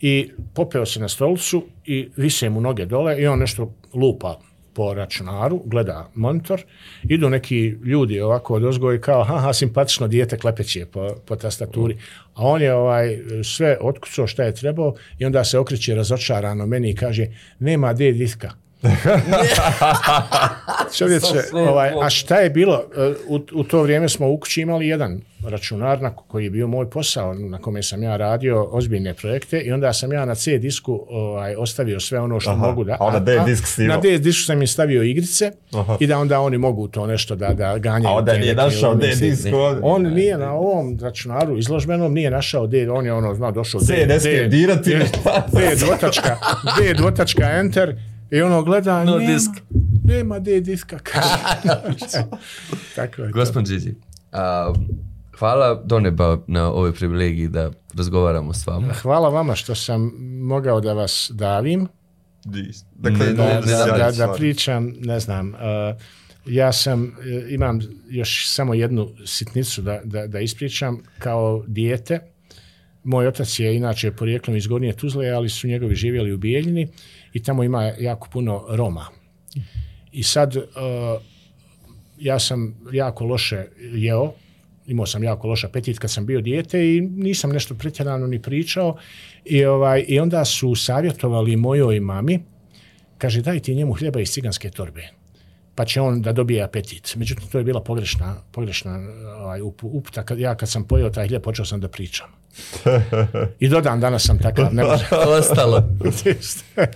i 0.00 0.30
popeo 0.54 0.86
se 0.86 1.00
na 1.00 1.08
stolicu 1.08 1.64
i 1.86 2.08
vise 2.16 2.50
mu 2.50 2.60
noge 2.60 2.86
dole 2.86 3.22
i 3.22 3.26
on 3.26 3.38
nešto 3.38 3.74
lupa 3.94 4.40
po 4.80 4.94
računaru, 4.94 5.62
gleda 5.64 6.10
monitor, 6.14 6.62
idu 7.02 7.28
neki 7.30 7.58
ljudi 7.84 8.20
ovako 8.20 8.54
od 8.54 8.64
ozgoja 8.64 9.00
kao, 9.00 9.24
haha, 9.24 9.52
simpatično 9.52 10.08
dijete 10.08 10.38
klepeće 10.38 10.86
po, 10.86 11.08
po 11.26 11.36
tastaturi. 11.36 11.96
A 12.34 12.46
on 12.46 12.62
je 12.62 12.74
ovaj 12.74 13.18
sve 13.44 13.76
otkucao 13.80 14.26
šta 14.26 14.44
je 14.44 14.54
trebao 14.54 14.94
i 15.18 15.24
onda 15.24 15.44
se 15.44 15.58
okreće 15.58 15.94
razočarano 15.94 16.66
meni 16.66 16.90
i 16.90 16.94
kaže, 16.94 17.26
nema 17.58 17.92
D 17.92 18.12
diska. 18.12 18.50
Čovječe, 20.98 21.42
ovaj, 21.52 21.90
a 22.02 22.10
šta 22.10 22.36
je 22.36 22.50
bilo? 22.50 22.84
E, 22.96 23.12
u, 23.28 23.40
u 23.54 23.64
to 23.64 23.82
vrijeme 23.82 24.08
smo 24.08 24.30
u 24.30 24.38
kući 24.38 24.60
imali 24.60 24.88
jedan 24.88 25.20
računar 25.48 26.02
na 26.02 26.14
koji 26.14 26.44
je 26.44 26.50
bio 26.50 26.66
moj 26.66 26.90
posao, 26.90 27.34
na 27.34 27.58
kome 27.58 27.82
sam 27.82 28.02
ja 28.02 28.16
radio 28.16 28.68
ozbiljne 28.70 29.14
projekte 29.14 29.60
i 29.60 29.72
onda 29.72 29.92
sam 29.92 30.12
ja 30.12 30.24
na 30.24 30.34
C 30.34 30.58
disku 30.58 31.06
ovaj, 31.08 31.54
ostavio 31.58 32.00
sve 32.00 32.20
ono 32.20 32.40
što 32.40 32.50
Aha, 32.50 32.66
mogu 32.66 32.84
da... 32.84 32.96
A 33.00 33.12
na 33.12 33.18
D 33.18 33.40
disk 33.46 33.66
snimao? 33.66 33.96
Na 33.96 34.02
D 34.02 34.18
disku 34.18 34.46
sam 34.46 34.60
im 34.60 34.66
stavio 34.66 35.02
igrice 35.02 35.52
Aha. 35.72 35.96
i 36.00 36.06
da 36.06 36.18
onda 36.18 36.40
oni 36.40 36.58
mogu 36.58 36.88
to 36.88 37.06
nešto 37.06 37.36
da, 37.36 37.54
da 37.54 37.78
ganjaju. 37.78 38.14
A 38.14 38.18
onda 38.18 38.38
nije 38.38 38.54
našao 38.54 38.94
D 38.94 39.14
disk? 39.20 39.46
On 39.82 40.02
nije 40.02 40.38
na 40.38 40.52
ovom 40.52 40.98
računaru 41.02 41.58
izložbenom, 41.58 42.12
nije 42.12 42.30
našao 42.30 42.66
D, 42.66 42.90
on 42.90 43.06
je 43.06 43.12
ono, 43.12 43.34
znao, 43.34 43.52
došao 43.52 43.80
C, 43.80 44.06
D, 44.06 44.18
D, 44.18 44.48
dirati. 44.48 44.90
D, 44.90 44.98
D, 45.52 45.76
dvotačka, 45.76 46.36
D, 46.78 46.94
dvotačka, 46.94 47.50
enter, 47.50 47.96
I 48.30 48.42
ono 48.42 48.62
gleda, 48.62 49.04
no 49.04 49.18
nema, 49.18 49.32
disk. 49.32 49.50
nema 50.04 50.38
D 50.38 50.60
diska. 50.60 50.98
Tako 52.96 53.22
je 53.22 53.30
Gospod 53.30 53.68
Gigi, 53.68 53.94
uh, 54.32 54.76
hvala 55.38 55.82
do 55.84 56.00
neba 56.00 56.38
na 56.46 56.72
ovoj 56.72 56.92
privilegiji 56.92 57.48
da 57.48 57.70
razgovaramo 57.94 58.52
s 58.52 58.66
vama. 58.66 58.92
Hvala 58.92 59.28
vama 59.28 59.54
što 59.54 59.74
sam 59.74 60.12
mogao 60.42 60.80
da 60.80 60.92
vas 60.92 61.30
davim. 61.34 61.88
Dakle, 62.94 63.26
ne, 63.26 63.32
da, 63.32 63.60
da, 63.60 63.96
da, 63.98 64.10
da 64.26 64.32
pričam, 64.32 64.92
ne 65.00 65.20
znam, 65.20 65.48
uh, 65.48 65.56
ja 66.46 66.72
sam, 66.72 67.16
imam 67.48 67.80
još 68.08 68.48
samo 68.48 68.74
jednu 68.74 69.08
sitnicu 69.26 69.82
da, 69.82 70.00
da, 70.04 70.26
da 70.26 70.40
ispričam, 70.40 71.02
kao 71.18 71.64
dijete, 71.66 72.20
moj 73.04 73.26
otac 73.26 73.58
je 73.58 73.76
inače 73.76 74.12
porijeklom 74.12 74.56
iz 74.56 74.66
Gornje 74.66 74.92
Tuzle, 74.92 75.28
ali 75.28 75.48
su 75.48 75.68
njegovi 75.68 75.94
živjeli 75.94 76.32
u 76.32 76.38
Bijeljini 76.38 76.88
i 77.32 77.42
tamo 77.42 77.62
ima 77.62 77.82
jako 77.84 78.28
puno 78.32 78.66
Roma. 78.68 79.06
I 80.12 80.22
sad 80.22 80.56
uh, 80.56 80.62
ja 82.18 82.38
sam 82.38 82.74
jako 82.92 83.24
loše 83.24 83.66
jeo, 83.92 84.32
imao 84.86 85.06
sam 85.06 85.22
jako 85.24 85.48
loš 85.48 85.64
apetit 85.64 85.98
kad 85.98 86.10
sam 86.10 86.26
bio 86.26 86.40
dijete 86.40 86.96
i 86.96 87.00
nisam 87.00 87.50
nešto 87.50 87.74
pretjerano 87.74 88.26
ni 88.26 88.42
pričao 88.42 88.96
i, 89.44 89.64
ovaj, 89.64 90.04
i 90.08 90.20
onda 90.20 90.44
su 90.44 90.74
savjetovali 90.74 91.56
mojoj 91.56 92.00
mami, 92.00 92.40
kaže 93.18 93.42
daj 93.42 93.60
ti 93.60 93.74
njemu 93.74 93.92
hljeba 93.92 94.20
iz 94.20 94.30
ciganske 94.30 94.70
torbe 94.70 95.20
pa 95.80 95.84
će 95.84 96.00
on 96.00 96.22
da 96.22 96.32
dobije 96.32 96.62
apetit. 96.62 97.16
Međutim, 97.16 97.48
to 97.48 97.58
je 97.58 97.64
bila 97.64 97.80
pogrešna, 97.80 98.36
pogrešna 98.52 98.98
ovaj, 99.38 99.60
uputa. 99.82 100.22
Kad, 100.22 100.38
ja 100.38 100.54
kad 100.54 100.68
sam 100.68 100.84
pojeo 100.84 101.10
taj 101.10 101.28
hljeb, 101.28 101.42
počeo 101.42 101.64
sam 101.64 101.80
da 101.80 101.88
pričam. 101.88 102.28
I 103.58 103.68
dodam, 103.68 104.00
danas 104.00 104.26
sam 104.26 104.38
takav. 104.38 104.74
Ne 104.74 104.84
Ostalo. 105.38 105.82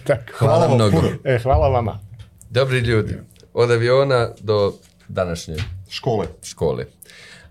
Tako. 0.05 0.23
Hvala, 0.39 0.67
hvala 0.67 0.75
mnogo. 0.75 1.03
E, 1.25 1.39
hvala 1.43 1.69
vama. 1.69 2.01
Dobri 2.51 2.79
ljudi. 2.79 3.15
Od 3.55 3.71
aviona 3.71 4.29
do 4.41 4.75
današnje 5.09 5.57
škole. 5.89 6.27
škole. 6.43 6.85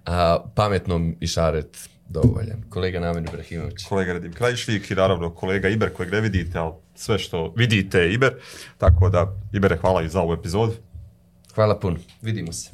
A, 0.06 0.40
pametnom 0.56 1.16
i 1.20 1.28
šaret 1.28 1.90
dovoljan. 2.10 2.64
Kolega 2.70 3.00
Namen 3.00 3.26
Ibrahimović. 3.30 3.84
Kolega 3.90 4.14
Radim 4.14 4.34
Krajišvik 4.34 4.92
i 4.92 4.96
naravno 4.96 5.30
kolega 5.30 5.70
Iber 5.70 5.94
kojeg 5.94 6.12
ne 6.12 6.22
vidite, 6.22 6.60
ali 6.60 6.74
sve 6.96 7.20
što 7.20 7.54
vidite 7.58 8.00
je 8.00 8.14
Iber. 8.14 8.34
Tako 8.78 9.10
da, 9.10 9.36
Ibere, 9.54 9.78
hvala 9.78 10.02
i 10.02 10.10
za 10.10 10.22
ovu 10.22 10.34
epizodu. 10.34 10.74
Hvala 11.56 11.80
puno. 11.80 11.98
Vidimo 12.22 12.54
se. 12.54 12.70